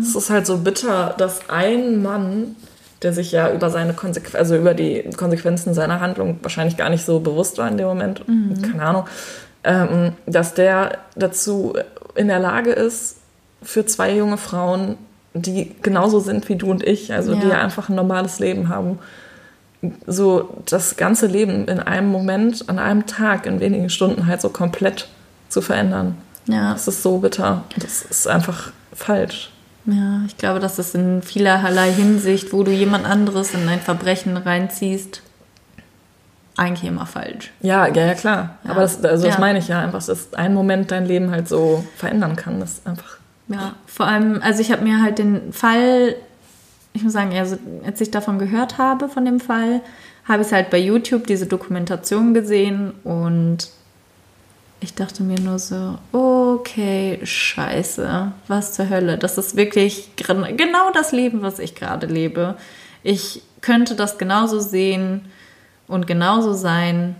Es 0.00 0.14
ist 0.14 0.30
halt 0.30 0.46
so 0.46 0.58
bitter, 0.58 1.14
dass 1.18 1.48
ein 1.50 2.02
Mann, 2.02 2.56
der 3.02 3.12
sich 3.12 3.32
ja 3.32 3.52
über 3.52 3.68
seine 3.70 3.92
Konsequ 3.92 4.36
also 4.36 4.56
über 4.56 4.72
die 4.74 5.04
Konsequenzen 5.16 5.74
seiner 5.74 6.00
Handlung 6.00 6.38
wahrscheinlich 6.42 6.76
gar 6.76 6.88
nicht 6.88 7.04
so 7.04 7.20
bewusst 7.20 7.58
war 7.58 7.68
in 7.68 7.76
dem 7.76 7.86
Moment, 7.86 8.22
keine 8.62 8.82
Ahnung, 8.82 9.04
ähm, 9.64 10.12
dass 10.26 10.54
der 10.54 10.98
dazu 11.16 11.74
in 12.14 12.28
der 12.28 12.38
Lage 12.38 12.70
ist, 12.70 13.16
für 13.62 13.84
zwei 13.84 14.14
junge 14.14 14.38
Frauen, 14.38 14.96
die 15.34 15.72
genauso 15.82 16.20
sind 16.20 16.48
wie 16.48 16.56
du 16.56 16.70
und 16.70 16.82
ich, 16.82 17.12
also 17.12 17.34
die 17.34 17.48
Ja. 17.48 17.60
einfach 17.60 17.88
ein 17.90 17.94
normales 17.96 18.38
Leben 18.38 18.68
haben, 18.70 18.98
so 20.06 20.48
das 20.68 20.96
ganze 20.96 21.26
Leben 21.26 21.68
in 21.68 21.80
einem 21.80 22.08
Moment, 22.08 22.68
an 22.68 22.78
einem 22.78 23.06
Tag, 23.06 23.44
in 23.46 23.60
wenigen 23.60 23.90
Stunden 23.90 24.26
halt 24.26 24.40
so 24.40 24.48
komplett 24.48 25.08
zu 25.48 25.60
verändern. 25.60 26.16
Ja, 26.46 26.72
Das 26.72 26.88
ist 26.88 27.02
so 27.02 27.18
bitter. 27.18 27.64
Das 27.76 28.02
ist 28.02 28.26
einfach 28.28 28.70
falsch. 28.96 29.50
Ja, 29.86 30.22
ich 30.26 30.36
glaube, 30.36 30.58
das 30.58 30.78
ist 30.80 30.94
in 30.96 31.22
vielerlei 31.22 31.92
Hinsicht, 31.92 32.52
wo 32.52 32.64
du 32.64 32.72
jemand 32.72 33.06
anderes 33.06 33.54
in 33.54 33.68
ein 33.68 33.80
Verbrechen 33.80 34.36
reinziehst, 34.36 35.22
eigentlich 36.56 36.88
immer 36.88 37.06
falsch. 37.06 37.52
Ja, 37.60 37.86
ja, 37.86 38.06
ja, 38.06 38.14
klar. 38.14 38.58
Ja. 38.64 38.70
Aber 38.70 38.80
das, 38.80 39.04
also 39.04 39.26
das 39.26 39.34
Ja. 39.34 39.40
meine 39.40 39.58
ich 39.58 39.68
ja 39.68 39.80
einfach, 39.80 40.04
dass 40.04 40.32
ein 40.34 40.54
Moment 40.54 40.90
dein 40.90 41.06
Leben 41.06 41.30
halt 41.30 41.48
so 41.48 41.84
verändern 41.96 42.34
kann. 42.34 42.58
Das 42.60 42.72
ist 42.74 42.86
einfach. 42.86 43.18
Ja, 43.48 43.74
vor 43.86 44.06
allem, 44.06 44.40
also 44.42 44.60
ich 44.60 44.72
habe 44.72 44.82
mir 44.82 45.00
halt 45.02 45.18
den 45.18 45.52
Fall, 45.52 46.16
ich 46.92 47.04
muss 47.04 47.12
sagen, 47.12 47.36
also 47.38 47.56
als 47.84 48.00
ich 48.00 48.10
davon 48.10 48.38
gehört 48.40 48.78
habe, 48.78 49.08
von 49.08 49.24
dem 49.24 49.38
Fall, 49.38 49.82
habe 50.24 50.42
ich 50.42 50.52
halt 50.52 50.70
bei 50.70 50.78
YouTube 50.78 51.28
diese 51.28 51.46
Dokumentation 51.46 52.34
gesehen 52.34 52.92
und 53.04 53.68
ich 54.80 54.94
dachte 54.94 55.22
mir 55.22 55.40
nur 55.40 55.58
so, 55.58 55.98
okay, 56.12 57.18
scheiße, 57.22 58.32
was 58.46 58.74
zur 58.74 58.88
Hölle. 58.90 59.18
Das 59.18 59.38
ist 59.38 59.56
wirklich 59.56 60.10
genau 60.16 60.90
das 60.92 61.12
Leben, 61.12 61.42
was 61.42 61.58
ich 61.58 61.74
gerade 61.74 62.06
lebe. 62.06 62.56
Ich 63.02 63.42
könnte 63.60 63.94
das 63.94 64.18
genauso 64.18 64.60
sehen 64.60 65.22
und 65.88 66.06
genauso 66.06 66.52
sein 66.52 67.16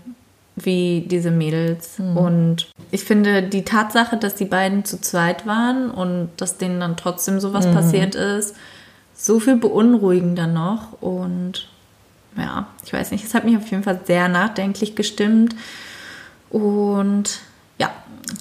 wie 0.55 1.05
diese 1.07 1.31
Mädels. 1.31 1.99
Und 1.99 2.67
ich 2.91 3.03
finde 3.03 3.43
die 3.43 3.63
Tatsache, 3.63 4.17
dass 4.17 4.35
die 4.35 4.45
beiden 4.45 4.85
zu 4.85 4.99
zweit 4.99 5.45
waren 5.45 5.91
und 5.91 6.29
dass 6.37 6.57
denen 6.57 6.79
dann 6.79 6.97
trotzdem 6.97 7.39
sowas 7.39 7.65
passiert 7.67 8.15
ist, 8.15 8.55
so 9.15 9.39
viel 9.39 9.57
beunruhigender 9.57 10.47
noch. 10.47 11.01
Und 11.01 11.67
ja, 12.35 12.67
ich 12.85 12.93
weiß 12.93 13.11
nicht, 13.11 13.23
es 13.23 13.33
hat 13.33 13.45
mich 13.45 13.57
auf 13.57 13.69
jeden 13.69 13.83
Fall 13.83 14.01
sehr 14.05 14.27
nachdenklich 14.29 14.95
gestimmt. 14.95 15.55
Und 16.49 17.39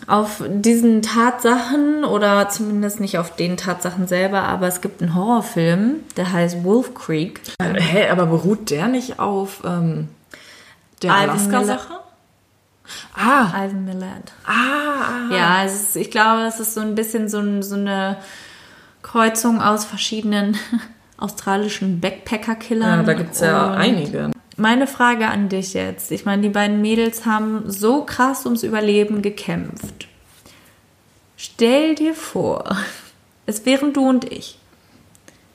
auf 0.06 0.42
diesen 0.48 1.02
Tatsachen 1.02 2.04
oder 2.04 2.48
zumindest 2.48 3.00
nicht 3.00 3.18
auf 3.18 3.34
den 3.34 3.56
Tatsachen 3.56 4.06
selber, 4.06 4.42
aber 4.42 4.66
es 4.66 4.80
gibt 4.80 5.02
einen 5.02 5.14
Horrorfilm, 5.14 6.00
der 6.16 6.32
heißt 6.32 6.64
Wolf 6.64 6.94
Creek. 6.94 7.40
Hä, 7.60 8.08
aber 8.08 8.26
beruht 8.26 8.70
der 8.70 8.88
nicht 8.88 9.18
auf 9.18 9.62
ähm, 9.64 10.08
der 11.02 11.14
Alaska-Sache? 11.14 11.94
Ah, 13.14 13.48
Ivan 13.64 13.84
Millard. 13.84 14.32
ah, 14.44 14.52
ah. 14.52 15.34
Ja, 15.34 15.62
ist, 15.64 15.96
ich 15.96 16.10
glaube, 16.10 16.42
es 16.42 16.60
ist 16.60 16.74
so 16.74 16.80
ein 16.80 16.94
bisschen 16.94 17.28
so, 17.28 17.38
ein, 17.38 17.62
so 17.62 17.74
eine 17.74 18.18
Kreuzung 19.02 19.60
aus 19.60 19.84
verschiedenen 19.84 20.56
australischen 21.16 22.00
Backpacker-Killern. 22.00 23.00
ja 23.00 23.02
da 23.02 23.14
gibt 23.14 23.34
es 23.34 23.40
ja 23.40 23.72
einige. 23.72 24.30
Meine 24.56 24.86
Frage 24.86 25.26
an 25.28 25.48
dich 25.48 25.74
jetzt. 25.74 26.10
Ich 26.12 26.24
meine, 26.24 26.42
die 26.42 26.48
beiden 26.48 26.80
Mädels 26.80 27.26
haben 27.26 27.64
so 27.70 28.04
krass 28.04 28.44
ums 28.46 28.62
Überleben 28.62 29.20
gekämpft. 29.22 30.08
Stell 31.36 31.94
dir 31.94 32.14
vor, 32.14 32.64
es 33.46 33.66
wären 33.66 33.92
du 33.92 34.08
und 34.08 34.30
ich. 34.32 34.58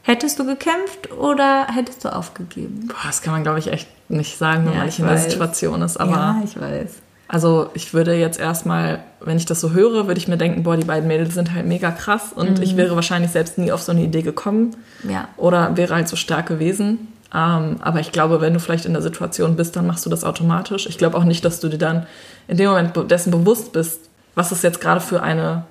Hättest 0.04 0.39
du 0.39 0.45
gekämpft 0.45 1.12
oder 1.12 1.68
hättest 1.68 2.06
du 2.06 2.10
aufgegeben? 2.14 2.88
Boah, 2.88 2.95
das 3.06 3.22
kann 3.22 3.34
man, 3.34 3.43
glaube 3.43 3.60
ich, 3.60 3.68
echt 3.72 3.88
nicht 4.10 4.38
sagen, 4.38 4.66
wenn 4.66 4.74
Ja, 4.74 4.80
man 4.80 4.88
ich 4.89 4.97
nicht 4.99 5.08
in 5.08 5.16
der. 5.16 5.18
Situation 5.18 5.82
ist. 5.84 5.97
Aber 5.97 6.12
ja, 6.12 6.41
ich 6.43 6.60
weiß. 6.60 6.93
Also 7.28 7.70
ich 7.76 7.93
würde 7.93 8.14
jetzt 8.16 8.39
erstmal, 8.39 9.04
wenn 9.22 9.38
ich 9.38 9.45
das 9.45 9.62
so 9.62 9.72
höre, 9.72 10.08
würde 10.08 10.18
ich 10.20 10.28
mir 10.28 10.38
denken, 10.38 10.64
boah, 10.64 10.76
die 10.76 10.86
beiden 10.86 11.08
Mädels 11.08 11.34
sind 11.36 11.54
halt 11.54 11.66
mega 11.66 11.91
krass 11.91 12.34
und 12.36 12.58
Mhm. 12.58 12.64
ich 12.64 12.76
wäre 12.78 12.95
wahrscheinlich 12.95 13.32
selbst 13.32 13.58
nie 13.58 13.72
auf 13.72 13.82
so 13.82 13.91
eine 13.93 14.02
Idee 14.02 14.22
gekommen 14.24 14.76
Ja. 15.08 15.28
oder 15.38 15.78
wäre 15.78 15.95
halt 15.95 16.08
so 16.10 16.16
stark 16.16 16.47
gewesen. 16.47 17.08
Ähm, 17.34 17.78
aber 17.82 18.00
ich 18.00 18.12
glaube, 18.12 18.42
wenn 18.42 18.54
du 18.54 18.60
vielleicht 18.60 18.86
in 18.86 18.94
der 18.94 19.02
Situation 19.02 19.56
bist, 19.56 19.76
dann 19.76 19.88
machst 19.88 20.06
du 20.06 20.10
das 20.10 20.24
automatisch. 20.24 20.86
Ich 20.88 20.98
glaube 20.98 21.18
auch 21.18 21.24
nicht, 21.24 21.46
dass 21.46 21.60
du 21.60 21.70
dir 21.70 21.78
dann 21.78 22.06
in 22.48 22.58
dem 22.58 22.70
Moment 22.70 22.94
dessen 23.10 23.32
bewusst 23.32 23.72
bist, 23.72 24.02
was 24.36 24.52
es 24.52 24.62
jetzt 24.62 24.82
gerade 24.82 25.00
für 25.02 25.24
eine 25.24 25.64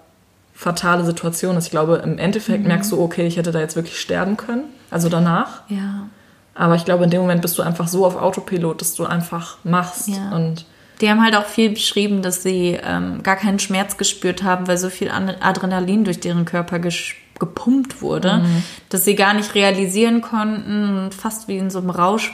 fatale 0.54 1.04
Situation 1.04 1.56
ist. 1.56 1.66
Ich 1.66 1.70
glaube, 1.70 1.96
im 2.04 2.12
Mhm. 2.12 2.18
Endeffekt 2.18 2.66
merkst 2.66 2.92
du, 2.92 3.00
okay, 3.00 3.26
ich 3.26 3.36
hätte 3.36 3.52
da 3.52 3.60
jetzt 3.60 3.76
wirklich 3.76 3.98
sterben 4.00 4.36
können, 4.36 4.64
also 4.90 5.08
danach. 5.08 5.62
Ja. 5.68 6.06
Aber 6.54 6.74
ich 6.74 6.84
glaube, 6.84 7.04
in 7.04 7.10
dem 7.10 7.20
Moment 7.22 7.40
bist 7.42 7.56
du 7.58 7.62
einfach 7.62 7.88
so 7.88 8.04
auf 8.04 8.16
Autopilot, 8.16 8.80
dass 8.80 8.94
du 8.94 9.04
einfach 9.06 9.56
machst 9.64 10.08
Ja. 10.08 10.30
und 10.34 10.64
Die 11.00 11.08
haben 11.08 11.22
halt 11.22 11.34
auch 11.34 11.46
viel 11.46 11.70
beschrieben, 11.70 12.22
dass 12.22 12.42
sie 12.42 12.78
ähm, 12.82 13.22
gar 13.22 13.36
keinen 13.36 13.58
Schmerz 13.58 13.96
gespürt 13.96 14.42
haben, 14.42 14.68
weil 14.68 14.76
so 14.76 14.90
viel 14.90 15.10
Adrenalin 15.10 16.04
durch 16.04 16.20
deren 16.20 16.44
Körper 16.44 16.78
gepumpt 16.78 18.02
wurde, 18.02 18.44
dass 18.90 19.04
sie 19.04 19.14
gar 19.14 19.32
nicht 19.34 19.54
realisieren 19.54 20.20
konnten 20.20 21.04
und 21.04 21.14
fast 21.14 21.48
wie 21.48 21.56
in 21.56 21.70
so 21.70 21.78
einem 21.78 21.90
Rausch 21.90 22.32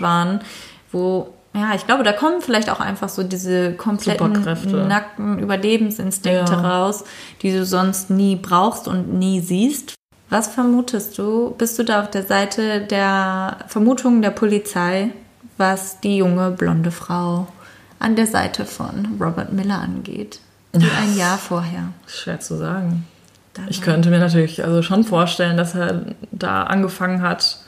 wo, 0.93 1.29
ja, 1.55 1.75
ich 1.75 1.87
glaube, 1.87 2.03
da 2.03 2.13
kommen 2.13 2.43
vielleicht 2.43 2.69
auch 2.71 2.81
einfach 2.81 3.09
so 3.09 3.23
diese 3.23 3.73
kompletten 3.75 4.89
nackten 4.89 5.39
Überlebensinstinkte 5.39 6.53
Ja. 6.53 6.61
raus, 6.61 7.05
die 7.43 7.53
du 7.53 7.65
sonst 7.65 8.11
nie 8.11 8.37
brauchst 8.37 8.89
und 8.89 9.15
nie 9.15 9.41
siehst. 9.41 9.95
Was 10.29 10.49
vermutest 10.49 11.17
du? 11.19 11.55
Bist 11.57 11.79
du 11.79 11.85
da 11.85 12.03
auf 12.03 12.11
der 12.11 12.25
Seite 12.25 12.81
der 12.81 13.59
Vermutungen 13.69 14.23
der 14.23 14.31
Polizei, 14.31 15.11
was 15.57 16.01
die 16.01 16.17
junge 16.19 16.51
blonde 16.51 16.91
Frau 16.91 17.47
an 17.99 18.17
der 18.17 18.27
Seite 18.27 18.65
von 18.65 19.17
Robert 19.21 19.53
Miller 19.53 19.81
angeht? 19.81 20.41
Die 20.75 20.91
ein 20.91 21.17
Jahr 21.17 21.39
vorher. 21.39 21.89
schwer 22.07 22.39
zu 22.41 22.57
sagen. 22.57 23.07
da 23.55 23.63
Ich 23.69 23.81
könnte 23.81 24.11
mir 24.11 24.19
natürlich 24.19 24.63
also 24.63 24.83
schon 24.83 25.05
vorstellen, 25.05 25.57
dass 25.57 25.75
er 25.75 26.03
da 26.33 26.65
angefangen 26.65 27.23
hat, 27.23 27.59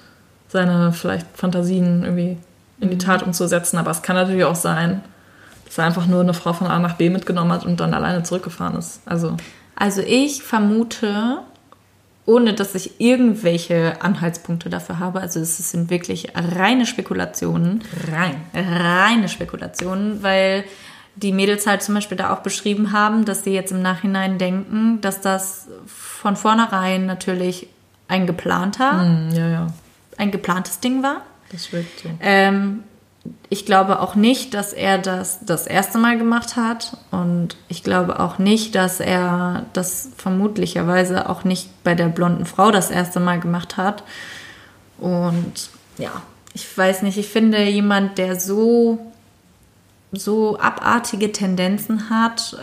seine 0.49 0.93
vielleicht 0.93 1.27
Fantasien 1.35 2.05
irgendwie 2.05 2.37
in 2.81 2.91
die 2.91 2.97
Mhm. 2.97 3.01
Tat 3.01 3.23
umzusetzen. 3.23 3.79
Aber 3.79 3.91
es 3.91 4.03
kann 4.03 4.17
natürlich 4.17 4.45
auch 4.45 4.55
sein, 4.55 5.03
dass 5.67 5.79
er 5.79 5.85
einfach 5.85 6.07
nur 6.07 6.21
eine 6.21 6.35
Frau 6.35 6.53
von 6.53 6.67
A 6.67 6.79
nach 6.79 6.95
B 6.97 7.09
mitgenommen 7.11 7.53
hat 7.53 7.65
und 7.65 7.81
dann 7.81 7.95
alleine 7.95 8.23
zurückgefahren 8.23 8.77
ist. 8.77 9.01
Also 9.07 9.37
Also 9.77 10.03
ich 10.03 10.43
vermute, 10.43 11.39
ohne 12.29 12.53
dass 12.53 12.75
ich 12.75 13.01
irgendwelche 13.01 14.03
Anhaltspunkte 14.03 14.69
dafür 14.69 14.99
habe, 14.99 15.21
also 15.23 15.41
es 15.41 15.57
sind 15.71 15.89
wirklich 15.89 16.29
reine 16.35 16.85
Spekulationen, 16.85 17.83
rein. 18.13 18.37
reine 18.55 19.31
Spekulationen, 19.31 20.23
weil 20.23 20.65
die 21.17 21.33
Mädels 21.33 21.67
halt 21.67 21.83
zum 21.83 21.95
Beispiel 21.95 22.19
da 22.19 22.33
auch 22.35 22.41
beschrieben 22.41 22.93
haben, 22.93 23.25
dass 23.25 23.45
sie 23.45 23.55
jetzt 23.55 23.73
im 23.73 23.81
Nachhinein 23.81 24.37
denken, 24.37 25.01
dass 25.01 25.23
das 25.23 25.69
von 25.87 26.37
vornherein 26.37 27.07
natürlich 27.07 27.67
ein 28.09 28.27
geplanter, 28.27 29.01
Hm, 29.03 29.31
ja, 29.33 29.49
ja, 29.49 29.67
ein 30.19 30.31
geplantes 30.31 30.81
Ding 30.81 31.03
war. 31.03 31.23
das 31.51 31.73
wirkt 31.73 32.01
so. 32.01 32.11
Ähm, 32.21 32.83
ich 33.51 33.67
glaube 33.67 34.01
auch 34.01 34.15
nicht, 34.15 34.55
dass 34.55 34.73
er 34.73 34.99
das 34.99 35.41
das 35.45 35.67
erste 35.67 35.99
Mal 35.99 36.19
gemacht 36.19 36.57
hat. 36.57 36.97
Und 37.11 37.57
ich 37.69 37.83
glaube 37.83 38.21
auch 38.21 38.39
nicht, 38.39 38.75
dass 38.75 39.01
er 39.01 39.67
das 39.73 40.11
vermutlicherweise 40.17 41.29
auch 41.29 41.45
nicht 41.45 41.69
bei 41.83 41.95
der 41.95 42.09
blonden 42.09 42.47
Frau 42.47 42.71
das 42.71 42.91
erste 42.91 43.21
Mal 43.21 43.41
gemacht 43.41 43.77
hat. 43.77 44.03
Und 44.99 45.71
ja, 45.97 46.23
ich 46.55 46.77
weiß 46.77 47.03
nicht, 47.03 47.19
ich 47.19 47.29
finde 47.29 47.63
jemand, 47.65 48.19
der 48.19 48.39
so, 48.39 48.99
so 50.13 50.59
abartige 50.59 51.33
Tendenzen 51.33 52.11
hat, 52.11 52.57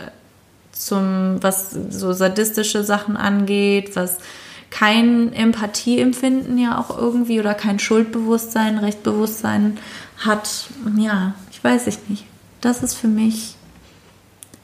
zum, 0.72 1.42
was 1.42 1.70
so 1.70 2.12
sadistische 2.12 2.84
Sachen 2.84 3.16
angeht, 3.16 3.96
was 3.96 4.18
kein 4.70 5.32
Empathieempfinden 5.32 6.58
ja 6.58 6.78
auch 6.78 6.96
irgendwie 6.96 7.40
oder 7.40 7.54
kein 7.54 7.78
Schuldbewusstsein, 7.78 8.78
Rechtbewusstsein 8.78 9.78
hat, 10.18 10.68
ja, 10.96 11.34
ich 11.50 11.62
weiß 11.62 11.86
ich 11.86 11.98
nicht. 12.08 12.24
Das 12.60 12.82
ist 12.82 12.94
für 12.94 13.08
mich, 13.08 13.54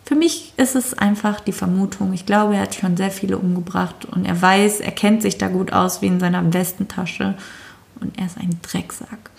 für 0.04 0.14
mich 0.14 0.52
ist 0.56 0.74
es 0.74 0.94
einfach 0.94 1.40
die 1.40 1.52
Vermutung. 1.52 2.12
Ich 2.12 2.26
glaube, 2.26 2.56
er 2.56 2.62
hat 2.62 2.74
schon 2.74 2.96
sehr 2.96 3.10
viele 3.10 3.38
umgebracht 3.38 4.04
und 4.06 4.24
er 4.24 4.40
weiß, 4.40 4.80
er 4.80 4.92
kennt 4.92 5.22
sich 5.22 5.38
da 5.38 5.48
gut 5.48 5.72
aus 5.72 6.02
wie 6.02 6.06
in 6.06 6.20
seiner 6.20 6.52
Westentasche 6.52 7.34
und 8.00 8.18
er 8.18 8.26
ist 8.26 8.38
ein 8.38 8.58
Drecksack. 8.62 9.30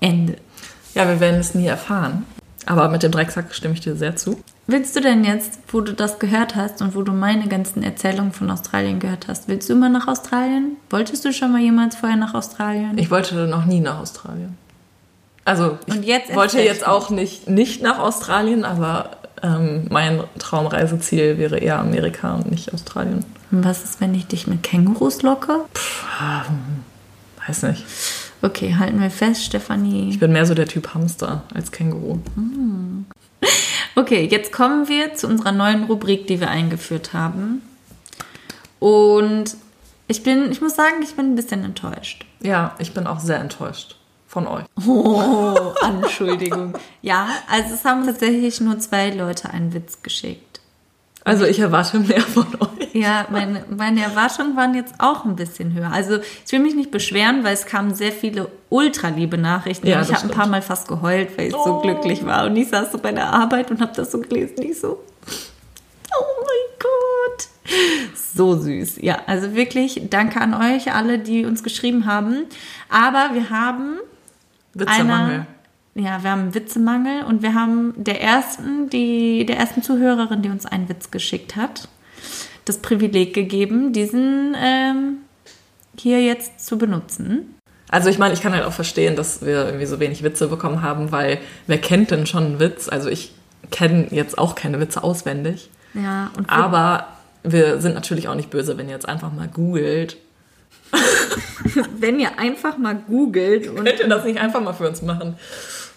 Ende. 0.00 0.36
Ja, 0.94 1.06
wir 1.06 1.20
werden 1.20 1.40
es 1.40 1.54
nie 1.54 1.66
erfahren. 1.66 2.26
Aber 2.66 2.88
mit 2.88 3.02
dem 3.02 3.12
Drecksack 3.12 3.54
stimme 3.54 3.74
ich 3.74 3.80
dir 3.80 3.96
sehr 3.96 4.16
zu. 4.16 4.42
Willst 4.66 4.94
du 4.94 5.00
denn 5.00 5.24
jetzt, 5.24 5.58
wo 5.68 5.80
du 5.80 5.92
das 5.92 6.18
gehört 6.18 6.54
hast 6.54 6.80
und 6.80 6.94
wo 6.94 7.02
du 7.02 7.12
meine 7.12 7.48
ganzen 7.48 7.82
Erzählungen 7.82 8.32
von 8.32 8.50
Australien 8.50 9.00
gehört 9.00 9.26
hast, 9.26 9.48
willst 9.48 9.68
du 9.68 9.72
immer 9.72 9.88
nach 9.88 10.06
Australien? 10.06 10.76
Wolltest 10.90 11.24
du 11.24 11.32
schon 11.32 11.50
mal 11.50 11.60
jemals 11.60 11.96
vorher 11.96 12.16
nach 12.16 12.34
Australien? 12.34 12.96
Ich 12.96 13.10
wollte 13.10 13.34
noch 13.48 13.64
nie 13.64 13.80
nach 13.80 13.98
Australien. 13.98 14.56
Also 15.44 15.78
ich 15.86 15.94
Und 15.94 16.04
jetzt 16.04 16.34
wollte 16.34 16.60
jetzt 16.60 16.86
auch 16.86 17.10
nicht, 17.10 17.48
nicht 17.48 17.82
nach 17.82 17.98
Australien, 17.98 18.64
aber 18.64 19.16
ähm, 19.42 19.86
mein 19.90 20.22
Traumreiseziel 20.38 21.38
wäre 21.38 21.58
eher 21.58 21.78
Amerika 21.78 22.34
und 22.34 22.50
nicht 22.50 22.72
Australien. 22.72 23.24
Und 23.50 23.64
was 23.64 23.82
ist, 23.82 24.00
wenn 24.00 24.14
ich 24.14 24.26
dich 24.26 24.46
mit 24.46 24.62
Kängurus 24.62 25.22
locke? 25.22 25.64
Weiß 27.46 27.62
nicht. 27.64 27.84
Okay, 28.42 28.76
halten 28.78 29.00
wir 29.00 29.10
fest, 29.10 29.44
Stefanie. 29.44 30.10
Ich 30.10 30.18
bin 30.18 30.32
mehr 30.32 30.46
so 30.46 30.54
der 30.54 30.66
Typ 30.66 30.94
Hamster 30.94 31.42
als 31.52 31.72
Känguru. 31.72 32.18
Okay, 33.96 34.26
jetzt 34.30 34.52
kommen 34.52 34.88
wir 34.88 35.14
zu 35.14 35.26
unserer 35.26 35.52
neuen 35.52 35.84
Rubrik, 35.84 36.26
die 36.26 36.40
wir 36.40 36.48
eingeführt 36.48 37.12
haben. 37.12 37.62
Und 38.78 39.56
ich 40.08 40.24
bin, 40.24 40.50
ich 40.50 40.60
muss 40.60 40.74
sagen, 40.74 41.02
ich 41.02 41.14
bin 41.14 41.32
ein 41.32 41.36
bisschen 41.36 41.64
enttäuscht. 41.64 42.26
Ja, 42.40 42.74
ich 42.78 42.92
bin 42.94 43.06
auch 43.06 43.20
sehr 43.20 43.38
enttäuscht 43.38 43.96
von 44.26 44.48
euch. 44.48 44.64
Oh, 44.86 45.74
Anschuldigung. 45.82 46.74
ja, 47.02 47.28
also 47.48 47.74
es 47.74 47.84
haben 47.84 48.04
tatsächlich 48.04 48.60
nur 48.60 48.78
zwei 48.80 49.10
Leute 49.10 49.50
einen 49.50 49.72
Witz 49.72 50.02
geschickt. 50.02 50.49
Also 51.24 51.44
ich 51.44 51.58
erwarte 51.58 51.98
mehr 52.00 52.20
von 52.22 52.46
euch. 52.60 52.94
Ja, 52.94 53.26
meine, 53.30 53.64
meine 53.76 54.02
Erwartungen 54.02 54.56
waren 54.56 54.74
jetzt 54.74 54.94
auch 54.98 55.24
ein 55.24 55.36
bisschen 55.36 55.74
höher. 55.74 55.92
Also 55.92 56.18
ich 56.46 56.50
will 56.52 56.60
mich 56.60 56.74
nicht 56.74 56.90
beschweren, 56.90 57.44
weil 57.44 57.52
es 57.54 57.66
kamen 57.66 57.94
sehr 57.94 58.10
viele 58.10 58.48
ultraliebe 58.68 59.36
Nachrichten. 59.38 59.86
Ja, 59.86 59.98
und 59.98 60.08
ich 60.08 60.14
habe 60.14 60.24
ein 60.24 60.30
paar 60.30 60.46
Mal 60.48 60.62
fast 60.62 60.88
geheult, 60.88 61.36
weil 61.38 61.48
ich 61.48 61.52
so 61.52 61.76
Oh. 61.78 61.80
glücklich 61.82 62.24
war. 62.26 62.46
Und 62.46 62.56
ich 62.56 62.68
saß 62.68 62.90
so 62.92 62.98
bei 62.98 63.12
der 63.12 63.32
Arbeit 63.32 63.70
und 63.70 63.80
habe 63.80 63.92
das 63.94 64.10
so 64.10 64.18
gelesen. 64.18 64.62
Ich 64.62 64.80
so, 64.80 64.98
oh 66.18 66.24
mein 66.40 66.78
Gott. 66.80 67.48
So 68.34 68.56
süß. 68.58 68.96
Ja, 69.02 69.18
also 69.26 69.54
wirklich 69.54 70.00
danke 70.10 70.40
an 70.40 70.54
euch 70.54 70.92
alle, 70.92 71.18
die 71.18 71.44
uns 71.44 71.62
geschrieben 71.62 72.06
haben. 72.06 72.46
Aber 72.88 73.30
wir 73.34 73.50
haben 73.50 73.98
Witzemangel. 74.74 75.34
einer, 75.34 75.46
ja, 75.94 76.22
wir 76.22 76.30
haben 76.30 76.40
einen 76.42 76.54
Witzemangel 76.54 77.24
und 77.24 77.42
wir 77.42 77.54
haben 77.54 77.92
der 77.96 78.20
ersten, 78.22 78.88
die, 78.90 79.44
der 79.46 79.56
ersten 79.58 79.82
Zuhörerin, 79.82 80.42
die 80.42 80.48
uns 80.48 80.66
einen 80.66 80.88
Witz 80.88 81.10
geschickt 81.10 81.56
hat, 81.56 81.88
das 82.64 82.78
Privileg 82.78 83.34
gegeben, 83.34 83.92
diesen 83.92 84.54
ähm, 84.58 85.18
hier 85.98 86.22
jetzt 86.22 86.64
zu 86.64 86.78
benutzen. 86.78 87.54
Also 87.88 88.08
ich 88.08 88.18
meine, 88.18 88.34
ich 88.34 88.40
kann 88.40 88.52
halt 88.52 88.64
auch 88.64 88.72
verstehen, 88.72 89.16
dass 89.16 89.44
wir 89.44 89.66
irgendwie 89.66 89.86
so 89.86 89.98
wenig 89.98 90.22
Witze 90.22 90.46
bekommen 90.46 90.80
haben, 90.82 91.10
weil 91.10 91.38
wer 91.66 91.78
kennt 91.78 92.12
denn 92.12 92.24
schon 92.26 92.44
einen 92.44 92.60
Witz? 92.60 92.88
Also 92.88 93.08
ich 93.08 93.32
kenne 93.72 94.06
jetzt 94.12 94.38
auch 94.38 94.54
keine 94.54 94.78
Witze 94.80 95.02
auswendig. 95.02 95.70
Ja, 95.94 96.30
und 96.36 96.46
wir- 96.48 96.52
Aber 96.52 97.08
wir 97.42 97.80
sind 97.80 97.94
natürlich 97.94 98.28
auch 98.28 98.36
nicht 98.36 98.50
böse, 98.50 98.78
wenn 98.78 98.86
ihr 98.86 98.94
jetzt 98.94 99.08
einfach 99.08 99.32
mal 99.32 99.48
googelt. 99.48 100.18
wenn 101.98 102.20
ihr 102.20 102.38
einfach 102.38 102.78
mal 102.78 102.94
googelt 102.94 103.68
und 103.68 103.84
Könnt 103.84 104.00
ihr 104.00 104.08
das 104.08 104.24
nicht 104.24 104.38
einfach 104.40 104.60
mal 104.60 104.72
für 104.72 104.88
uns 104.88 105.02
machen? 105.02 105.36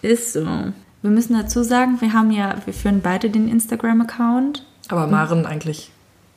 Ist 0.04 0.32
so. 0.32 0.46
Wir 1.02 1.10
müssen 1.10 1.34
dazu 1.34 1.62
sagen, 1.62 2.00
wir 2.00 2.12
haben 2.12 2.30
ja, 2.30 2.56
wir 2.64 2.72
führen 2.72 3.00
beide 3.02 3.30
den 3.30 3.48
Instagram-Account. 3.48 4.64
Aber 4.88 5.06
Maren 5.06 5.46
eigentlich 5.46 5.90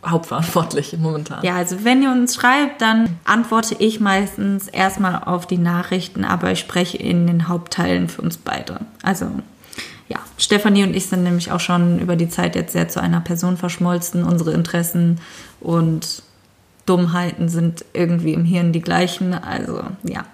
hauptverantwortlich 0.05 0.95
momentan. 0.97 1.43
Ja, 1.43 1.55
also 1.55 1.83
wenn 1.83 2.01
ihr 2.01 2.11
uns 2.11 2.35
schreibt, 2.35 2.81
dann 2.81 3.17
antworte 3.25 3.75
ich 3.79 3.99
meistens 3.99 4.67
erstmal 4.67 5.23
auf 5.23 5.47
die 5.47 5.57
Nachrichten, 5.57 6.23
aber 6.23 6.51
ich 6.51 6.59
spreche 6.59 6.97
in 6.97 7.27
den 7.27 7.47
Hauptteilen 7.47 8.09
für 8.09 8.21
uns 8.21 8.37
beide. 8.37 8.81
Also 9.03 9.29
ja, 10.07 10.19
Stefanie 10.37 10.83
und 10.83 10.95
ich 10.95 11.07
sind 11.07 11.23
nämlich 11.23 11.51
auch 11.51 11.59
schon 11.59 11.99
über 11.99 12.15
die 12.15 12.29
Zeit 12.29 12.55
jetzt 12.55 12.73
sehr 12.73 12.87
zu 12.87 13.01
einer 13.01 13.19
Person 13.19 13.57
verschmolzen. 13.57 14.23
Unsere 14.23 14.53
Interessen 14.53 15.19
und 15.59 16.23
Dummheiten 16.85 17.49
sind 17.49 17.83
irgendwie 17.93 18.33
im 18.33 18.45
Hirn 18.45 18.71
die 18.71 18.81
gleichen. 18.81 19.33
Also 19.33 19.83
ja. 20.03 20.25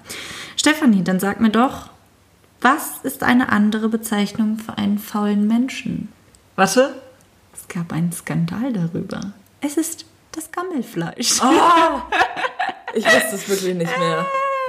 Stefanie, 0.56 1.04
dann 1.04 1.20
sag 1.20 1.40
mir 1.40 1.50
doch, 1.50 1.90
was 2.64 3.00
ist 3.04 3.24
eine 3.24 3.50
andere 3.50 3.90
Bezeichnung 3.90 4.58
für 4.58 4.78
einen 4.78 4.98
faulen 4.98 5.48
Menschen? 5.48 6.10
Warte. 6.56 7.02
Es 7.54 7.68
gab 7.68 7.92
einen 7.92 8.12
Skandal 8.12 8.74
darüber. 8.74 9.34
Es 9.62 9.78
ist 9.78 10.06
das 10.32 10.52
Gammelfleisch. 10.52 11.42
Oh, 11.44 12.02
ich 12.94 13.06
wusste 13.06 13.36
es 13.36 13.50
wirklich 13.50 13.76
nicht 13.76 14.00
mehr. 14.00 14.26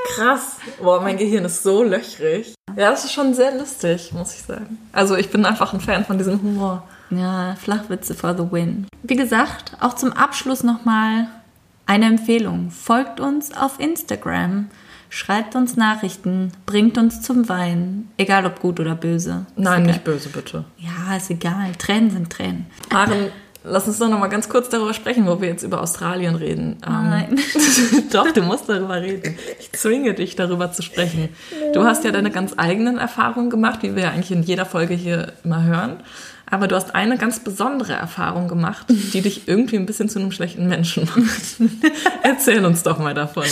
Krass. 0.09 0.57
Boah, 0.82 1.01
mein 1.01 1.16
Gehirn 1.16 1.45
ist 1.45 1.62
so 1.62 1.82
löchrig. 1.82 2.55
Ja, 2.76 2.90
das 2.90 3.05
ist 3.05 3.12
schon 3.12 3.32
sehr 3.34 3.57
lustig, 3.57 4.12
muss 4.12 4.34
ich 4.34 4.42
sagen. 4.42 4.78
Also 4.92 5.16
ich 5.16 5.30
bin 5.30 5.47
einfach 5.47 5.72
ein 5.72 5.80
Fan 5.80 6.05
von 6.05 6.18
diesem 6.18 6.42
Humor. 6.42 6.82
Ja, 7.11 7.55
Flachwitze 7.55 8.14
for 8.14 8.36
the 8.36 8.51
win. 8.51 8.86
Wie 9.03 9.16
gesagt, 9.16 9.76
auch 9.80 9.95
zum 9.95 10.12
Abschluss 10.12 10.62
nochmal 10.62 11.28
eine 11.86 12.07
Empfehlung. 12.07 12.70
Folgt 12.70 13.20
uns 13.20 13.57
auf 13.57 13.78
Instagram, 13.78 14.68
schreibt 15.14 15.54
uns 15.54 15.76
Nachrichten, 15.76 16.50
bringt 16.66 16.98
uns 16.98 17.22
zum 17.22 17.48
Weinen. 17.48 18.10
Egal 18.16 18.46
ob 18.46 18.60
gut 18.60 18.80
oder 18.80 18.96
böse. 18.96 19.46
Ist 19.56 19.58
Nein, 19.58 19.82
egal. 19.82 19.92
nicht 19.92 20.04
böse, 20.04 20.28
bitte. 20.28 20.64
Ja, 20.78 21.16
ist 21.16 21.30
egal. 21.30 21.72
Tränen 21.78 22.10
sind 22.10 22.30
Tränen. 22.30 22.66
Maren, 22.92 23.28
lass 23.62 23.86
uns 23.86 23.98
doch 23.98 24.08
noch 24.08 24.18
mal 24.18 24.26
ganz 24.26 24.48
kurz 24.48 24.68
darüber 24.70 24.92
sprechen, 24.92 25.26
wo 25.26 25.40
wir 25.40 25.48
jetzt 25.48 25.62
über 25.62 25.80
Australien 25.80 26.34
reden. 26.34 26.78
Ähm, 26.84 27.10
Nein. 27.10 27.40
doch, 28.12 28.32
du 28.32 28.42
musst 28.42 28.68
darüber 28.68 29.00
reden. 29.00 29.38
Ich 29.60 29.72
zwinge 29.72 30.14
dich, 30.14 30.34
darüber 30.34 30.72
zu 30.72 30.82
sprechen. 30.82 31.28
Du 31.74 31.84
hast 31.84 32.04
ja 32.04 32.10
deine 32.10 32.32
ganz 32.32 32.54
eigenen 32.56 32.98
Erfahrungen 32.98 33.50
gemacht, 33.50 33.82
wie 33.82 33.94
wir 33.94 34.02
ja 34.02 34.10
eigentlich 34.10 34.32
in 34.32 34.42
jeder 34.42 34.66
Folge 34.66 34.94
hier 34.94 35.32
immer 35.44 35.62
hören. 35.62 35.98
Aber 36.50 36.66
du 36.66 36.74
hast 36.76 36.94
eine 36.94 37.18
ganz 37.18 37.38
besondere 37.38 37.94
Erfahrung 37.94 38.48
gemacht, 38.48 38.86
die 38.88 39.22
dich 39.22 39.48
irgendwie 39.48 39.76
ein 39.76 39.86
bisschen 39.86 40.08
zu 40.08 40.18
einem 40.18 40.32
schlechten 40.32 40.68
Menschen 40.68 41.04
macht. 41.04 41.72
Erzähl 42.22 42.64
uns 42.64 42.82
doch 42.82 42.98
mal 42.98 43.14
davon. 43.14 43.44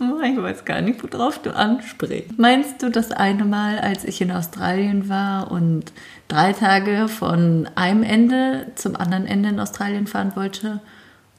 Oh, 0.00 0.20
Ich 0.22 0.36
weiß 0.36 0.64
gar 0.64 0.80
nicht, 0.80 1.02
worauf 1.02 1.38
du 1.38 1.54
ansprichst. 1.54 2.38
Meinst 2.38 2.82
du 2.82 2.90
das 2.90 3.12
eine 3.12 3.44
Mal, 3.44 3.78
als 3.78 4.04
ich 4.04 4.20
in 4.20 4.32
Australien 4.32 5.08
war 5.08 5.50
und 5.50 5.92
drei 6.28 6.52
Tage 6.52 7.08
von 7.08 7.68
einem 7.76 8.02
Ende 8.02 8.66
zum 8.74 8.96
anderen 8.96 9.26
Ende 9.26 9.50
in 9.50 9.60
Australien 9.60 10.06
fahren 10.06 10.32
wollte 10.34 10.80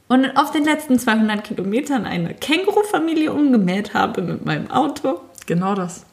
und 0.08 0.36
auf 0.36 0.52
den 0.52 0.64
letzten 0.64 0.98
200 0.98 1.44
Kilometern 1.44 2.06
eine 2.06 2.32
Kängurufamilie 2.32 3.32
umgemäht 3.32 3.92
habe 3.92 4.22
mit 4.22 4.44
meinem 4.46 4.70
Auto? 4.70 5.20
Genau 5.46 5.74
das. 5.74 6.06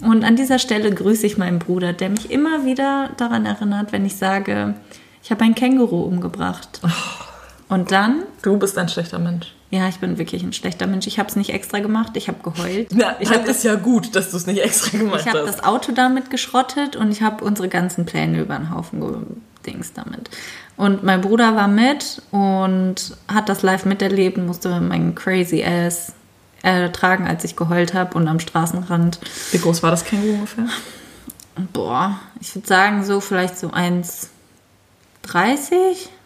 Und 0.00 0.24
an 0.24 0.36
dieser 0.36 0.58
Stelle 0.58 0.92
grüße 0.92 1.26
ich 1.26 1.38
meinen 1.38 1.58
Bruder, 1.58 1.92
der 1.92 2.10
mich 2.10 2.30
immer 2.30 2.64
wieder 2.64 3.10
daran 3.16 3.46
erinnert, 3.46 3.92
wenn 3.92 4.04
ich 4.04 4.16
sage, 4.16 4.74
ich 5.22 5.30
habe 5.30 5.44
ein 5.44 5.54
Känguru 5.54 6.02
umgebracht. 6.02 6.80
Und 7.68 7.90
dann 7.90 8.22
Du 8.42 8.56
bist 8.58 8.78
ein 8.78 8.88
schlechter 8.88 9.18
Mensch. 9.18 9.55
Ja, 9.70 9.88
ich 9.88 9.98
bin 9.98 10.16
wirklich 10.16 10.44
ein 10.44 10.52
schlechter 10.52 10.86
Mensch. 10.86 11.08
Ich 11.08 11.18
habe 11.18 11.28
es 11.28 11.34
nicht 11.34 11.50
extra 11.50 11.80
gemacht. 11.80 12.12
Ich 12.14 12.28
habe 12.28 12.38
geheult. 12.42 12.92
Ja, 12.92 13.16
ich 13.18 13.30
habe 13.30 13.48
ist 13.48 13.64
ja 13.64 13.74
gut, 13.74 14.14
dass 14.14 14.30
du 14.30 14.36
es 14.36 14.46
nicht 14.46 14.60
extra 14.60 14.96
gemacht 14.96 15.22
ich 15.22 15.26
hab 15.26 15.34
hast. 15.34 15.58
das 15.58 15.64
Auto 15.64 15.90
damit 15.92 16.30
geschrottet 16.30 16.94
und 16.94 17.10
ich 17.10 17.22
habe 17.22 17.44
unsere 17.44 17.68
ganzen 17.68 18.06
Pläne 18.06 18.40
über 18.40 18.56
den 18.56 18.72
Haufen 18.72 19.02
gedings 19.62 19.92
damit. 19.92 20.30
Und 20.76 21.02
mein 21.02 21.20
Bruder 21.20 21.56
war 21.56 21.66
mit 21.68 22.22
und 22.30 23.16
hat 23.26 23.48
das 23.48 23.62
live 23.62 23.86
miterlebt 23.86 24.38
musste 24.38 24.80
meinen 24.80 25.16
crazy 25.16 25.64
ass 25.64 26.12
ertragen, 26.62 27.26
als 27.26 27.42
ich 27.44 27.56
geheult 27.56 27.94
habe 27.94 28.16
und 28.16 28.28
am 28.28 28.38
Straßenrand. 28.40 29.20
Wie 29.52 29.58
groß 29.58 29.82
war 29.82 29.90
das 29.90 30.04
Känguru 30.04 30.34
ungefähr? 30.34 30.68
Boah, 31.72 32.20
ich 32.40 32.54
würde 32.54 32.68
sagen 32.68 33.04
so 33.04 33.20
vielleicht 33.20 33.58
so 33.58 33.68
1,30. 33.68 34.28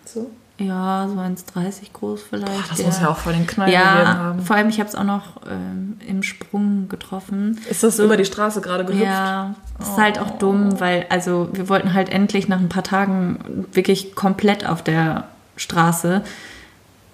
So. 0.04 0.30
Ja, 0.60 1.08
so 1.08 1.18
1,30 1.18 1.92
groß 1.92 2.20
vielleicht. 2.28 2.70
Das 2.70 2.76
der. 2.76 2.86
muss 2.86 3.00
ja 3.00 3.08
auch 3.08 3.16
voll 3.16 3.32
den 3.32 3.46
Knall 3.46 3.66
gegeben 3.70 3.82
Ja, 3.82 4.16
haben. 4.18 4.42
vor 4.42 4.56
allem, 4.56 4.68
ich 4.68 4.78
habe 4.78 4.88
es 4.88 4.94
auch 4.94 5.04
noch 5.04 5.40
ähm, 5.50 5.98
im 6.06 6.22
Sprung 6.22 6.88
getroffen. 6.88 7.58
Ist 7.70 7.82
das 7.82 7.98
über 7.98 8.16
die 8.18 8.24
Straße 8.26 8.60
gerade 8.60 8.84
gehüpft? 8.84 9.04
Ja, 9.04 9.54
das 9.78 9.88
ist 9.88 9.96
halt 9.96 10.18
auch 10.18 10.30
dumm, 10.32 10.78
weil, 10.78 11.06
also 11.08 11.48
wir 11.52 11.68
wollten 11.70 11.94
halt 11.94 12.10
endlich 12.10 12.46
nach 12.48 12.58
ein 12.60 12.68
paar 12.68 12.82
Tagen 12.84 13.66
wirklich 13.72 14.14
komplett 14.14 14.66
auf 14.66 14.82
der 14.84 15.24
Straße 15.56 16.22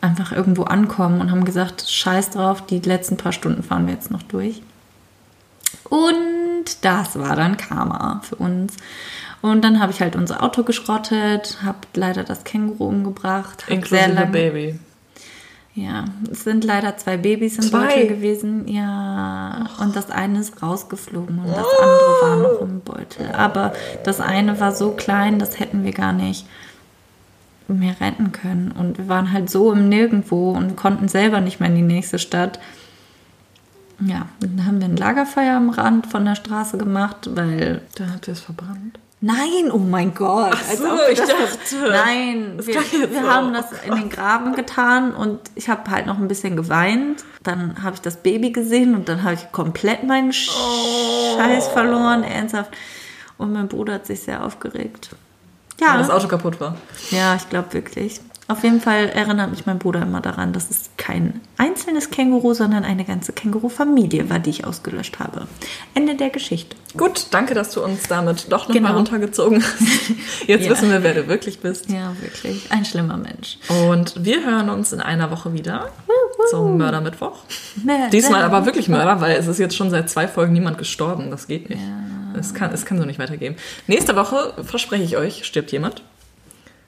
einfach 0.00 0.32
irgendwo 0.32 0.64
ankommen 0.64 1.20
und 1.20 1.30
haben 1.30 1.44
gesagt, 1.44 1.88
scheiß 1.88 2.30
drauf, 2.30 2.66
die 2.66 2.80
letzten 2.80 3.16
paar 3.16 3.32
Stunden 3.32 3.62
fahren 3.62 3.86
wir 3.86 3.94
jetzt 3.94 4.10
noch 4.10 4.22
durch. 4.22 4.62
Und 5.88 6.84
das 6.84 7.18
war 7.18 7.36
dann 7.36 7.56
Karma 7.56 8.20
für 8.24 8.36
uns. 8.36 8.74
Und 9.46 9.62
dann 9.62 9.80
habe 9.80 9.92
ich 9.92 10.00
halt 10.00 10.16
unser 10.16 10.42
Auto 10.42 10.64
geschrottet, 10.64 11.58
habe 11.62 11.78
leider 11.94 12.24
das 12.24 12.42
Känguru 12.44 12.88
umgebracht, 12.88 13.64
Inklusive 13.68 14.12
lange 14.12 14.30
Baby. 14.32 14.78
ja, 15.74 16.04
es 16.30 16.42
sind 16.44 16.64
leider 16.64 16.96
zwei 16.96 17.16
Babys 17.16 17.56
im 17.56 17.62
Zwei? 17.62 17.86
Beutel 17.86 18.06
gewesen. 18.08 18.66
Ja, 18.66 19.66
und 19.80 19.94
das 19.94 20.10
eine 20.10 20.40
ist 20.40 20.62
rausgeflogen 20.62 21.38
und 21.38 21.48
das 21.48 21.66
andere 21.80 22.22
war 22.22 22.36
noch 22.36 22.60
im 22.60 22.80
Beutel. 22.80 23.30
Aber 23.32 23.72
das 24.04 24.20
eine 24.20 24.58
war 24.58 24.74
so 24.74 24.90
klein, 24.92 25.38
das 25.38 25.60
hätten 25.60 25.84
wir 25.84 25.92
gar 25.92 26.12
nicht 26.12 26.46
mehr 27.68 28.00
retten 28.00 28.32
können. 28.32 28.72
Und 28.72 28.98
wir 28.98 29.08
waren 29.08 29.32
halt 29.32 29.50
so 29.50 29.72
im 29.72 29.88
Nirgendwo 29.88 30.50
und 30.50 30.76
konnten 30.76 31.08
selber 31.08 31.40
nicht 31.40 31.60
mehr 31.60 31.68
in 31.68 31.76
die 31.76 31.82
nächste 31.82 32.18
Stadt. 32.18 32.58
Ja, 34.00 34.26
dann 34.40 34.66
haben 34.66 34.80
wir 34.80 34.88
ein 34.88 34.96
Lagerfeuer 34.96 35.56
am 35.56 35.70
Rand 35.70 36.06
von 36.06 36.24
der 36.24 36.34
Straße 36.34 36.78
gemacht, 36.78 37.30
weil 37.34 37.82
Dann 37.94 38.12
habt 38.12 38.28
ihr 38.28 38.32
es 38.32 38.40
verbrannt. 38.40 38.98
Nein, 39.22 39.70
oh 39.72 39.78
mein 39.78 40.14
Gott. 40.14 40.52
als 40.52 40.78
so, 40.78 40.84
ich 41.10 41.18
das- 41.18 41.28
dachte. 41.28 41.88
Nein, 41.90 42.58
wir, 42.58 42.74
wir 42.74 43.22
so. 43.22 43.28
haben 43.28 43.52
das 43.54 43.66
in 43.86 43.94
den 43.94 44.10
Graben 44.10 44.54
getan 44.54 45.14
und 45.14 45.40
ich 45.54 45.68
habe 45.70 45.90
halt 45.90 46.06
noch 46.06 46.18
ein 46.18 46.28
bisschen 46.28 46.54
geweint. 46.54 47.24
Dann 47.42 47.82
habe 47.82 47.94
ich 47.94 48.02
das 48.02 48.18
Baby 48.18 48.50
gesehen 48.52 48.94
und 48.94 49.08
dann 49.08 49.22
habe 49.22 49.34
ich 49.34 49.50
komplett 49.52 50.04
meinen 50.04 50.30
Oh. 50.30 51.36
Scheiß 51.38 51.68
verloren, 51.68 52.24
ernsthaft. 52.24 52.72
Und 53.38 53.52
mein 53.52 53.68
Bruder 53.68 53.94
hat 53.94 54.06
sich 54.06 54.20
sehr 54.20 54.44
aufgeregt. 54.44 55.10
Weil 55.78 55.88
Ja, 55.88 55.98
das 55.98 56.10
Auto 56.10 56.28
kaputt 56.28 56.60
war. 56.60 56.76
ja, 57.10 57.34
ich 57.36 57.48
glaube 57.48 57.72
wirklich. 57.72 58.20
Auf 58.48 58.62
jeden 58.62 58.80
Fall 58.80 59.08
erinnert 59.08 59.50
mich 59.50 59.66
mein 59.66 59.78
Bruder 59.80 60.02
immer 60.02 60.20
daran, 60.20 60.52
dass 60.52 60.70
es 60.70 60.90
kein 60.96 61.40
einzelnes 61.58 62.10
Känguru, 62.10 62.54
sondern 62.54 62.84
eine 62.84 63.04
ganze 63.04 63.32
Känguru-Familie 63.32 64.30
war, 64.30 64.38
die 64.38 64.50
ich 64.50 64.64
ausgelöscht 64.64 65.18
habe. 65.18 65.48
Ende 65.94 66.14
der 66.14 66.30
Geschichte. 66.30 66.76
Gut, 66.96 67.26
danke, 67.32 67.54
dass 67.54 67.72
du 67.72 67.82
uns 67.82 68.04
damit 68.06 68.52
doch 68.52 68.68
nochmal 68.68 68.82
Genau. 68.82 68.96
runtergezogen 68.96 69.64
hast. 69.64 69.82
Jetzt 70.46 70.64
Ja. 70.64 70.70
wissen 70.70 70.90
wir, 70.92 71.02
wer 71.02 71.14
du 71.14 71.26
wirklich 71.26 71.58
bist. 71.58 71.90
Ja, 71.90 72.12
wirklich. 72.20 72.70
Ein 72.70 72.84
schlimmer 72.84 73.16
Mensch. 73.16 73.58
Und 73.88 74.24
wir 74.24 74.44
hören 74.46 74.70
uns 74.70 74.92
in 74.92 75.00
einer 75.00 75.30
Woche 75.32 75.52
wieder 75.52 75.88
zum 76.50 76.78
Mördermittwoch. 76.78 77.40
Mörder. 77.84 78.10
Diesmal 78.10 78.42
aber 78.44 78.64
wirklich 78.64 78.88
Mörder, 78.88 79.20
weil 79.20 79.36
es 79.36 79.48
ist 79.48 79.58
jetzt 79.58 79.74
schon 79.76 79.90
seit 79.90 80.08
zwei 80.08 80.28
Folgen 80.28 80.52
niemand 80.52 80.78
gestorben. 80.78 81.32
Das 81.32 81.48
geht 81.48 81.68
nicht. 81.68 81.82
Es, 82.38 82.54
kann, 82.54 82.70
es 82.72 82.84
kann 82.84 82.96
so 82.98 83.04
nicht 83.04 83.18
weitergehen. 83.18 83.56
Nächste 83.88 84.14
Woche, 84.14 84.52
verspreche 84.62 85.02
ich 85.02 85.16
euch, 85.16 85.44
stirbt 85.44 85.72
jemand. 85.72 86.02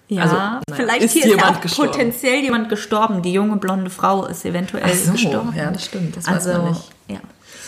Ja, 0.08 0.22
Also, 0.22 0.36
naja, 0.36 0.60
vielleicht 0.72 1.02
ist 1.02 1.12
hier 1.12 1.24
ist 1.24 1.30
ja 1.30 1.36
jemand 1.36 1.56
auch 1.56 1.60
gestorben? 1.60 1.90
potenziell 1.90 2.42
jemand 2.42 2.68
gestorben. 2.70 3.22
Die 3.22 3.32
junge 3.32 3.56
blonde 3.56 3.90
Frau 3.90 4.24
ist 4.26 4.44
eventuell 4.44 4.94
so, 4.94 5.12
gestorben. 5.12 5.52
ja, 5.56 5.70
das 5.70 5.84
stimmt, 5.84 6.16
das 6.16 6.26
weiß 6.26 6.46
also, 6.46 6.52
man 6.62 6.70
nicht. 6.72 6.90
Ja, 7.08 7.18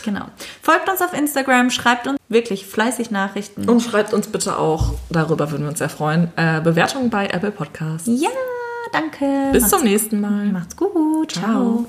genau. 0.05 0.25
Folgt 0.63 0.89
uns 0.89 1.03
auf 1.03 1.13
Instagram, 1.13 1.71
schreibt 1.71 2.07
uns 2.07 2.19
wirklich 2.29 2.67
fleißig 2.67 3.11
Nachrichten. 3.11 3.69
Und 3.69 3.81
schreibt 3.81 4.15
uns 4.15 4.27
bitte 4.29 4.59
auch, 4.59 4.95
darüber 5.11 5.51
würden 5.51 5.63
wir 5.65 5.69
uns 5.71 5.79
sehr 5.81 5.91
freuen, 5.91 6.33
äh, 6.37 6.61
Bewertungen 6.63 7.11
bei 7.11 7.27
Apple 7.27 7.51
Podcasts. 7.51 8.09
ja, 8.11 8.31
danke. 8.93 9.51
Bis 9.53 9.63
Macht's, 9.63 9.77
zum 9.77 9.85
nächsten 9.85 10.21
Mal. 10.21 10.47
Macht's 10.47 10.77
gut. 10.77 11.33
Ciao. 11.33 11.43
Ciao. 11.85 11.87